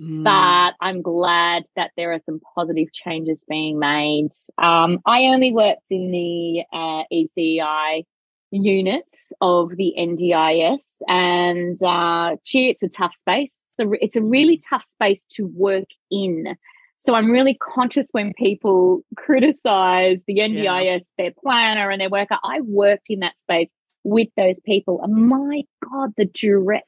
mm. 0.01 0.25
but 0.25 0.75
I'm 0.85 1.03
glad 1.03 1.65
that 1.77 1.93
there 1.97 2.13
are 2.13 2.21
some 2.27 2.41
positive 2.55 2.93
changes 2.93 3.45
being 3.49 3.79
made. 3.79 4.31
Um, 4.59 4.99
I 5.07 5.25
only 5.27 5.53
worked 5.53 5.91
in 5.91 6.11
the 6.11 6.65
uh, 6.73 7.05
ECI 7.13 8.05
units 8.51 9.33
of 9.41 9.71
the 9.77 9.95
NDIS, 9.99 10.85
and 11.09 11.81
uh, 11.83 12.37
gee, 12.45 12.71
it's 12.71 12.83
a 12.83 12.89
tough 12.89 13.17
space. 13.17 13.51
So 13.69 13.93
it's 14.01 14.17
a 14.17 14.23
really 14.23 14.61
tough 14.69 14.85
space 14.87 15.25
to 15.37 15.51
work 15.55 15.89
in. 16.11 16.57
So 16.99 17.15
I'm 17.15 17.31
really 17.31 17.55
conscious 17.61 18.09
when 18.13 18.33
people 18.35 19.03
criticize 19.17 20.25
the 20.27 20.39
NDIS, 20.39 20.65
yeah. 20.65 20.99
their 21.19 21.33
planner 21.43 21.91
and 21.91 22.01
their 22.01 22.11
worker. 22.11 22.39
I 22.43 22.61
worked 22.63 23.07
in 23.09 23.21
that 23.21 23.39
space 23.41 23.73
with 24.05 24.29
those 24.37 24.61
people. 24.61 25.01
And 25.03 25.15
my 25.15 25.63
God, 25.91 26.13
the 26.17 26.27
duress, 26.27 26.83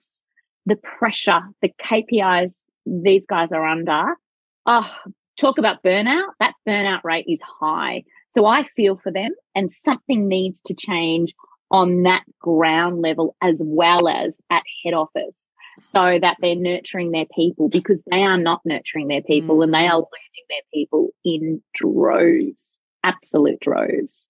the 0.67 0.77
pressure, 0.77 1.41
the 1.63 1.73
KPIs 1.83 2.53
these 2.87 3.27
guys 3.27 3.51
are 3.53 3.67
under. 3.67 4.17
Oh, 4.65 4.91
talk 5.39 5.59
about 5.59 5.83
burnout. 5.83 6.29
That 6.41 6.55
burnout 6.67 7.03
rate 7.05 7.27
is 7.29 7.41
high. 7.43 8.05
So 8.31 8.47
I 8.47 8.67
feel 8.77 8.97
for 8.97 9.13
them 9.13 9.31
and 9.55 9.73
something 9.73 10.29
needs 10.29 10.61
to 10.67 10.75
change 10.75 11.35
on 11.71 12.05
that 12.05 12.23
ground 12.41 13.03
level 13.03 13.35
as 13.43 13.57
well 13.61 14.09
as 14.09 14.41
at 14.51 14.63
head 14.85 14.95
office 14.95 15.47
so 15.85 16.19
that 16.21 16.37
they're 16.41 16.55
nurturing 16.55 17.11
their 17.11 17.27
people 17.35 17.69
because 17.69 18.01
they 18.11 18.23
are 18.23 18.39
not 18.39 18.61
nurturing 18.65 19.09
their 19.09 19.23
people 19.23 19.59
mm. 19.59 19.65
and 19.65 19.75
they 19.75 19.87
are 19.87 20.01
mm. 20.01 20.05
losing 20.05 20.47
their 20.49 20.61
people 20.73 21.09
in 21.25 21.61
droves, 21.75 22.79
absolute 23.03 23.59
droves 23.61 24.23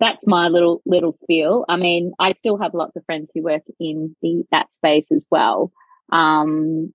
that's 0.00 0.26
my 0.26 0.48
little 0.48 0.82
little 0.86 1.16
spiel. 1.22 1.64
I 1.68 1.76
mean, 1.76 2.12
I 2.18 2.32
still 2.32 2.58
have 2.58 2.74
lots 2.74 2.96
of 2.96 3.04
friends 3.04 3.30
who 3.34 3.42
work 3.42 3.62
in 3.80 4.14
the 4.22 4.44
that 4.50 4.74
space 4.74 5.06
as 5.12 5.26
well. 5.30 5.72
Um, 6.10 6.92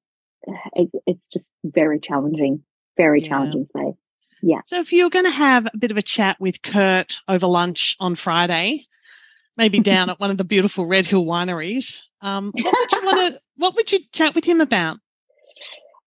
it, 0.74 0.90
it's 1.06 1.28
just 1.28 1.52
very 1.64 2.00
challenging, 2.00 2.64
very 2.98 3.22
yeah. 3.22 3.30
challenging 3.30 3.68
space. 3.70 3.96
Yeah. 4.42 4.60
So 4.68 4.80
if 4.80 4.92
you're 4.92 5.10
going 5.10 5.26
to 5.26 5.32
have 5.32 5.68
a 5.68 5.78
bit 5.78 5.92
of 5.92 5.98
a 5.98 6.02
chat 6.02 6.38
with 6.40 6.62
Kurt 6.62 7.22
over 7.28 7.48
lunch 7.48 7.96
on 8.00 8.16
Friday, 8.16 8.86
maybe 9.56 9.80
down 9.82 10.10
at 10.10 10.20
one 10.20 10.32
of 10.32 10.38
the 10.38 10.44
beautiful 10.44 10.86
Red 10.86 11.06
Hill 11.06 11.26
wineries, 11.26 12.00
um, 12.22 12.52
what 12.54 12.76
would 12.80 12.92
you 12.92 13.06
want 13.06 13.34
to? 13.34 13.40
What 13.58 13.76
would 13.76 13.92
you 13.92 14.00
chat 14.12 14.36
with 14.36 14.44
him 14.44 14.62
about? 14.62 14.98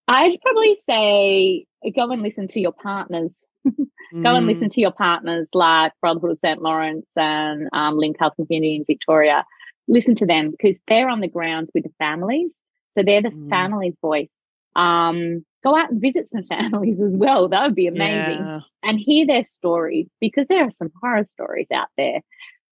I'd 0.08 0.40
probably 0.40 0.78
say 0.88 1.66
go 1.94 2.10
and 2.10 2.22
listen 2.22 2.48
to 2.48 2.60
your 2.60 2.72
partners 2.72 3.46
mm. 3.66 3.86
go 4.22 4.34
and 4.34 4.46
listen 4.46 4.68
mm. 4.68 4.72
to 4.72 4.80
your 4.80 4.92
partners 4.92 5.48
like 5.52 5.92
Brotherhood 6.00 6.32
of 6.32 6.38
St. 6.38 6.60
Laurence 6.60 7.06
and 7.16 7.68
um, 7.72 7.96
Link 7.96 8.16
Health 8.18 8.34
Community 8.36 8.76
in 8.76 8.84
Victoria. 8.86 9.44
Listen 9.88 10.14
to 10.16 10.26
them 10.26 10.50
because 10.50 10.76
they're 10.88 11.08
on 11.08 11.20
the 11.20 11.28
ground 11.28 11.70
with 11.74 11.84
the 11.84 11.92
families. 11.98 12.50
So 12.90 13.02
they're 13.02 13.22
the 13.22 13.30
mm. 13.30 13.50
family's 13.50 13.94
voice. 14.00 14.28
Um, 14.74 15.44
go 15.64 15.76
out 15.76 15.90
and 15.90 16.00
visit 16.00 16.30
some 16.30 16.44
families 16.48 17.00
as 17.00 17.12
well. 17.12 17.48
That 17.48 17.64
would 17.64 17.74
be 17.74 17.86
amazing. 17.86 18.38
Yeah. 18.38 18.60
And 18.82 18.98
hear 18.98 19.26
their 19.26 19.44
stories 19.44 20.06
because 20.20 20.46
there 20.48 20.64
are 20.64 20.72
some 20.76 20.90
horror 21.00 21.24
stories 21.34 21.68
out 21.72 21.88
there. 21.96 22.20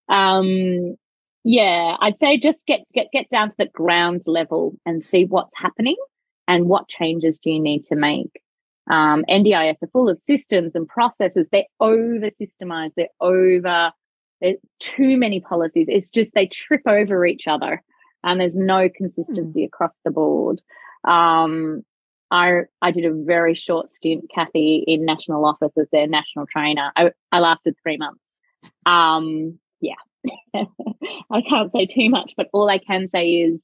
Um, 0.09 0.95
yeah, 1.43 1.95
I'd 1.99 2.17
say 2.17 2.37
just 2.37 2.59
get, 2.65 2.81
get, 2.93 3.07
get 3.13 3.29
down 3.29 3.49
to 3.49 3.55
the 3.57 3.67
ground 3.67 4.21
level 4.25 4.77
and 4.85 5.05
see 5.05 5.25
what's 5.25 5.55
happening 5.55 5.95
and 6.47 6.67
what 6.67 6.87
changes 6.87 7.39
do 7.39 7.49
you 7.49 7.59
need 7.59 7.85
to 7.85 7.95
make. 7.95 8.41
Um, 8.89 9.25
NDIS 9.29 9.77
are 9.81 9.87
full 9.87 10.09
of 10.09 10.19
systems 10.19 10.75
and 10.75 10.87
processes. 10.87 11.47
They're 11.51 11.63
over 11.79 12.29
systemized. 12.29 12.93
They're 12.95 13.07
over 13.19 13.91
there's 14.41 14.57
too 14.79 15.17
many 15.17 15.39
policies. 15.39 15.87
It's 15.89 16.09
just 16.09 16.33
they 16.33 16.47
trip 16.47 16.81
over 16.87 17.25
each 17.25 17.47
other, 17.47 17.81
and 18.23 18.39
there's 18.39 18.57
no 18.57 18.89
consistency 18.89 19.61
mm. 19.61 19.67
across 19.67 19.95
the 20.03 20.11
board. 20.11 20.61
Um, 21.03 21.83
I 22.31 22.61
I 22.81 22.91
did 22.91 23.05
a 23.05 23.13
very 23.13 23.55
short 23.55 23.91
stint, 23.91 24.25
Kathy, 24.33 24.83
in 24.87 25.05
national 25.05 25.45
office 25.45 25.77
as 25.77 25.89
their 25.91 26.07
national 26.07 26.47
trainer. 26.47 26.91
I, 26.95 27.11
I 27.31 27.39
lasted 27.39 27.75
three 27.81 27.97
months. 27.97 28.21
Um, 28.85 29.59
yeah, 29.79 29.93
I 31.31 31.41
can't 31.41 31.71
say 31.71 31.85
too 31.85 32.09
much, 32.09 32.33
but 32.35 32.49
all 32.53 32.69
I 32.69 32.79
can 32.79 33.07
say 33.07 33.29
is 33.29 33.63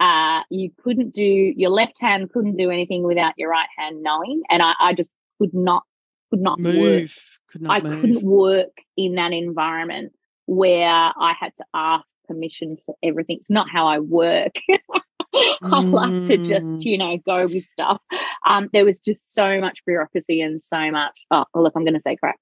uh, 0.00 0.42
you 0.50 0.70
couldn't 0.82 1.14
do 1.14 1.22
your 1.22 1.70
left 1.70 2.00
hand 2.00 2.32
couldn't 2.32 2.56
do 2.56 2.70
anything 2.70 3.04
without 3.04 3.34
your 3.36 3.50
right 3.50 3.68
hand 3.76 4.02
knowing, 4.02 4.42
and 4.50 4.62
I, 4.62 4.72
I 4.80 4.92
just 4.92 5.12
could 5.38 5.54
not 5.54 5.82
could 6.30 6.40
not 6.40 6.58
move. 6.58 6.76
Work. 6.76 7.10
Could 7.50 7.62
not 7.62 7.76
I 7.76 7.80
move. 7.80 8.00
couldn't 8.00 8.22
work 8.22 8.76
in 8.96 9.14
that 9.14 9.32
environment 9.32 10.12
where 10.46 10.88
I 10.88 11.34
had 11.38 11.52
to 11.58 11.64
ask 11.72 12.06
permission 12.26 12.76
for 12.84 12.96
everything. 13.02 13.38
It's 13.38 13.50
not 13.50 13.68
how 13.70 13.86
I 13.86 13.98
work. 14.00 14.52
I 15.62 15.80
like 15.80 16.26
to 16.26 16.36
just, 16.36 16.78
mm. 16.78 16.84
you 16.84 16.98
know, 16.98 17.16
go 17.24 17.46
with 17.46 17.66
stuff. 17.66 18.00
Um, 18.46 18.68
there 18.72 18.84
was 18.84 19.00
just 19.00 19.34
so 19.34 19.60
much 19.60 19.84
bureaucracy 19.86 20.40
and 20.40 20.62
so 20.62 20.90
much. 20.90 21.12
Oh, 21.30 21.44
look, 21.54 21.72
I'm 21.74 21.84
going 21.84 21.94
to 21.94 22.00
say 22.00 22.16
crap. 22.16 22.36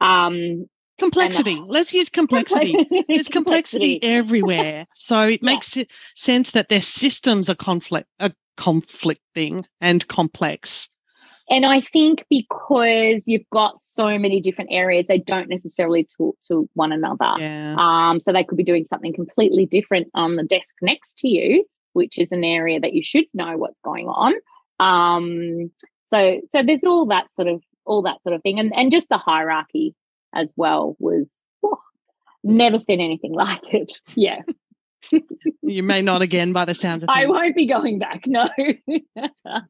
Um, 0.00 0.66
Complexity. 0.98 1.62
Let's 1.64 1.92
use 1.92 2.08
complexity. 2.08 2.76
There's 3.08 3.28
complexity 3.28 4.02
everywhere. 4.02 4.86
So 4.94 5.28
it 5.28 5.40
yeah. 5.42 5.50
makes 5.50 5.76
it 5.76 5.90
sense 6.14 6.52
that 6.52 6.68
their 6.68 6.82
systems 6.82 7.48
are 7.48 7.54
conflict 7.54 8.08
are 8.20 8.32
conflicting 8.56 9.64
and 9.80 10.06
complex. 10.08 10.88
And 11.50 11.64
I 11.64 11.80
think 11.80 12.24
because 12.28 13.22
you've 13.26 13.48
got 13.50 13.78
so 13.78 14.18
many 14.18 14.40
different 14.40 14.70
areas, 14.70 15.06
they 15.08 15.18
don't 15.18 15.48
necessarily 15.48 16.06
talk 16.16 16.36
to 16.48 16.68
one 16.74 16.92
another. 16.92 17.32
Yeah. 17.38 17.74
Um, 17.78 18.20
so 18.20 18.32
they 18.32 18.44
could 18.44 18.58
be 18.58 18.64
doing 18.64 18.86
something 18.86 19.14
completely 19.14 19.64
different 19.64 20.08
on 20.14 20.36
the 20.36 20.42
desk 20.42 20.74
next 20.82 21.18
to 21.18 21.28
you, 21.28 21.64
which 21.94 22.18
is 22.18 22.32
an 22.32 22.44
area 22.44 22.80
that 22.80 22.92
you 22.92 23.02
should 23.02 23.24
know 23.32 23.56
what's 23.56 23.80
going 23.82 24.08
on. 24.08 24.34
Um, 24.78 25.70
So 26.10 26.40
so 26.50 26.62
there's 26.62 26.84
all 26.84 27.06
that 27.06 27.32
sort 27.32 27.48
of 27.48 27.62
all 27.84 28.02
that 28.02 28.22
sort 28.22 28.34
of 28.34 28.42
thing, 28.42 28.58
and 28.58 28.72
and 28.74 28.90
just 28.90 29.08
the 29.08 29.18
hierarchy 29.18 29.94
as 30.34 30.52
well 30.56 30.96
was 30.98 31.42
oh, 31.64 31.78
never 32.42 32.78
seen 32.78 33.00
anything 33.00 33.32
like 33.34 33.62
it. 33.72 33.92
Yeah. 34.14 34.42
you 35.62 35.82
may 35.82 36.02
not 36.02 36.22
again 36.22 36.52
by 36.52 36.64
the 36.64 36.74
sound 36.74 37.02
of 37.02 37.08
things. 37.08 37.16
I 37.16 37.26
won't 37.26 37.54
be 37.54 37.66
going 37.66 37.98
back. 37.98 38.26
No. 38.26 38.48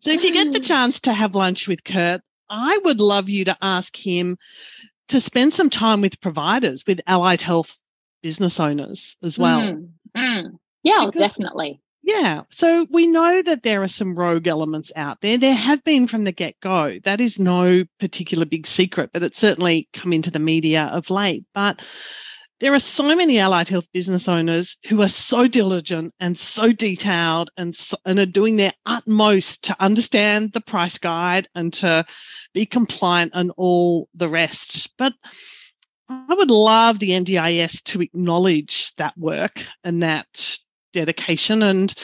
so 0.00 0.10
if 0.10 0.24
you 0.24 0.32
get 0.32 0.52
the 0.52 0.60
chance 0.64 1.00
to 1.00 1.12
have 1.12 1.34
lunch 1.34 1.68
with 1.68 1.84
Kurt, 1.84 2.22
I 2.48 2.78
would 2.78 3.00
love 3.00 3.28
you 3.28 3.44
to 3.46 3.56
ask 3.60 3.94
him 3.94 4.38
to 5.08 5.20
spend 5.20 5.52
some 5.52 5.70
time 5.70 6.00
with 6.00 6.20
providers, 6.20 6.84
with 6.86 7.00
allied 7.06 7.42
health 7.42 7.76
business 8.22 8.58
owners 8.58 9.16
as 9.22 9.38
well. 9.38 9.60
Mm, 9.60 9.90
mm. 10.16 10.58
Yeah, 10.82 11.06
because, 11.06 11.18
definitely. 11.18 11.80
Yeah. 12.08 12.44
So 12.48 12.86
we 12.88 13.06
know 13.06 13.42
that 13.42 13.62
there 13.62 13.82
are 13.82 13.88
some 13.88 14.14
rogue 14.14 14.48
elements 14.48 14.90
out 14.96 15.18
there. 15.20 15.36
There 15.36 15.54
have 15.54 15.84
been 15.84 16.08
from 16.08 16.24
the 16.24 16.32
get 16.32 16.58
go. 16.58 16.98
That 17.04 17.20
is 17.20 17.38
no 17.38 17.84
particular 18.00 18.46
big 18.46 18.66
secret, 18.66 19.10
but 19.12 19.22
it's 19.22 19.38
certainly 19.38 19.90
come 19.92 20.14
into 20.14 20.30
the 20.30 20.38
media 20.38 20.84
of 20.84 21.10
late. 21.10 21.44
But 21.52 21.82
there 22.60 22.72
are 22.72 22.78
so 22.78 23.14
many 23.14 23.38
allied 23.38 23.68
health 23.68 23.84
business 23.92 24.26
owners 24.26 24.78
who 24.88 25.02
are 25.02 25.08
so 25.08 25.46
diligent 25.46 26.14
and 26.18 26.36
so 26.38 26.72
detailed 26.72 27.50
and, 27.58 27.76
so, 27.76 27.98
and 28.06 28.18
are 28.18 28.24
doing 28.24 28.56
their 28.56 28.72
utmost 28.86 29.64
to 29.64 29.76
understand 29.78 30.52
the 30.54 30.62
price 30.62 30.96
guide 30.96 31.46
and 31.54 31.74
to 31.74 32.06
be 32.54 32.64
compliant 32.64 33.32
and 33.34 33.52
all 33.58 34.08
the 34.14 34.30
rest. 34.30 34.88
But 34.96 35.12
I 36.08 36.34
would 36.34 36.50
love 36.50 36.98
the 36.98 37.10
NDIS 37.10 37.82
to 37.84 38.00
acknowledge 38.00 38.94
that 38.96 39.18
work 39.18 39.62
and 39.84 40.02
that 40.02 40.58
dedication 40.92 41.62
and 41.62 41.94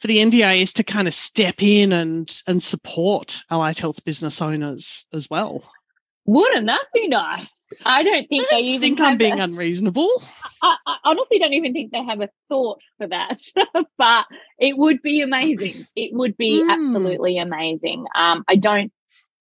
for 0.00 0.08
the 0.08 0.18
NDIS 0.18 0.74
to 0.74 0.84
kind 0.84 1.08
of 1.08 1.14
step 1.14 1.62
in 1.62 1.92
and 1.92 2.30
and 2.46 2.62
support 2.62 3.42
allied 3.50 3.78
health 3.78 4.04
business 4.04 4.42
owners 4.42 5.06
as 5.12 5.30
well. 5.30 5.62
Wouldn't 6.26 6.66
that 6.66 6.86
be 6.94 7.06
nice? 7.06 7.66
I 7.84 8.02
don't 8.02 8.26
think 8.28 8.46
I 8.46 8.50
don't 8.50 8.62
they 8.62 8.68
even 8.68 8.80
think 8.80 9.00
I'm 9.00 9.18
being 9.18 9.40
a, 9.40 9.44
unreasonable. 9.44 10.22
I, 10.62 10.76
I, 10.86 10.96
honestly 11.04 11.38
don't 11.38 11.52
even 11.52 11.74
think 11.74 11.92
they 11.92 12.02
have 12.02 12.22
a 12.22 12.30
thought 12.48 12.80
for 12.96 13.06
that, 13.08 13.38
but 13.98 14.24
it 14.58 14.76
would 14.76 15.02
be 15.02 15.20
amazing. 15.20 15.86
It 15.94 16.14
would 16.14 16.36
be 16.38 16.62
mm. 16.62 16.70
absolutely 16.70 17.36
amazing. 17.36 18.06
Um, 18.14 18.42
I 18.48 18.56
don't, 18.56 18.90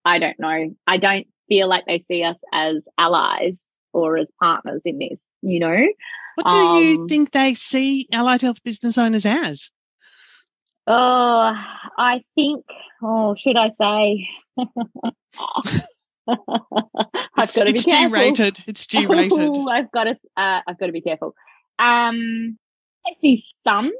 I 0.04 0.20
don't 0.20 0.38
know. 0.40 0.76
I 0.86 0.98
don't 0.98 1.26
feel 1.48 1.70
like 1.70 1.86
they 1.86 2.00
see 2.00 2.24
us 2.24 2.38
as 2.52 2.86
allies 2.98 3.58
or 3.94 4.18
as 4.18 4.28
partners 4.42 4.82
in 4.84 4.98
this. 5.00 5.22
You 5.42 5.62
know, 5.62 5.88
what 6.36 6.50
do 6.50 6.58
um, 6.58 6.84
you 6.84 7.08
think 7.08 7.32
they 7.32 7.54
see 7.54 8.08
allied 8.12 8.42
health 8.42 8.64
business 8.64 8.98
owners 8.98 9.26
as? 9.26 9.70
Oh, 10.86 11.54
I 11.98 12.24
think. 12.36 12.66
Oh, 13.02 13.36
should 13.38 13.56
I 13.58 13.72
say? 13.80 14.28
I've 16.28 17.44
it's, 17.44 17.56
got 17.56 17.66
to 17.66 17.66
be 17.66 17.72
it's 17.72 17.86
careful. 17.86 18.18
G-rated. 18.18 18.64
It's 18.68 18.86
G-rated. 18.88 19.58
I've 19.70 19.92
got 19.92 20.06
to. 20.06 20.16
Uh, 20.36 20.62
I've 20.68 20.78
got 20.78 20.88
to 20.88 20.92
be 20.92 21.02
careful. 21.02 21.36
Um, 21.80 22.58
I 23.06 23.12
see 23.22 23.44
some 23.64 23.92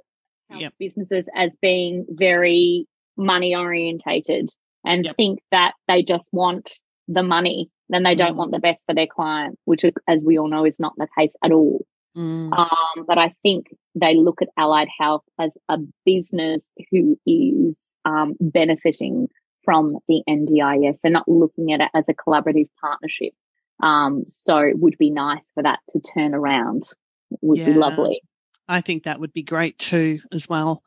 yep. 0.50 0.74
businesses 0.80 1.30
as 1.36 1.56
being 1.62 2.06
very 2.10 2.88
money 3.18 3.56
orientated 3.56 4.50
and 4.86 5.06
yep. 5.06 5.16
think 5.16 5.40
that 5.52 5.74
they 5.88 6.04
just 6.04 6.30
want 6.32 6.72
the 7.08 7.24
money, 7.24 7.70
then 7.90 8.04
they 8.04 8.16
don't 8.16 8.34
mm. 8.34 8.38
want 8.38 8.52
the 8.52 8.60
best 8.60 8.86
for 8.86 8.96
their 8.96 9.08
client, 9.08 9.58
which, 9.66 9.84
as 10.08 10.24
we 10.24 10.38
all 10.38 10.48
know, 10.48 10.66
is 10.66 10.80
not 10.80 10.94
the 10.98 11.08
case 11.18 11.32
at 11.44 11.52
all. 11.52 11.86
Mm. 12.16 12.58
Um, 12.58 13.06
but 13.08 13.18
I 13.18 13.34
think 13.42 13.76
they 13.96 14.16
look 14.16 14.42
at 14.42 14.50
allied 14.58 14.90
health 15.00 15.24
as 15.40 15.52
a 15.70 15.78
business 16.06 16.62
who 16.92 17.20
is 17.26 17.76
um, 18.06 18.36
benefiting 18.40 19.30
from 19.64 19.98
the 20.08 20.22
NDIS. 20.28 21.00
They're 21.02 21.12
not 21.12 21.28
looking 21.28 21.74
at 21.74 21.82
it 21.82 21.90
as 21.94 22.06
a 22.08 22.14
collaborative 22.14 22.70
partnership. 22.82 23.34
Um, 23.82 24.26
so 24.28 24.58
it 24.58 24.78
would 24.78 24.98
be 24.98 25.10
nice 25.10 25.44
for 25.54 25.64
that 25.64 25.80
to 25.92 26.00
turn 26.00 26.34
around. 26.34 26.84
It 27.32 27.40
Would 27.42 27.60
yeah, 27.60 27.66
be 27.66 27.74
lovely. 27.74 28.22
I 28.68 28.82
think 28.82 29.04
that 29.04 29.20
would 29.20 29.34
be 29.34 29.44
great 29.44 29.78
too, 29.78 30.20
as 30.32 30.48
well. 30.48 30.84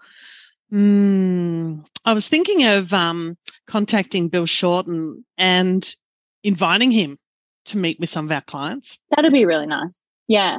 Mm, 0.73 1.85
I 2.05 2.13
was 2.13 2.29
thinking 2.29 2.65
of 2.65 2.93
um, 2.93 3.37
contacting 3.67 4.29
Bill 4.29 4.47
Shorten 4.47 5.25
and 5.37 5.97
inviting 6.43 6.91
him 6.91 7.19
to 7.67 7.77
meet 7.77 8.01
with 8.01 8.09
some 8.09 8.25
of 8.25 8.33
our 8.33 8.41
clients. 8.41 8.99
That'd 9.15 9.33
be 9.33 9.45
really 9.45 9.67
nice. 9.67 10.01
Yeah. 10.27 10.59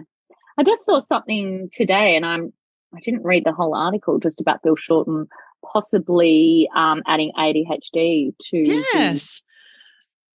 I 0.58 0.64
just 0.64 0.86
saw 0.86 1.00
something 1.00 1.70
today 1.72 2.16
and 2.16 2.26
I'm 2.26 2.54
I 2.96 3.00
didn't 3.02 3.24
read 3.24 3.44
the 3.46 3.52
whole 3.52 3.76
article 3.76 4.20
just 4.20 4.40
about 4.40 4.64
Bill 4.64 4.76
Shorten 4.76 5.28
possibly 5.74 6.70
um, 6.76 7.04
adding 7.06 7.32
ADHD 7.38 8.34
to 8.50 8.58
yes. 8.58 9.42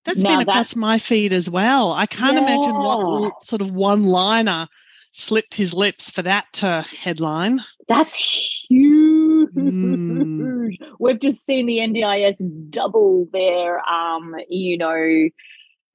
That's 0.04 0.22
now 0.22 0.38
been 0.38 0.48
across 0.48 0.68
that's, 0.68 0.76
my 0.76 0.98
feed 0.98 1.32
as 1.32 1.48
well. 1.48 1.92
I 1.92 2.06
can't 2.06 2.34
yeah. 2.34 2.42
imagine 2.42 2.74
what 2.74 3.44
sort 3.44 3.62
of 3.62 3.70
one 3.70 4.04
liner 4.04 4.68
slipped 5.12 5.54
his 5.54 5.72
lips 5.72 6.10
for 6.10 6.22
that 6.22 6.46
to 6.54 6.82
headline. 6.82 7.60
That's 7.88 8.14
huge. 8.14 9.50
Mm. 9.54 10.70
We've 10.98 11.20
just 11.20 11.44
seen 11.44 11.66
the 11.66 11.78
NDIS 11.78 12.70
double 12.70 13.28
their, 13.32 13.78
um, 13.88 14.34
you 14.48 14.76
know, 14.76 15.28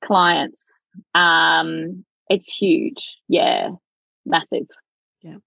clients. 0.05 0.65
Um, 1.13 2.05
it's 2.29 2.47
huge. 2.47 3.13
Yeah, 3.27 3.71
massive. 4.27 4.67
Yeah. 5.21 5.37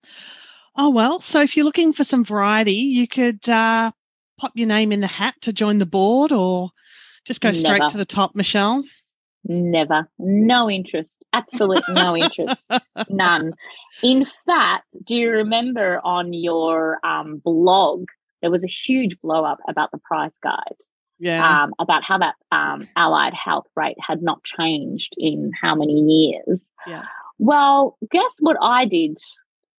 Oh, 0.76 0.91
well, 0.91 1.20
so 1.20 1.43
if 1.43 1.57
you're 1.57 1.64
looking 1.64 1.93
for 1.93 2.05
some 2.05 2.24
variety, 2.24 2.72
you 2.72 3.07
could 3.07 3.49
uh, 3.49 3.91
pop 4.39 4.53
your 4.55 4.68
name 4.68 4.93
in 4.93 5.01
the 5.01 5.07
hat 5.07 5.35
to 5.43 5.53
join 5.53 5.78
the 5.78 5.87
board 5.87 6.33
or 6.33 6.70
just 7.24 7.41
go 7.41 7.53
straight 7.53 7.81
Never. 7.81 7.91
to 7.91 7.99
the 7.99 8.05
top, 8.05 8.35
Michelle. 8.35 8.85
Never. 9.45 10.09
No 10.18 10.70
interest. 10.70 11.24
Absolutely 11.33 11.95
no 11.95 12.16
interest. 12.16 12.66
None. 13.09 13.55
In 14.03 14.26
fact, 14.47 14.97
do 15.05 15.16
you 15.16 15.31
remember 15.31 16.01
on 16.05 16.33
your 16.33 16.99
um, 17.05 17.41
blog, 17.45 18.07
there 18.43 18.51
was 18.51 18.64
a 18.64 18.68
huge 18.68 19.18
blow 19.20 19.45
up 19.45 19.59
about 19.68 19.91
the 19.93 19.99
price 19.99 20.33
guide? 20.43 20.76
Yeah. 21.18 21.64
Um, 21.64 21.74
about 21.78 22.03
how 22.03 22.18
that 22.18 22.35
um, 22.51 22.89
allied 22.97 23.35
health 23.35 23.66
rate 23.76 23.99
had 24.01 24.22
not 24.22 24.43
changed 24.43 25.14
in 25.18 25.53
how 25.61 25.74
many 25.74 26.01
years. 26.01 26.70
Yeah. 26.87 27.03
Well, 27.41 27.97
guess 28.11 28.34
what 28.41 28.59
I 28.61 28.84
did? 28.84 29.16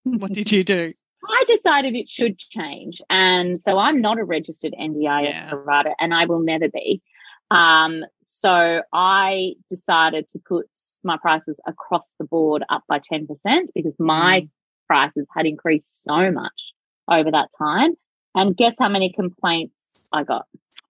What 0.04 0.34
did 0.34 0.52
you 0.52 0.64
do? 0.64 0.94
I 1.24 1.44
decided 1.48 1.94
it 1.94 2.10
should 2.10 2.40
change. 2.40 3.00
And 3.08 3.62
so 3.62 3.78
I'm 3.78 4.02
not 4.02 4.18
a 4.18 4.24
registered 4.24 4.74
NDIS 4.74 5.24
yeah. 5.26 5.50
provider 5.50 5.92
and 6.00 6.12
I 6.12 6.26
will 6.26 6.40
never 6.40 6.70
be. 6.70 7.04
Um, 7.52 8.04
so 8.20 8.82
I 8.92 9.54
decided 9.70 10.28
to 10.32 10.40
put 10.40 10.66
my 11.04 11.18
prices 11.22 11.60
across 11.68 12.16
the 12.18 12.26
board 12.26 12.64
up 12.70 12.84
by 12.90 13.00
10% 13.00 13.28
because 13.76 13.94
my 14.00 14.42
mm. 14.42 14.50
prices 14.88 15.30
had 15.36 15.46
increased 15.46 16.04
so 16.04 16.32
much 16.32 16.74
over 17.08 17.30
that 17.30 17.50
time. 17.60 17.94
And 18.34 18.58
guess 18.58 18.78
how 18.80 18.90
many 18.90 19.14
complaints 19.14 20.08
I 20.12 20.24
got? 20.24 20.48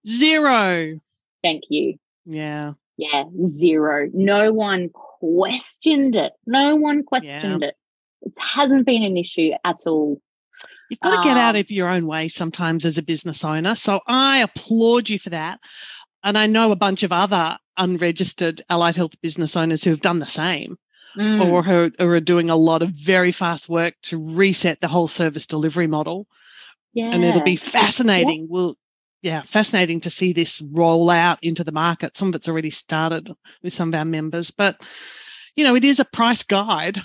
Zero. 0.08 0.98
Thank 1.42 1.64
you. 1.68 1.96
Yeah. 2.24 2.72
Yeah, 2.96 3.24
zero. 3.44 4.08
No 4.14 4.52
one 4.52 4.88
questioned 5.22 6.16
it. 6.16 6.32
No 6.46 6.76
one 6.76 7.04
questioned 7.04 7.62
yeah. 7.62 7.68
it. 7.68 7.74
It 8.22 8.32
hasn't 8.38 8.86
been 8.86 9.02
an 9.02 9.16
issue 9.16 9.50
at 9.64 9.78
all. 9.86 10.20
You've 10.90 11.00
got 11.00 11.22
to 11.22 11.28
get 11.28 11.38
out 11.38 11.54
um, 11.54 11.60
of 11.60 11.70
your 11.70 11.88
own 11.88 12.06
way 12.06 12.28
sometimes 12.28 12.84
as 12.84 12.98
a 12.98 13.02
business 13.02 13.44
owner. 13.44 13.74
So 13.74 14.00
I 14.06 14.40
applaud 14.40 15.08
you 15.08 15.18
for 15.18 15.30
that. 15.30 15.58
And 16.22 16.36
I 16.36 16.46
know 16.46 16.70
a 16.70 16.76
bunch 16.76 17.02
of 17.02 17.12
other 17.12 17.56
unregistered 17.76 18.62
allied 18.68 18.96
health 18.96 19.12
business 19.22 19.56
owners 19.56 19.82
who 19.82 19.90
have 19.90 20.02
done 20.02 20.18
the 20.18 20.26
same 20.26 20.76
mm. 21.16 21.50
or 21.50 21.62
who, 21.62 21.90
who, 21.98 22.08
are 22.08 22.20
doing 22.20 22.50
a 22.50 22.56
lot 22.56 22.82
of 22.82 22.90
very 22.90 23.32
fast 23.32 23.68
work 23.68 23.94
to 24.02 24.18
reset 24.18 24.80
the 24.80 24.88
whole 24.88 25.08
service 25.08 25.46
delivery 25.46 25.86
model. 25.86 26.26
Yeah. 26.92 27.10
And 27.10 27.24
it'll 27.24 27.42
be 27.42 27.56
fascinating. 27.56 28.42
Yeah. 28.42 28.46
We'll, 28.50 28.76
yeah, 29.22 29.42
fascinating 29.42 30.00
to 30.00 30.10
see 30.10 30.32
this 30.32 30.60
roll 30.60 31.08
out 31.08 31.38
into 31.42 31.62
the 31.64 31.72
market. 31.72 32.16
Some 32.16 32.28
of 32.28 32.34
it's 32.34 32.48
already 32.48 32.70
started 32.70 33.30
with 33.62 33.72
some 33.72 33.88
of 33.88 33.94
our 33.94 34.04
members, 34.04 34.50
but 34.50 34.80
you 35.54 35.64
know, 35.64 35.76
it 35.76 35.84
is 35.84 36.00
a 36.00 36.04
price 36.04 36.42
guide. 36.42 37.00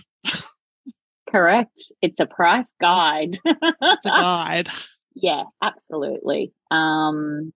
Correct. 1.30 1.92
It's 2.02 2.20
a 2.20 2.26
price 2.26 2.74
guide. 2.82 3.38
it's 3.46 4.06
a 4.06 4.10
guide. 4.10 4.70
Yeah, 5.14 5.44
absolutely. 5.62 6.54
Um, 6.72 7.54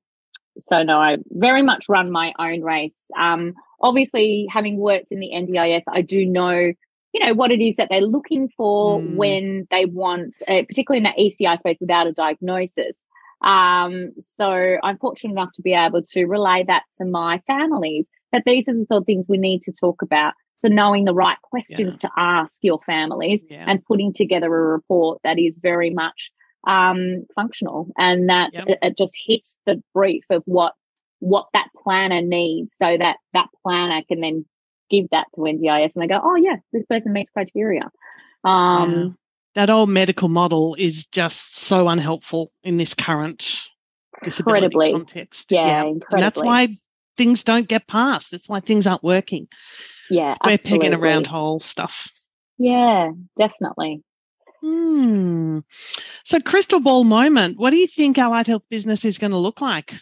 so 0.59 0.83
no, 0.83 0.99
I 0.99 1.17
very 1.29 1.63
much 1.63 1.85
run 1.89 2.11
my 2.11 2.33
own 2.37 2.61
race. 2.61 3.09
Um, 3.17 3.53
obviously, 3.81 4.47
having 4.51 4.77
worked 4.77 5.11
in 5.11 5.19
the 5.19 5.31
NDIS, 5.33 5.83
I 5.87 6.01
do 6.01 6.25
know, 6.25 6.53
you 7.13 7.25
know, 7.25 7.33
what 7.33 7.51
it 7.51 7.61
is 7.61 7.77
that 7.77 7.87
they're 7.89 8.01
looking 8.01 8.49
for 8.55 8.99
mm. 8.99 9.15
when 9.15 9.67
they 9.71 9.85
want, 9.85 10.41
uh, 10.47 10.61
particularly 10.67 10.97
in 10.97 11.03
that 11.03 11.17
ECI 11.17 11.57
space 11.59 11.77
without 11.79 12.07
a 12.07 12.11
diagnosis. 12.11 13.05
Um, 13.43 14.11
so 14.19 14.77
I'm 14.83 14.97
fortunate 14.97 15.33
enough 15.33 15.51
to 15.55 15.61
be 15.61 15.73
able 15.73 16.03
to 16.03 16.25
relay 16.25 16.63
that 16.67 16.83
to 16.97 17.05
my 17.05 17.41
families 17.47 18.09
that 18.31 18.43
these 18.45 18.67
are 18.67 18.73
the 18.73 18.85
sort 18.87 19.01
of 19.01 19.05
things 19.05 19.27
we 19.27 19.37
need 19.37 19.61
to 19.63 19.71
talk 19.71 20.01
about. 20.01 20.33
So 20.61 20.67
knowing 20.67 21.05
the 21.05 21.13
right 21.13 21.37
questions 21.41 21.97
yeah. 22.01 22.09
to 22.09 22.13
ask 22.17 22.59
your 22.61 22.79
families 22.85 23.41
yeah. 23.49 23.65
and 23.67 23.83
putting 23.83 24.13
together 24.13 24.47
a 24.47 24.67
report 24.67 25.19
that 25.23 25.39
is 25.39 25.57
very 25.61 25.89
much 25.89 26.31
um, 26.67 27.25
functional 27.33 27.87
and 27.97 28.29
that 28.29 28.51
yep. 28.53 28.67
it, 28.67 28.77
it, 28.83 28.97
just 28.97 29.13
hits 29.25 29.57
the 29.65 29.81
brief 29.95 30.23
of 30.29 30.43
what 30.45 30.73
what 31.17 31.47
that 31.53 31.69
planner 31.83 32.21
needs 32.21 32.75
so 32.79 32.95
that 32.97 33.17
that 33.33 33.47
planner 33.63 34.01
can 34.07 34.21
then 34.21 34.45
give 34.91 35.07
that 35.11 35.25
to 35.33 35.41
NDIS 35.41 35.91
and 35.95 36.03
they 36.03 36.07
go, 36.07 36.19
oh, 36.23 36.35
yeah, 36.35 36.57
this 36.73 36.85
person 36.87 37.13
meets 37.13 37.31
criteria. 37.31 37.89
Um. 38.43 39.17
That 39.55 39.69
old 39.69 39.89
medical 39.89 40.29
model 40.29 40.75
is 40.77 41.05
just 41.05 41.55
so 41.55 41.89
unhelpful 41.89 42.51
in 42.63 42.77
this 42.77 42.93
current 42.93 43.61
disability 44.23 44.65
incredibly. 44.65 44.91
context. 44.93 45.51
Yeah, 45.51 45.65
yeah. 45.65 45.83
incredibly. 45.83 46.15
And 46.15 46.23
that's 46.23 46.41
why 46.41 46.77
things 47.17 47.43
don't 47.43 47.67
get 47.67 47.87
passed. 47.87 48.31
That's 48.31 48.47
why 48.47 48.61
things 48.61 48.87
aren't 48.87 49.03
working. 49.03 49.47
Yeah, 50.09 50.35
we're 50.45 50.57
pegging 50.57 50.93
around 50.93 51.27
whole 51.27 51.59
stuff. 51.59 52.09
Yeah, 52.57 53.11
definitely. 53.37 54.03
Hmm. 54.61 55.59
So, 56.23 56.39
crystal 56.39 56.79
ball 56.79 57.03
moment. 57.03 57.57
What 57.57 57.71
do 57.71 57.77
you 57.77 57.87
think 57.87 58.17
allied 58.17 58.47
health 58.47 58.63
business 58.69 59.05
is 59.05 59.17
going 59.17 59.31
to 59.31 59.37
look 59.37 59.59
like? 59.61 59.95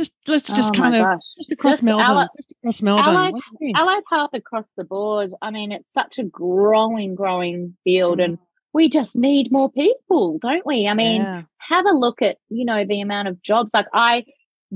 Just 0.00 0.12
let's 0.26 0.48
just 0.48 0.72
oh 0.74 0.78
kind 0.78 0.96
of 0.96 1.20
just 1.38 1.52
across 1.52 1.74
just 1.74 1.84
Melbourne. 1.84 2.06
Allied, 2.06 2.28
just 2.36 2.52
across 2.52 2.82
Melbourne. 2.82 3.04
Allied, 3.04 3.34
allied 3.76 4.02
health 4.10 4.30
across 4.32 4.72
the 4.72 4.84
board. 4.84 5.30
I 5.42 5.50
mean, 5.50 5.72
it's 5.72 5.92
such 5.92 6.18
a 6.18 6.24
growing, 6.24 7.14
growing 7.14 7.76
field, 7.84 8.18
mm. 8.18 8.24
and 8.24 8.38
we 8.72 8.88
just 8.88 9.14
need 9.14 9.52
more 9.52 9.70
people, 9.70 10.38
don't 10.38 10.64
we? 10.64 10.88
I 10.88 10.94
mean, 10.94 11.20
yeah. 11.20 11.42
have 11.58 11.84
a 11.84 11.92
look 11.92 12.22
at 12.22 12.38
you 12.48 12.64
know 12.64 12.84
the 12.86 13.02
amount 13.02 13.28
of 13.28 13.42
jobs. 13.42 13.72
Like 13.74 13.88
I 13.92 14.24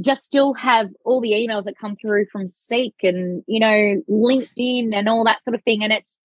just 0.01 0.25
still 0.25 0.55
have 0.55 0.91
all 1.05 1.21
the 1.21 1.33
emails 1.33 1.65
that 1.65 1.79
come 1.79 1.97
through 1.97 2.27
from 2.33 2.49
Seek 2.49 2.95
and, 3.03 3.45
you 3.47 3.61
know, 3.61 4.03
LinkedIn 4.11 4.95
and 4.95 5.09
all 5.09 5.25
that 5.25 5.43
sort 5.45 5.55
of 5.55 5.63
thing. 5.63 5.85
And 5.85 5.93
it's 5.93 6.17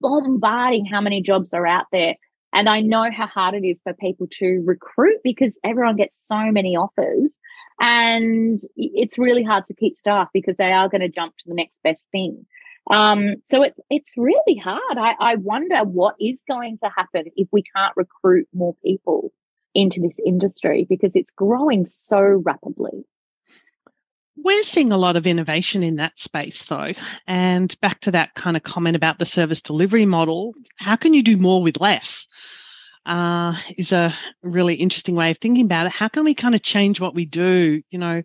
bombarding 0.00 0.86
how 0.86 1.00
many 1.00 1.20
jobs 1.20 1.52
are 1.52 1.66
out 1.66 1.86
there. 1.92 2.14
And 2.52 2.68
I 2.68 2.80
know 2.80 3.10
how 3.10 3.26
hard 3.26 3.54
it 3.54 3.64
is 3.64 3.80
for 3.82 3.94
people 3.94 4.26
to 4.38 4.62
recruit 4.64 5.18
because 5.22 5.58
everyone 5.64 5.96
gets 5.96 6.16
so 6.18 6.50
many 6.50 6.76
offers. 6.76 7.34
And 7.80 8.60
it's 8.76 9.18
really 9.18 9.42
hard 9.42 9.66
to 9.66 9.74
keep 9.74 9.96
staff 9.96 10.28
because 10.34 10.56
they 10.58 10.72
are 10.72 10.88
going 10.88 11.00
to 11.00 11.08
jump 11.08 11.36
to 11.38 11.44
the 11.48 11.54
next 11.54 11.74
best 11.82 12.04
thing. 12.12 12.44
Um, 12.90 13.36
so 13.46 13.62
it, 13.62 13.74
it's 13.88 14.12
really 14.16 14.56
hard. 14.62 14.98
I, 14.98 15.14
I 15.18 15.34
wonder 15.36 15.78
what 15.84 16.16
is 16.20 16.42
going 16.48 16.78
to 16.82 16.90
happen 16.94 17.24
if 17.36 17.48
we 17.52 17.62
can't 17.74 17.96
recruit 17.96 18.48
more 18.52 18.74
people 18.84 19.32
into 19.74 20.00
this 20.00 20.18
industry 20.24 20.86
because 20.88 21.14
it's 21.14 21.30
growing 21.30 21.86
so 21.86 22.18
rapidly. 22.18 23.04
We're 24.36 24.62
seeing 24.62 24.92
a 24.92 24.98
lot 24.98 25.16
of 25.16 25.26
innovation 25.26 25.82
in 25.82 25.96
that 25.96 26.18
space, 26.18 26.64
though. 26.64 26.92
And 27.26 27.78
back 27.80 28.00
to 28.02 28.12
that 28.12 28.34
kind 28.34 28.56
of 28.56 28.62
comment 28.62 28.96
about 28.96 29.18
the 29.18 29.26
service 29.26 29.60
delivery 29.60 30.06
model, 30.06 30.54
how 30.76 30.96
can 30.96 31.14
you 31.14 31.22
do 31.22 31.36
more 31.36 31.62
with 31.62 31.80
less? 31.80 32.26
Uh, 33.06 33.56
is 33.78 33.92
a 33.92 34.14
really 34.42 34.74
interesting 34.74 35.14
way 35.14 35.30
of 35.30 35.38
thinking 35.38 35.64
about 35.64 35.86
it. 35.86 35.92
How 35.92 36.08
can 36.08 36.22
we 36.24 36.34
kind 36.34 36.54
of 36.54 36.62
change 36.62 37.00
what 37.00 37.14
we 37.14 37.24
do? 37.24 37.82
You 37.90 37.98
know, 37.98 38.22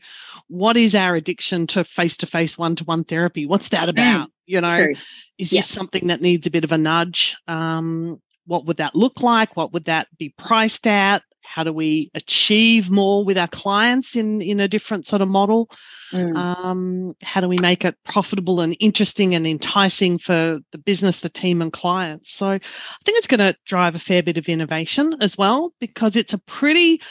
what 0.48 0.76
is 0.76 0.96
our 0.96 1.16
addiction 1.16 1.68
to 1.68 1.84
face 1.84 2.18
to 2.18 2.28
face, 2.28 2.58
one 2.58 2.76
to 2.76 2.84
one 2.84 3.06
therapy? 3.06 3.46
What's 3.46 3.70
that 3.70 3.88
mm, 3.88 3.92
about? 3.92 4.28
Mm, 4.28 4.32
you 4.46 4.62
know, 4.62 4.76
true. 4.76 4.96
is 5.38 5.54
yeah. 5.54 5.60
this 5.60 5.70
something 5.70 6.08
that 6.08 6.22
needs 6.22 6.46
a 6.46 6.52
bit 6.52 6.66
of 6.66 6.74
a 6.74 6.78
nudge? 6.78 7.38
Um, 7.48 8.22
what 8.46 8.66
would 8.66 8.78
that 8.78 8.96
look 8.96 9.22
like? 9.22 9.56
What 9.56 9.74
would 9.74 9.86
that 9.86 10.08
be 10.18 10.34
priced 10.38 10.88
at? 10.88 11.24
How 11.56 11.64
do 11.64 11.72
we 11.72 12.12
achieve 12.14 12.90
more 12.90 13.24
with 13.24 13.38
our 13.38 13.48
clients 13.48 14.18
in 14.18 14.42
in 14.42 14.60
a 14.60 14.68
different 14.68 15.08
sort 15.08 15.22
of 15.22 15.30
model 15.30 15.70
mm. 16.12 16.36
um, 16.36 17.16
how 17.22 17.40
do 17.40 17.48
we 17.48 17.58
make 17.58 17.86
it 17.86 17.96
profitable 18.04 18.60
and 18.60 18.76
interesting 18.82 19.36
and 19.36 19.48
enticing 19.48 20.18
for 20.18 20.60
the 20.74 20.78
business 20.78 21.20
the 21.20 21.30
team 21.30 21.62
and 21.62 21.72
clients 21.72 22.34
so 22.34 22.48
i 22.48 22.60
think 23.06 23.18
it's 23.18 23.28
going 23.28 23.40
to 23.40 23.56
drive 23.66 23.96
a 23.96 24.00
fair 24.00 24.22
bit 24.22 24.38
of 24.38 24.50
innovation 24.50 25.16
as 25.22 25.38
well 25.38 25.74
because 25.80 26.18
it's 26.18 26.34
a 26.34 26.40
pretty 26.40 27.02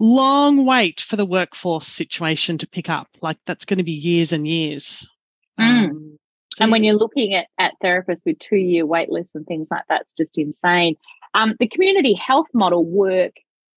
long 0.00 0.66
wait 0.66 1.00
for 1.00 1.14
the 1.14 1.24
workforce 1.24 1.86
situation 1.86 2.58
to 2.58 2.66
pick 2.66 2.90
up 2.90 3.06
like 3.20 3.38
that's 3.46 3.66
going 3.66 3.78
to 3.78 3.84
be 3.84 3.92
years 3.92 4.32
and 4.32 4.48
years 4.48 5.08
mm. 5.60 5.90
um, 5.90 6.18
so 6.56 6.64
and 6.64 6.72
when 6.72 6.82
you're 6.82 6.96
looking 6.96 7.34
at, 7.34 7.46
at 7.56 7.74
therapists 7.82 8.26
with 8.26 8.40
two 8.40 8.56
year 8.56 8.84
wait 8.84 9.10
lists 9.10 9.34
and 9.34 9.46
things 9.46 9.68
like 9.70 9.84
that, 9.88 10.02
it's 10.02 10.12
just 10.12 10.36
insane. 10.36 10.96
Um, 11.32 11.54
the 11.58 11.66
community 11.66 12.12
health 12.12 12.48
model 12.52 12.84
work 12.84 13.32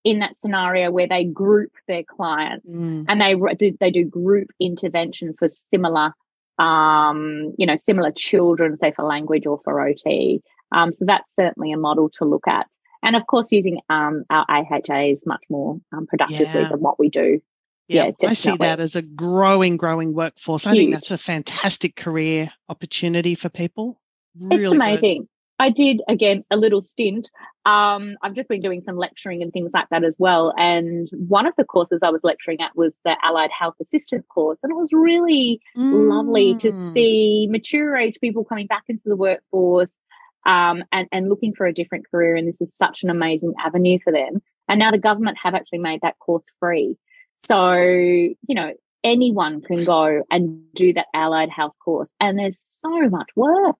in 0.06 0.20
that 0.20 0.38
scenario 0.38 0.88
where 0.92 1.08
they 1.08 1.24
group 1.24 1.72
their 1.88 2.04
clients 2.04 2.78
mm. 2.78 3.04
and 3.08 3.20
they 3.20 3.34
do, 3.56 3.76
they 3.80 3.90
do 3.90 4.04
group 4.04 4.52
intervention 4.60 5.34
for 5.36 5.48
similar 5.48 6.12
um, 6.60 7.52
you 7.58 7.66
know 7.66 7.76
similar 7.82 8.12
children 8.12 8.76
say 8.76 8.92
for 8.92 9.04
language 9.04 9.46
or 9.46 9.60
for 9.64 9.74
ot 9.74 10.40
um, 10.70 10.92
so 10.92 11.04
that's 11.04 11.34
certainly 11.34 11.72
a 11.72 11.76
model 11.76 12.08
to 12.08 12.24
look 12.24 12.46
at 12.46 12.68
and 13.02 13.16
of 13.16 13.26
course 13.26 13.50
using 13.50 13.80
um, 13.90 14.22
our 14.30 14.46
ahas 14.46 15.26
much 15.26 15.42
more 15.50 15.80
um, 15.92 16.06
productively 16.06 16.62
yeah. 16.62 16.68
than 16.68 16.78
what 16.78 17.00
we 17.00 17.08
do 17.08 17.42
yeah, 17.88 18.10
yeah 18.20 18.30
I 18.30 18.32
see 18.32 18.56
that 18.56 18.80
as 18.80 18.96
a 18.96 19.02
growing, 19.02 19.76
growing 19.76 20.12
workforce. 20.12 20.64
Huge. 20.64 20.72
I 20.72 20.76
think 20.76 20.94
that's 20.94 21.12
a 21.12 21.18
fantastic 21.18 21.94
career 21.94 22.50
opportunity 22.68 23.36
for 23.36 23.48
people. 23.48 24.00
Really 24.36 24.58
it's 24.58 24.68
amazing. 24.68 25.20
Good. 25.20 25.28
I 25.58 25.70
did 25.70 26.02
again 26.08 26.44
a 26.50 26.56
little 26.56 26.82
stint. 26.82 27.30
Um, 27.64 28.16
I've 28.22 28.34
just 28.34 28.48
been 28.48 28.60
doing 28.60 28.82
some 28.82 28.96
lecturing 28.96 29.42
and 29.42 29.52
things 29.52 29.72
like 29.72 29.88
that 29.90 30.04
as 30.04 30.16
well. 30.18 30.52
And 30.58 31.08
one 31.12 31.46
of 31.46 31.54
the 31.56 31.64
courses 31.64 32.02
I 32.02 32.10
was 32.10 32.22
lecturing 32.22 32.60
at 32.60 32.76
was 32.76 33.00
the 33.04 33.16
Allied 33.22 33.50
Health 33.50 33.76
Assistant 33.80 34.26
course. 34.28 34.58
And 34.62 34.70
it 34.70 34.76
was 34.76 34.90
really 34.92 35.60
mm. 35.76 36.08
lovely 36.08 36.54
to 36.56 36.70
mm. 36.70 36.92
see 36.92 37.48
mature 37.50 37.96
age 37.96 38.18
people 38.20 38.44
coming 38.44 38.66
back 38.66 38.84
into 38.88 39.04
the 39.06 39.16
workforce 39.16 39.96
um, 40.44 40.84
and, 40.92 41.08
and 41.10 41.28
looking 41.28 41.54
for 41.54 41.66
a 41.66 41.72
different 41.72 42.04
career. 42.10 42.36
And 42.36 42.46
this 42.46 42.60
is 42.60 42.76
such 42.76 43.02
an 43.02 43.10
amazing 43.10 43.54
avenue 43.64 43.98
for 44.04 44.12
them. 44.12 44.42
And 44.68 44.78
now 44.78 44.90
the 44.90 44.98
government 44.98 45.38
have 45.42 45.54
actually 45.54 45.78
made 45.78 46.00
that 46.02 46.18
course 46.18 46.44
free. 46.60 46.96
So, 47.36 47.72
you 47.72 48.54
know, 48.54 48.72
anyone 49.04 49.62
can 49.62 49.84
go 49.84 50.22
and 50.30 50.62
do 50.74 50.92
that 50.94 51.06
allied 51.14 51.50
health 51.50 51.74
course. 51.84 52.10
And 52.20 52.38
there's 52.38 52.58
so 52.60 53.08
much 53.08 53.30
work 53.36 53.76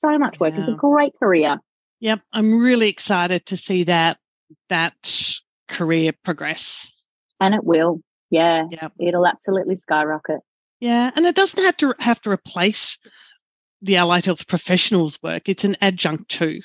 so 0.00 0.18
much 0.18 0.40
work. 0.40 0.54
Yeah. 0.54 0.60
It's 0.60 0.68
a 0.68 0.74
great 0.74 1.12
career. 1.18 1.58
Yep, 2.00 2.20
I'm 2.32 2.60
really 2.60 2.88
excited 2.88 3.46
to 3.46 3.56
see 3.56 3.84
that 3.84 4.18
that 4.68 4.94
career 5.68 6.12
progress. 6.24 6.92
And 7.40 7.54
it 7.54 7.64
will. 7.64 8.00
Yeah. 8.30 8.64
Yep. 8.70 8.92
It'll 8.98 9.26
absolutely 9.26 9.76
skyrocket. 9.76 10.40
Yeah, 10.80 11.10
and 11.14 11.26
it 11.26 11.34
doesn't 11.34 11.62
have 11.62 11.76
to 11.78 11.94
have 11.98 12.20
to 12.22 12.30
replace 12.30 12.98
the 13.82 13.96
allied 13.96 14.24
health 14.24 14.46
professionals' 14.46 15.18
work. 15.22 15.48
It's 15.48 15.64
an 15.64 15.76
adjunct 15.80 16.30
too. 16.30 16.60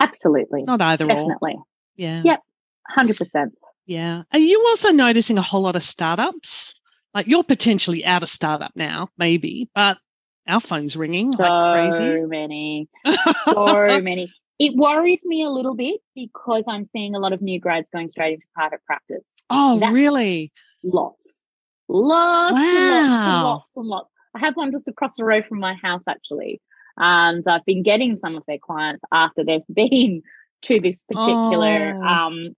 Absolutely. 0.00 0.62
Not 0.62 0.80
either 0.80 1.04
Definitely. 1.04 1.54
Or. 1.56 1.64
Yeah. 1.96 2.22
Yep. 2.24 2.40
Hundred 2.88 3.18
percent. 3.18 3.52
Yeah. 3.86 4.22
Are 4.32 4.38
you 4.38 4.64
also 4.68 4.92
noticing 4.92 5.36
a 5.36 5.42
whole 5.42 5.62
lot 5.62 5.76
of 5.76 5.84
startups? 5.84 6.74
Like 7.12 7.26
you're 7.26 7.44
potentially 7.44 8.04
out 8.04 8.22
of 8.22 8.30
startup 8.30 8.72
now, 8.74 9.08
maybe, 9.18 9.68
but 9.74 9.98
our 10.50 10.60
phone's 10.60 10.96
ringing 10.96 11.32
so 11.32 11.42
like 11.42 11.90
crazy. 11.96 12.26
many, 12.26 12.88
so 13.44 14.00
many. 14.00 14.32
It 14.58 14.76
worries 14.76 15.22
me 15.24 15.42
a 15.42 15.48
little 15.48 15.74
bit 15.74 16.00
because 16.14 16.64
I'm 16.68 16.84
seeing 16.84 17.14
a 17.14 17.18
lot 17.18 17.32
of 17.32 17.40
new 17.40 17.58
grads 17.58 17.88
going 17.90 18.10
straight 18.10 18.34
into 18.34 18.46
private 18.54 18.84
practice. 18.84 19.24
Oh, 19.48 19.78
That's 19.78 19.94
really? 19.94 20.52
Lots, 20.82 21.44
lots, 21.88 22.54
wow. 22.54 22.60
and 22.60 23.00
lots, 23.00 23.24
and 23.24 23.42
lots, 23.42 23.76
and 23.76 23.86
lots. 23.86 24.10
I 24.34 24.38
have 24.40 24.56
one 24.56 24.72
just 24.72 24.88
across 24.88 25.16
the 25.16 25.24
road 25.24 25.46
from 25.48 25.60
my 25.60 25.74
house 25.74 26.04
actually, 26.08 26.60
and 26.98 27.42
I've 27.46 27.64
been 27.64 27.82
getting 27.82 28.16
some 28.16 28.36
of 28.36 28.42
their 28.46 28.58
clients 28.58 29.02
after 29.12 29.44
they've 29.44 29.62
been 29.72 30.22
to 30.62 30.80
this 30.80 31.02
particular 31.10 31.94
oh. 31.96 32.06
um 32.06 32.48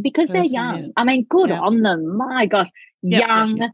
because 0.00 0.30
they're 0.30 0.42
young. 0.42 0.84
Yeah. 0.84 0.90
I 0.96 1.04
mean, 1.04 1.26
good 1.28 1.50
yeah. 1.50 1.60
on 1.60 1.82
them. 1.82 2.16
My 2.16 2.46
gosh, 2.46 2.70
yep, 3.02 3.28
young, 3.28 3.56
yep, 3.58 3.58
yep 3.58 3.70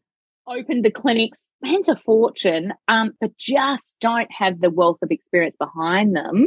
opened 0.48 0.84
the 0.84 0.90
clinic, 0.90 1.32
spent 1.36 1.88
a 1.88 1.96
fortune, 1.96 2.72
um, 2.88 3.12
but 3.20 3.36
just 3.38 3.96
don't 4.00 4.30
have 4.30 4.60
the 4.60 4.70
wealth 4.70 4.98
of 5.02 5.10
experience 5.10 5.56
behind 5.58 6.14
them 6.14 6.46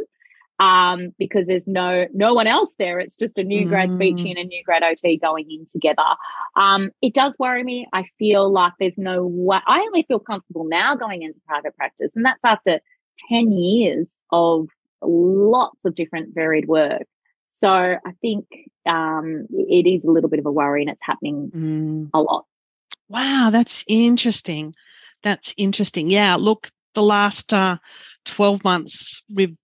um, 0.61 1.09
because 1.17 1.47
there's 1.47 1.65
no 1.65 2.05
no 2.13 2.35
one 2.35 2.45
else 2.45 2.75
there. 2.77 2.99
It's 2.99 3.15
just 3.15 3.39
a 3.39 3.43
new 3.43 3.67
grad 3.67 3.91
speech 3.91 4.17
mm. 4.17 4.29
and 4.29 4.37
a 4.37 4.43
new 4.43 4.63
grad 4.63 4.83
OT 4.83 5.17
going 5.17 5.49
in 5.49 5.65
together. 5.65 6.03
Um, 6.55 6.91
it 7.01 7.15
does 7.15 7.35
worry 7.39 7.63
me. 7.63 7.87
I 7.93 8.03
feel 8.19 8.51
like 8.51 8.73
there's 8.79 8.99
no 8.99 9.25
way. 9.25 9.57
I 9.65 9.79
only 9.79 10.03
feel 10.03 10.19
comfortable 10.19 10.65
now 10.65 10.95
going 10.95 11.23
into 11.23 11.39
private 11.47 11.75
practice, 11.75 12.11
and 12.15 12.23
that's 12.23 12.39
after 12.43 12.79
ten 13.27 13.51
years 13.51 14.07
of 14.31 14.67
lots 15.01 15.83
of 15.83 15.95
different 15.95 16.35
varied 16.35 16.67
work. 16.67 17.07
So 17.49 17.67
I 17.69 18.11
think 18.21 18.45
um, 18.85 19.47
it 19.49 19.89
is 19.89 20.03
a 20.03 20.11
little 20.11 20.29
bit 20.29 20.39
of 20.39 20.45
a 20.45 20.51
worry, 20.51 20.83
and 20.83 20.91
it's 20.91 21.01
happening 21.01 21.51
mm. 21.55 22.09
a 22.13 22.21
lot. 22.21 22.45
Wow, 23.11 23.49
that's 23.51 23.83
interesting. 23.87 24.73
That's 25.23 25.53
interesting. 25.57 26.09
Yeah, 26.09 26.35
look, 26.35 26.71
the 26.93 27.03
last 27.03 27.53
uh, 27.53 27.77
12 28.25 28.63
months 28.63 29.23
we've 29.33 29.55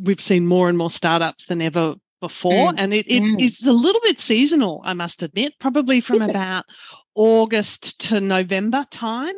we've 0.00 0.20
seen 0.20 0.46
more 0.46 0.68
and 0.68 0.76
more 0.76 0.90
startups 0.90 1.46
than 1.46 1.62
ever 1.62 1.94
before 2.20 2.72
mm. 2.72 2.74
and 2.78 2.92
it, 2.94 3.06
it 3.06 3.22
mm. 3.22 3.40
is 3.40 3.62
a 3.62 3.72
little 3.72 4.00
bit 4.02 4.18
seasonal 4.18 4.80
i 4.84 4.92
must 4.92 5.22
admit 5.22 5.52
probably 5.60 6.00
from 6.00 6.22
about 6.22 6.64
august 7.14 7.98
to 8.00 8.20
november 8.20 8.84
time 8.90 9.34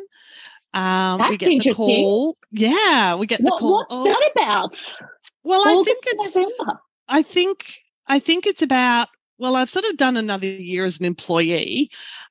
um, 0.73 1.19
That's 1.19 1.29
we 1.31 1.37
get 1.37 1.51
interesting. 1.51 1.85
the 1.85 1.93
call 1.93 2.37
yeah 2.51 3.15
we 3.15 3.27
get 3.27 3.41
the 3.41 3.49
call 3.49 3.73
what's 3.73 3.87
oh, 3.89 4.03
that 4.05 4.31
about 4.35 4.75
well 5.43 5.67
august 5.67 6.03
i 6.07 6.11
think 6.11 6.25
it's 6.25 6.35
november. 6.35 6.79
i 7.07 7.21
think 7.21 7.73
i 8.07 8.19
think 8.19 8.47
it's 8.47 8.61
about 8.61 9.09
well 9.37 9.55
i've 9.55 9.69
sort 9.69 9.85
of 9.85 9.97
done 9.97 10.17
another 10.17 10.47
year 10.47 10.85
as 10.85 10.99
an 10.99 11.05
employee 11.05 11.89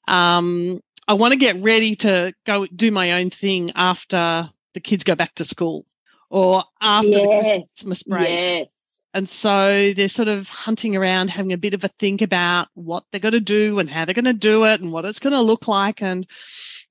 um, 0.09 0.81
I 1.09 1.15
want 1.15 1.33
to 1.33 1.39
get 1.39 1.63
ready 1.63 1.97
to 1.97 2.35
go 2.45 2.67
do 2.67 2.91
my 2.91 3.13
own 3.13 3.31
thing 3.31 3.73
after 3.75 4.51
the 4.75 4.81
kids 4.81 5.05
go 5.05 5.15
back 5.15 5.35
to 5.37 5.45
school 5.45 5.87
or 6.31 6.65
after 6.81 7.09
yes, 7.09 7.27
the 7.27 7.51
Christmas 7.51 8.03
break. 8.03 8.29
Yes. 8.29 9.03
And 9.15 9.31
so 9.31 9.95
they're 9.97 10.09
sort 10.09 10.29
of 10.29 10.49
hunting 10.49 10.95
around, 10.95 11.29
having 11.29 11.53
a 11.53 11.57
bit 11.57 11.73
of 11.73 11.85
a 11.85 11.89
think 11.99 12.21
about 12.21 12.69
what 12.75 13.05
they're 13.11 13.21
going 13.21 13.33
to 13.33 13.41
do 13.41 13.79
and 13.79 13.89
how 13.89 14.05
they're 14.05 14.15
going 14.15 14.27
to 14.27 14.35
do 14.35 14.65
it 14.65 14.81
and 14.81 14.93
what 14.93 15.07
it's 15.07 15.21
going 15.21 15.33
to 15.33 15.41
look 15.41 15.69
like 15.69 16.03
and 16.03 16.27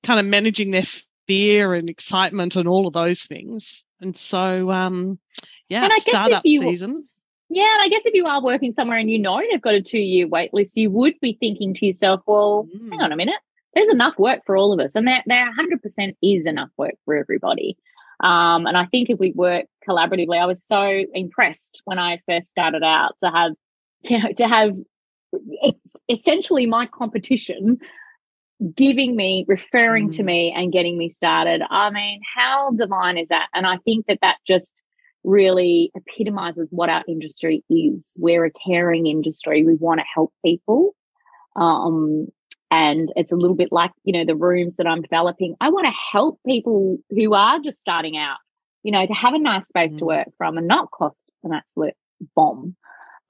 kind 0.02 0.18
of 0.18 0.26
managing 0.26 0.72
their 0.72 0.82
fear 1.26 1.74
and 1.74 1.88
excitement 1.88 2.56
and 2.56 2.66
all 2.66 2.86
of 2.86 2.94
those 2.94 3.22
things. 3.22 3.84
And 4.00 4.16
so, 4.16 4.70
um, 4.70 5.20
yeah, 5.68 5.88
startup 5.98 6.42
you, 6.44 6.60
season. 6.60 7.06
Yeah, 7.48 7.72
and 7.74 7.82
I 7.82 7.88
guess 7.88 8.06
if 8.06 8.14
you 8.14 8.26
are 8.26 8.42
working 8.42 8.72
somewhere 8.72 8.98
and 8.98 9.10
you 9.10 9.20
know 9.20 9.40
they've 9.48 9.62
got 9.62 9.74
a 9.74 9.82
two 9.82 9.98
year 9.98 10.26
wait 10.26 10.52
list, 10.52 10.76
you 10.76 10.90
would 10.90 11.20
be 11.20 11.36
thinking 11.38 11.74
to 11.74 11.86
yourself, 11.86 12.22
well, 12.26 12.68
mm. 12.74 12.90
hang 12.90 13.00
on 13.00 13.12
a 13.12 13.16
minute, 13.16 13.36
there's 13.76 13.90
enough 13.90 14.18
work 14.18 14.40
for 14.46 14.56
all 14.56 14.72
of 14.72 14.80
us. 14.80 14.94
And 14.94 15.06
there, 15.06 15.22
there 15.26 15.52
100% 15.52 16.16
is 16.22 16.46
enough 16.46 16.70
work 16.78 16.94
for 17.04 17.14
everybody. 17.14 17.76
Um, 18.20 18.66
and 18.66 18.76
I 18.76 18.86
think 18.86 19.10
if 19.10 19.18
we 19.18 19.32
work 19.32 19.66
collaboratively, 19.86 20.40
I 20.40 20.46
was 20.46 20.64
so 20.64 21.04
impressed 21.12 21.82
when 21.84 21.98
I 21.98 22.22
first 22.26 22.48
started 22.48 22.82
out 22.82 23.12
to 23.22 23.30
have, 23.30 23.52
you 24.02 24.18
know, 24.18 24.32
to 24.32 24.48
have 24.48 24.70
essentially 26.08 26.64
my 26.64 26.86
competition 26.86 27.78
giving 28.74 29.14
me, 29.14 29.44
referring 29.46 30.08
mm. 30.08 30.16
to 30.16 30.22
me 30.22 30.54
and 30.56 30.72
getting 30.72 30.96
me 30.96 31.10
started. 31.10 31.60
I 31.70 31.90
mean, 31.90 32.22
how 32.34 32.70
divine 32.70 33.18
is 33.18 33.28
that? 33.28 33.48
And 33.52 33.66
I 33.66 33.76
think 33.84 34.06
that 34.06 34.20
that 34.22 34.38
just 34.46 34.82
really 35.22 35.90
epitomizes 35.94 36.68
what 36.70 36.88
our 36.88 37.04
industry 37.06 37.62
is. 37.68 38.12
We're 38.16 38.46
a 38.46 38.50
caring 38.66 39.06
industry. 39.06 39.66
We 39.66 39.74
want 39.74 40.00
to 40.00 40.06
help 40.14 40.32
people. 40.42 40.94
Um, 41.56 42.28
and 42.70 43.12
it's 43.16 43.32
a 43.32 43.36
little 43.36 43.56
bit 43.56 43.70
like, 43.70 43.92
you 44.04 44.12
know, 44.12 44.24
the 44.24 44.36
rooms 44.36 44.74
that 44.78 44.86
I'm 44.86 45.02
developing. 45.02 45.54
I 45.60 45.70
want 45.70 45.86
to 45.86 45.92
help 46.12 46.40
people 46.44 46.98
who 47.10 47.34
are 47.34 47.60
just 47.60 47.78
starting 47.78 48.16
out, 48.16 48.38
you 48.82 48.92
know, 48.92 49.06
to 49.06 49.14
have 49.14 49.34
a 49.34 49.38
nice 49.38 49.68
space 49.68 49.94
mm. 49.94 49.98
to 49.98 50.04
work 50.04 50.28
from 50.36 50.58
and 50.58 50.66
not 50.66 50.90
cost 50.90 51.24
an 51.44 51.52
absolute 51.52 51.94
bomb. 52.34 52.76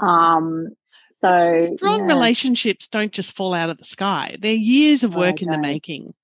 Um, 0.01 0.69
so 1.13 1.75
strong 1.77 2.01
yeah. 2.01 2.15
relationships 2.15 2.89
don't 2.89 3.13
just 3.13 3.35
fall 3.35 3.55
out 3.55 3.71
of 3.71 3.79
the 3.79 3.85
sky. 3.85 4.37
They're 4.41 4.53
years 4.53 5.05
of 5.05 5.15
work 5.15 5.41
in 5.43 5.51
the 5.51 5.59
making. 5.59 6.15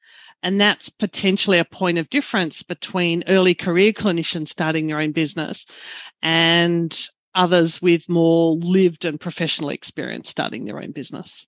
And 0.43 0.61
that's 0.61 0.89
potentially 0.89 1.59
a 1.59 1.65
point 1.65 1.99
of 1.99 2.11
difference 2.11 2.63
between 2.63 3.25
early 3.29 3.55
career 3.55 3.93
clinicians 3.93 4.49
starting 4.49 4.87
their 4.87 5.01
own 5.01 5.13
business 5.13 5.67
and 6.21 6.99
others 7.35 7.81
with 7.81 8.09
more 8.09 8.57
lived 8.57 9.05
and 9.05 9.21
professional 9.21 9.71
experience 9.71 10.29
starting 10.29 10.65
their 10.65 10.83
own 10.83 10.91
business. 10.91 11.47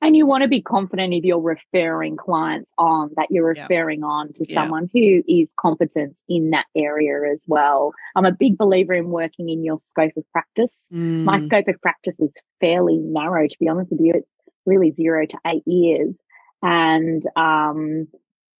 And 0.00 0.16
you 0.16 0.26
want 0.26 0.42
to 0.42 0.48
be 0.48 0.62
confident 0.62 1.14
if 1.14 1.24
you're 1.24 1.40
referring 1.40 2.16
clients 2.16 2.72
on 2.78 3.10
that 3.16 3.28
you're 3.30 3.46
referring 3.46 4.00
yeah. 4.00 4.06
on 4.06 4.32
to 4.34 4.44
yeah. 4.48 4.62
someone 4.62 4.88
who 4.92 5.22
is 5.28 5.52
competent 5.58 6.16
in 6.28 6.50
that 6.50 6.66
area 6.74 7.32
as 7.32 7.42
well. 7.46 7.92
I'm 8.14 8.24
a 8.24 8.32
big 8.32 8.56
believer 8.56 8.94
in 8.94 9.08
working 9.08 9.48
in 9.48 9.64
your 9.64 9.78
scope 9.78 10.12
of 10.16 10.24
practice. 10.32 10.88
Mm. 10.92 11.24
My 11.24 11.44
scope 11.44 11.68
of 11.68 11.80
practice 11.80 12.18
is 12.20 12.32
fairly 12.60 12.96
narrow, 12.96 13.46
to 13.46 13.56
be 13.58 13.68
honest 13.68 13.90
with 13.90 14.00
you. 14.00 14.14
It's 14.16 14.28
really 14.64 14.92
zero 14.92 15.26
to 15.26 15.38
eight 15.46 15.66
years. 15.66 16.16
And 16.62 17.22
um, 17.36 18.08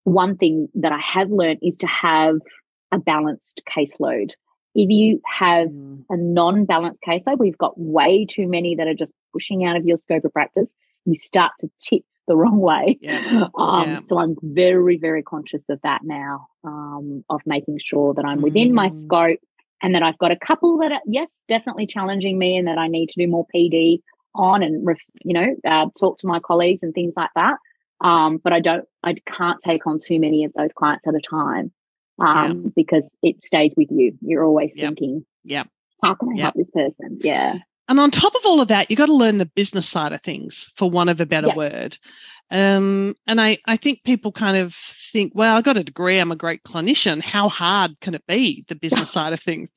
one 0.05 0.37
thing 0.37 0.69
that 0.75 0.93
I 0.93 1.01
have 1.01 1.31
learned 1.31 1.61
is 1.63 1.79
to 1.79 1.87
have 1.87 2.37
a 2.93 2.99
balanced 2.99 3.63
caseload. 3.69 4.33
If 4.75 4.91
you 4.91 5.23
have 5.39 5.69
mm. 5.69 6.05
a 6.11 6.17
non 6.17 6.67
balanced 6.67 7.01
caseload, 7.07 7.39
we've 7.39 7.59
got 7.59 7.79
way 7.79 8.27
too 8.27 8.47
many 8.47 8.75
that 8.77 8.87
are 8.87 8.95
just 8.95 9.13
pushing 9.33 9.65
out 9.65 9.77
of 9.77 9.87
your 9.87 9.97
scope 9.97 10.25
of 10.25 10.33
practice 10.33 10.69
you 11.07 11.15
start 11.15 11.53
to 11.61 11.71
tip 11.81 12.03
the 12.29 12.37
wrong 12.37 12.59
way. 12.59 12.99
Yeah. 13.01 13.49
Um, 13.59 13.89
yeah. 13.89 14.01
So 14.05 14.19
I'm 14.19 14.37
very, 14.43 14.99
very 14.99 15.23
conscious 15.23 15.63
of 15.71 15.81
that 15.83 16.03
now, 16.05 16.49
um, 16.65 17.25
of 17.31 17.41
making 17.47 17.79
sure 17.79 18.13
that 18.15 18.25
I'm 18.25 18.43
within 18.43 18.71
mm. 18.71 18.75
my 18.75 18.91
scope 18.91 19.39
and 19.83 19.95
that 19.95 20.03
I've 20.03 20.19
got 20.19 20.31
a 20.31 20.37
couple 20.37 20.79
that 20.79 20.93
are, 20.93 21.01
yes, 21.07 21.37
definitely 21.49 21.87
challenging 21.87 22.39
me 22.39 22.57
and 22.57 22.69
that 22.69 22.79
I 22.79 22.89
need 22.89 23.09
to 23.11 23.21
do 23.21 23.29
more 23.29 23.47
PD 23.55 24.01
on 24.35 24.63
and, 24.63 24.87
ref, 24.87 24.99
you 25.25 25.33
know, 25.33 25.55
uh, 25.67 25.87
talk 25.99 26.19
to 26.19 26.27
my 26.27 26.41
colleagues 26.41 26.83
and 26.83 26.93
things 26.93 27.15
like 27.17 27.31
that. 27.35 27.57
Um, 28.03 28.39
but 28.43 28.53
I 28.53 28.61
don't, 28.61 28.85
I 29.03 29.15
can't 29.31 29.59
take 29.65 29.87
on 29.87 29.99
too 30.05 30.21
many 30.21 30.45
of 30.45 30.53
those 30.55 30.71
clients 30.75 31.07
at 31.07 31.15
a 31.15 31.21
time 31.21 31.73
um, 32.19 32.63
yeah. 32.65 32.71
because 32.77 33.11
it 33.23 33.43
stays 33.43 33.73
with 33.77 33.89
you. 33.91 34.13
You're 34.21 34.45
always 34.45 34.73
yep. 34.75 34.89
thinking, 34.89 35.25
yeah, 35.45 35.65
how 36.03 36.15
can 36.15 36.31
I 36.31 36.35
yep. 36.35 36.43
help 36.43 36.55
this 36.57 36.71
person? 36.71 37.19
Yeah. 37.23 37.59
And 37.89 38.01
on 38.01 38.11
top 38.11 38.35
of 38.35 38.45
all 38.45 38.61
of 38.61 38.69
that, 38.69 38.91
you've 38.91 38.99
got 38.99 39.07
to 39.07 39.15
learn 39.15 39.39
the 39.39 39.47
business 39.47 39.89
side 39.89 40.13
of 40.13 40.23
things, 40.23 40.71
for 40.77 40.91
one 40.91 41.09
of 41.09 41.21
a 41.21 41.27
better 41.27 41.49
yeah. 41.49 41.57
word. 41.57 41.99
Um, 42.51 43.17
and 43.27 43.41
I, 43.41 43.59
I 43.67 43.77
think 43.77 44.05
people 44.05 44.31
kind 44.31 44.57
of 44.57 44.75
think, 45.13 45.33
well, 45.35 45.57
I 45.57 45.63
got 45.63 45.77
a 45.77 45.83
degree, 45.83 46.19
I'm 46.19 46.31
a 46.31 46.37
great 46.37 46.63
clinician. 46.63 47.21
How 47.21 47.49
hard 47.49 47.99
can 48.01 48.15
it 48.15 48.25
be, 48.27 48.65
the 48.69 48.77
business 48.77 49.11
side 49.11 49.33
of 49.33 49.41
things? 49.41 49.69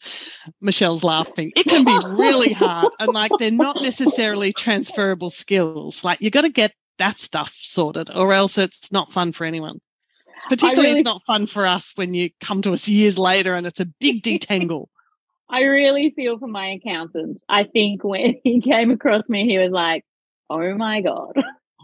Michelle's 0.61 1.03
laughing. 1.03 1.51
It 1.55 1.65
can 1.65 1.83
be 1.83 1.99
really 2.05 2.53
hard. 2.53 2.93
And 2.99 3.13
like 3.13 3.31
they're 3.39 3.51
not 3.51 3.77
necessarily 3.81 4.53
transferable 4.53 5.31
skills. 5.31 6.03
Like 6.03 6.21
you 6.21 6.29
got 6.29 6.41
to 6.41 6.49
get 6.49 6.73
that 6.99 7.19
stuff 7.19 7.53
sorted, 7.59 8.11
or 8.13 8.33
else 8.33 8.57
it's 8.57 8.91
not 8.91 9.13
fun 9.13 9.31
for 9.31 9.45
anyone. 9.45 9.79
Particularly, 10.49 10.89
really... 10.89 10.99
it's 10.99 11.05
not 11.05 11.25
fun 11.25 11.47
for 11.47 11.65
us 11.65 11.93
when 11.95 12.13
you 12.13 12.29
come 12.39 12.61
to 12.63 12.73
us 12.73 12.87
years 12.87 13.17
later 13.17 13.55
and 13.55 13.65
it's 13.65 13.79
a 13.79 13.85
big 13.85 14.23
detangle. 14.23 14.87
I 15.49 15.61
really 15.61 16.11
feel 16.11 16.37
for 16.37 16.47
my 16.47 16.67
accountant. 16.71 17.41
I 17.49 17.63
think 17.63 18.03
when 18.03 18.35
he 18.43 18.61
came 18.61 18.91
across 18.91 19.27
me, 19.27 19.47
he 19.47 19.57
was 19.57 19.71
like, 19.71 20.05
oh 20.49 20.75
my 20.75 21.01
God. 21.01 21.33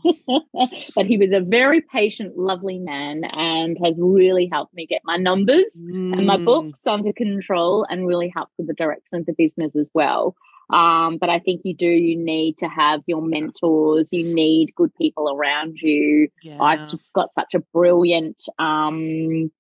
but 0.95 1.05
he 1.05 1.17
was 1.17 1.31
a 1.31 1.39
very 1.39 1.81
patient, 1.81 2.37
lovely 2.37 2.77
man 2.77 3.23
and 3.23 3.77
has 3.83 3.95
really 3.97 4.47
helped 4.51 4.73
me 4.73 4.85
get 4.85 5.01
my 5.03 5.17
numbers 5.17 5.83
mm. 5.83 6.13
and 6.13 6.27
my 6.27 6.37
mm. 6.37 6.45
books 6.45 6.85
under 6.85 7.11
control 7.11 7.85
and 7.89 8.07
really 8.07 8.31
helped 8.33 8.53
with 8.57 8.67
the 8.67 8.73
direction 8.73 9.17
of 9.17 9.25
the 9.25 9.33
business 9.33 9.75
as 9.75 9.89
well. 9.93 10.35
Um, 10.71 11.17
but 11.17 11.29
I 11.29 11.39
think 11.39 11.61
you 11.63 11.75
do, 11.75 11.87
you 11.87 12.17
need 12.17 12.57
to 12.59 12.67
have 12.67 13.01
your 13.05 13.21
mentors, 13.21 14.09
you 14.11 14.33
need 14.33 14.73
good 14.75 14.93
people 14.95 15.29
around 15.31 15.77
you. 15.77 16.27
Yeah. 16.41 16.59
I've 16.59 16.89
just 16.89 17.13
got 17.13 17.33
such 17.33 17.53
a 17.53 17.59
brilliant 17.59 18.43
um, 18.57 19.51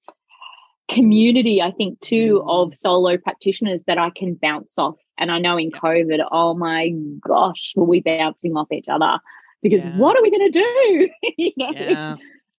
community, 0.89 1.61
I 1.61 1.71
think, 1.71 1.99
too, 1.99 2.43
mm. 2.45 2.49
of 2.49 2.75
solo 2.75 3.17
practitioners 3.17 3.81
that 3.87 3.97
I 3.97 4.09
can 4.09 4.35
bounce 4.35 4.77
off. 4.77 4.95
And 5.17 5.31
I 5.31 5.39
know 5.39 5.57
in 5.57 5.71
COVID, 5.71 6.25
oh 6.31 6.53
my 6.53 6.89
gosh, 7.21 7.73
were 7.75 7.85
we 7.85 8.01
bouncing 8.01 8.55
off 8.55 8.71
each 8.71 8.87
other? 8.89 9.19
Because 9.61 9.85
yeah. 9.85 9.97
what 9.97 10.17
are 10.17 10.21
we 10.21 10.31
going 10.31 10.51
to 10.51 10.59
do? 10.59 11.09
you 11.37 11.51
know? 11.57 11.71
Yeah. 11.73 12.15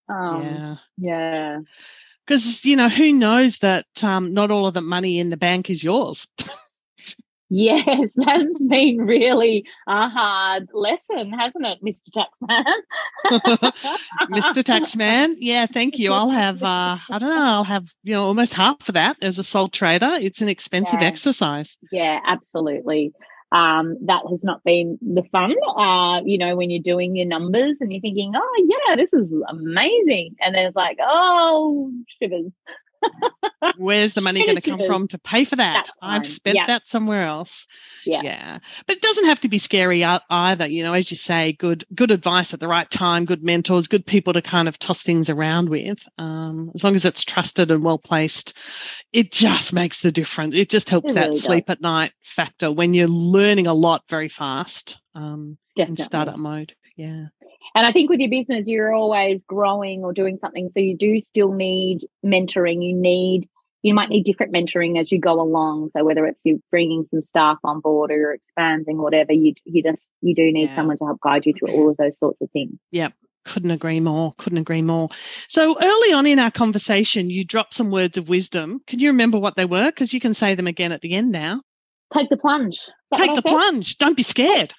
Um, 0.08 0.42
yeah. 0.42 0.76
Yeah. 0.98 1.58
Because, 2.26 2.64
you 2.64 2.74
know, 2.74 2.88
who 2.88 3.12
knows 3.12 3.58
that 3.58 3.86
um, 4.02 4.34
not 4.34 4.50
all 4.50 4.66
of 4.66 4.74
the 4.74 4.80
money 4.80 5.20
in 5.20 5.30
the 5.30 5.36
bank 5.36 5.70
is 5.70 5.84
yours? 5.84 6.26
Yes, 7.48 8.12
that's 8.16 8.64
been 8.64 8.98
really 8.98 9.64
a 9.86 10.08
hard 10.08 10.68
lesson, 10.72 11.32
hasn't 11.32 11.66
it, 11.66 11.78
Mr. 11.84 12.10
Taxman? 12.10 12.64
Mr. 14.30 14.62
Taxman, 14.62 15.36
yeah, 15.38 15.66
thank 15.66 15.98
you. 15.98 16.12
I'll 16.12 16.30
have, 16.30 16.62
uh, 16.62 16.98
I 17.10 17.18
don't 17.18 17.28
know, 17.30 17.42
I'll 17.42 17.64
have, 17.64 17.88
you 18.02 18.14
know, 18.14 18.24
almost 18.24 18.54
half 18.54 18.88
of 18.88 18.94
that 18.94 19.16
as 19.22 19.38
a 19.38 19.44
sole 19.44 19.68
trader. 19.68 20.10
It's 20.20 20.40
an 20.40 20.48
expensive 20.48 21.00
yeah. 21.00 21.06
exercise. 21.06 21.76
Yeah, 21.92 22.20
absolutely. 22.26 23.12
Um, 23.52 23.96
that 24.06 24.22
has 24.28 24.42
not 24.42 24.64
been 24.64 24.98
the 25.00 25.22
fun, 25.30 25.54
uh, 25.76 26.20
you 26.24 26.36
know, 26.36 26.56
when 26.56 26.68
you're 26.68 26.82
doing 26.82 27.14
your 27.14 27.26
numbers 27.26 27.78
and 27.80 27.92
you're 27.92 28.00
thinking, 28.00 28.32
oh, 28.34 28.64
yeah, 28.66 28.96
this 28.96 29.12
is 29.12 29.30
amazing. 29.48 30.34
And 30.40 30.54
then 30.54 30.66
it's 30.66 30.76
like, 30.76 30.98
oh, 31.00 31.92
shivers. 32.20 32.58
Where's 33.78 34.14
the 34.14 34.20
money 34.20 34.44
going 34.44 34.56
to 34.56 34.70
come 34.70 34.84
from 34.86 35.08
to 35.08 35.18
pay 35.18 35.44
for 35.44 35.56
that? 35.56 35.88
I've 36.00 36.26
spent 36.26 36.56
yeah. 36.56 36.66
that 36.66 36.88
somewhere 36.88 37.26
else. 37.26 37.66
Yeah. 38.04 38.22
Yeah. 38.22 38.58
But 38.86 38.96
it 38.96 39.02
doesn't 39.02 39.26
have 39.26 39.40
to 39.40 39.48
be 39.48 39.58
scary 39.58 40.04
either. 40.04 40.66
You 40.66 40.82
know, 40.82 40.92
as 40.92 41.10
you 41.10 41.16
say, 41.16 41.52
good 41.52 41.84
good 41.94 42.10
advice 42.10 42.54
at 42.54 42.60
the 42.60 42.68
right 42.68 42.90
time, 42.90 43.24
good 43.24 43.42
mentors, 43.42 43.88
good 43.88 44.06
people 44.06 44.34
to 44.34 44.42
kind 44.42 44.68
of 44.68 44.78
toss 44.78 45.02
things 45.02 45.30
around 45.30 45.68
with. 45.68 45.98
Um, 46.18 46.70
as 46.74 46.84
long 46.84 46.94
as 46.94 47.04
it's 47.04 47.24
trusted 47.24 47.70
and 47.70 47.82
well 47.82 47.98
placed, 47.98 48.54
it 49.12 49.32
just 49.32 49.72
makes 49.72 50.00
the 50.00 50.12
difference. 50.12 50.54
It 50.54 50.68
just 50.68 50.90
helps 50.90 51.10
it 51.10 51.14
that 51.14 51.28
really 51.28 51.38
sleep 51.40 51.64
does. 51.66 51.72
at 51.76 51.80
night 51.80 52.12
factor 52.22 52.70
when 52.70 52.94
you're 52.94 53.08
learning 53.08 53.66
a 53.66 53.74
lot 53.74 54.02
very 54.08 54.28
fast 54.28 54.98
um, 55.14 55.58
in 55.76 55.96
startup 55.96 56.38
mode. 56.38 56.74
Yeah. 56.96 57.26
And 57.74 57.86
I 57.86 57.92
think 57.92 58.10
with 58.10 58.20
your 58.20 58.30
business, 58.30 58.66
you're 58.66 58.94
always 58.94 59.44
growing 59.44 60.02
or 60.02 60.12
doing 60.12 60.38
something. 60.40 60.70
So 60.70 60.80
you 60.80 60.96
do 60.96 61.20
still 61.20 61.52
need 61.52 62.00
mentoring. 62.24 62.82
You 62.82 62.94
need, 62.94 63.48
you 63.82 63.92
might 63.92 64.08
need 64.08 64.24
different 64.24 64.52
mentoring 64.52 64.98
as 64.98 65.12
you 65.12 65.20
go 65.20 65.40
along. 65.40 65.90
So 65.96 66.04
whether 66.04 66.24
it's 66.26 66.40
you 66.44 66.62
bringing 66.70 67.04
some 67.10 67.22
staff 67.22 67.58
on 67.64 67.80
board 67.80 68.10
or 68.10 68.16
you're 68.16 68.34
expanding, 68.34 68.98
whatever, 68.98 69.32
you, 69.32 69.54
you 69.64 69.82
just, 69.82 70.08
you 70.22 70.34
do 70.34 70.50
need 70.50 70.70
yeah. 70.70 70.76
someone 70.76 70.96
to 70.98 71.04
help 71.04 71.20
guide 71.20 71.44
you 71.44 71.52
through 71.52 71.72
all 71.72 71.90
of 71.90 71.96
those 71.98 72.18
sorts 72.18 72.40
of 72.40 72.50
things. 72.50 72.78
Yep. 72.92 73.12
Couldn't 73.44 73.70
agree 73.70 74.00
more. 74.00 74.34
Couldn't 74.38 74.58
agree 74.58 74.82
more. 74.82 75.10
So 75.48 75.76
early 75.80 76.12
on 76.12 76.26
in 76.26 76.40
our 76.40 76.50
conversation, 76.50 77.30
you 77.30 77.44
dropped 77.44 77.74
some 77.74 77.92
words 77.92 78.18
of 78.18 78.28
wisdom. 78.28 78.80
Can 78.88 78.98
you 78.98 79.10
remember 79.10 79.38
what 79.38 79.54
they 79.54 79.66
were? 79.66 79.86
Because 79.86 80.12
you 80.12 80.18
can 80.18 80.34
say 80.34 80.56
them 80.56 80.66
again 80.66 80.90
at 80.90 81.00
the 81.00 81.12
end 81.12 81.30
now. 81.30 81.62
Take 82.12 82.28
the 82.28 82.36
plunge. 82.36 82.80
Take 83.14 83.34
the 83.34 83.42
plunge. 83.42 83.98
Don't 83.98 84.16
be 84.16 84.24
scared 84.24 84.74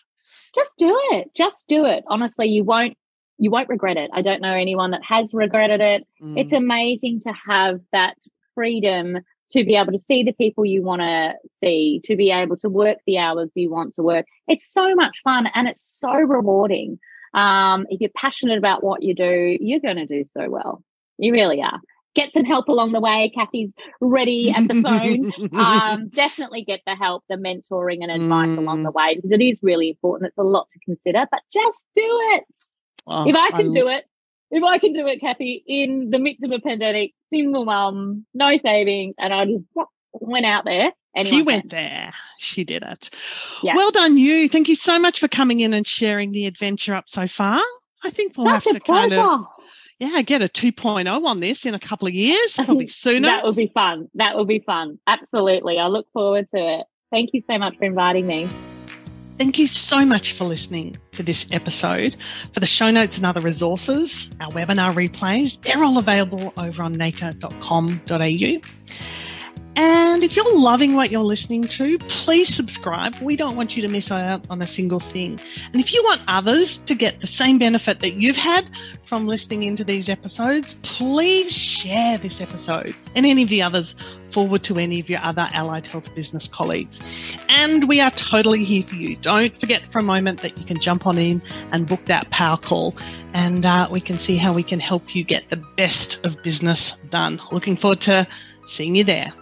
just 0.58 0.74
do 0.78 0.97
it. 1.12 1.30
Just 1.36 1.66
do 1.68 1.86
it. 1.86 2.03
Honestly, 2.08 2.47
you 2.47 2.64
won't 2.64 2.97
you 3.39 3.51
won't 3.51 3.70
regret 3.70 3.97
it. 3.97 4.10
I 4.14 4.24
don't 4.24 4.41
know 4.41 4.53
anyone 4.53 4.91
that 4.91 5.03
has 5.03 5.32
regretted 5.34 5.80
it. 5.80 6.08
Mm. 6.22 6.39
It's 6.39 6.53
amazing 6.53 7.22
to 7.22 7.34
have 7.47 7.80
that 7.91 8.16
freedom 8.55 9.20
to 9.51 9.64
be 9.64 9.76
able 9.76 9.91
to 9.91 9.97
see 9.97 10.24
the 10.24 10.34
people 10.34 10.66
you 10.66 10.82
want 10.82 11.01
to 11.01 11.34
see, 11.60 12.01
to 12.05 12.16
be 12.16 12.32
able 12.32 12.58
to 12.58 12.70
work 12.70 12.97
the 13.05 13.20
hours 13.20 13.49
you 13.55 13.70
want 13.70 13.93
to 13.95 14.01
work. 14.01 14.26
It's 14.47 14.72
so 14.72 14.93
much 14.95 15.22
fun 15.24 15.47
and 15.53 15.68
it's 15.68 15.86
so 15.99 16.12
rewarding. 16.12 16.99
Um, 17.34 17.86
if 17.89 18.01
you're 18.01 18.10
passionate 18.16 18.58
about 18.58 18.84
what 18.84 19.03
you 19.03 19.14
do, 19.14 19.58
you're 19.62 19.80
going 19.80 19.97
to 19.97 20.08
do 20.08 20.26
so 20.26 20.49
well. 20.49 20.84
You 21.18 21.32
really 21.32 21.62
are. 21.62 21.80
Get 22.18 22.34
some 22.34 22.45
help 22.45 22.68
along 22.68 22.93
the 22.93 22.99
way. 22.99 23.32
Kathy's 23.34 23.74
ready 24.01 24.49
at 24.49 24.68
the 24.68 24.82
phone. 24.82 25.32
um, 25.55 26.09
definitely 26.09 26.63
get 26.63 26.82
the 26.88 26.95
help, 26.95 27.24
the 27.30 27.36
mentoring 27.36 27.99
and 28.01 28.11
advice 28.11 28.55
mm. 28.55 28.57
along 28.57 28.82
the 28.82 28.91
way 28.91 29.15
because 29.15 29.30
it 29.32 29.41
is 29.41 29.59
really 29.61 29.89
important. 29.89 30.30
It's 30.30 30.39
a 30.39 30.43
lot 30.43 30.68
to 30.72 30.80
consider, 30.80 31.28
but 31.30 31.41
just 31.53 31.86
do 31.95 32.01
it. 32.03 32.43
Oh, 33.05 33.30
if 33.30 33.36
I 33.36 33.51
can 33.51 33.70
I... 33.70 33.74
do 33.74 33.88
it, 33.88 34.05
if 34.49 34.63
I 34.63 34.80
can 34.80 34.93
do 34.93 35.05
it, 35.05 35.22
Kathy, 35.22 35.63
in 35.68 36.09
the 36.09 36.18
midst 36.18 36.43
of 36.43 36.51
a 36.51 36.59
pandemic, 36.59 37.13
single 37.30 37.65
mum, 37.65 38.26
no 38.34 38.57
savings, 38.57 39.13
and 39.20 39.32
I 39.32 39.45
just 39.45 39.63
went 40.13 40.45
out 40.47 40.65
there. 40.65 40.91
She 41.26 41.41
went 41.41 41.70
can. 41.70 41.78
there. 41.78 42.13
She 42.38 42.63
did 42.63 42.84
it. 42.84 43.09
Yeah. 43.63 43.76
Well 43.76 43.91
done, 43.91 44.18
you. 44.18 44.49
Thank 44.49 44.70
you 44.70 44.76
so 44.76 44.99
much 44.99 45.20
for 45.20 45.28
coming 45.28 45.59
in 45.59 45.74
and 45.74 45.88
sharing 45.88 46.32
the 46.32 46.45
adventure 46.45 46.93
up 46.93 47.09
so 47.09 47.28
far. 47.28 47.61
I 48.03 48.11
think 48.11 48.38
we'll 48.38 48.47
Such 48.47 48.65
have 48.65 48.74
to 48.76 48.80
pleasure. 48.80 49.15
kind 49.15 49.41
of 49.41 49.47
yeah, 50.00 50.22
get 50.22 50.41
a 50.41 50.48
2.0 50.48 51.26
on 51.26 51.39
this 51.39 51.66
in 51.66 51.74
a 51.74 51.80
couple 51.80 52.08
of 52.08 52.14
years, 52.14 52.56
probably 52.56 52.88
sooner. 52.88 53.28
that 53.28 53.43
would 53.43 53.56
be 53.56 53.72
fun. 53.74 54.10
That 54.16 54.38
would 54.38 54.48
be 54.48 54.60
fun. 54.60 55.00
Absolutely. 55.08 55.80
I 55.80 55.88
look 55.88 56.08
forward 56.14 56.50
to 56.50 56.58
it. 56.58 56.86
Thank 57.12 57.32
you 57.34 57.41
so 57.41 57.58
much 57.58 57.78
for 57.78 57.86
inviting 57.86 58.28
me. 58.28 58.50
Thank 59.38 59.60
you 59.60 59.68
so 59.68 60.04
much 60.04 60.34
for 60.34 60.45
listening 60.45 60.98
to 61.12 61.22
this 61.22 61.45
episode. 61.52 62.18
For 62.54 62.60
the 62.60 62.66
show 62.66 62.89
notes 62.89 63.18
and 63.18 63.26
other 63.26 63.41
resources, 63.41 64.32
our 64.41 64.50
webinar 64.50 64.93
replays, 64.93 65.62
they're 65.62 65.84
all 65.84 66.00
available 66.00 66.54
over 66.58 66.82
on 66.82 66.93
nacre.com.au. 66.93 68.62
And 69.78 70.24
if 70.24 70.36
you're 70.36 70.60
loving 70.60 70.96
what 70.96 71.12
you're 71.12 71.22
listening 71.22 71.66
to, 71.66 72.00
please 72.00 72.54
subscribe. 72.54 73.16
We 73.22 73.36
don't 73.36 73.56
want 73.56 73.76
you 73.76 73.84
to 73.84 73.88
miss 73.88 74.10
out 74.10 74.44
on 74.50 74.60
a 74.60 74.66
single 74.66 75.00
thing. 75.00 75.40
And 75.72 75.80
if 75.80 75.94
you 75.94 76.04
want 76.04 76.22
others 76.28 76.80
to 76.80 76.96
get 76.96 77.22
the 77.22 77.28
same 77.28 77.60
benefit 77.60 78.00
that 78.00 78.14
you've 78.14 78.38
had 78.38 78.68
from 79.04 79.28
listening 79.28 79.62
into 79.62 79.84
these 79.84 80.10
episodes, 80.10 80.76
please 80.82 81.52
share 81.56 82.18
this 82.18 82.42
episode 82.42 82.96
and 83.14 83.24
any 83.24 83.44
of 83.44 83.50
the 83.50 83.62
others 83.62 83.94
forward 84.32 84.64
to 84.64 84.80
any 84.80 85.00
of 85.00 85.12
your 85.12 85.24
other 85.24 85.48
allied 85.54 85.86
health 85.86 86.14
business 86.16 86.48
colleagues. 86.48 87.00
And 87.48 87.88
we 87.88 88.02
are 88.02 88.10
totally 88.10 88.64
here 88.64 88.82
for 88.82 88.96
you. 88.96 89.16
Don't 89.16 89.56
forget 89.56 89.92
for 89.92 90.00
a 90.00 90.04
moment 90.04 90.42
that 90.42 90.58
you 90.58 90.66
can 90.66 90.82
jump 90.82 91.06
on 91.06 91.20
in 91.20 91.40
and 91.72 91.86
book 91.86 92.04
that 92.06 92.32
power 92.32 92.58
call 92.58 92.96
and 93.32 93.64
uh, 93.64 93.88
we 93.92 94.02
can 94.02 94.18
see 94.18 94.38
how 94.38 94.54
we 94.54 94.64
can 94.64 94.80
help 94.80 95.14
you 95.16 95.24
get 95.24 95.52
the 95.52 95.64
best 95.78 96.26
of 96.26 96.42
business 96.42 96.94
done. 97.12 97.40
Looking 97.52 97.78
forward 97.78 98.02
to 98.02 98.28
seeing 98.66 98.96
you 98.96 99.04
there. 99.04 99.34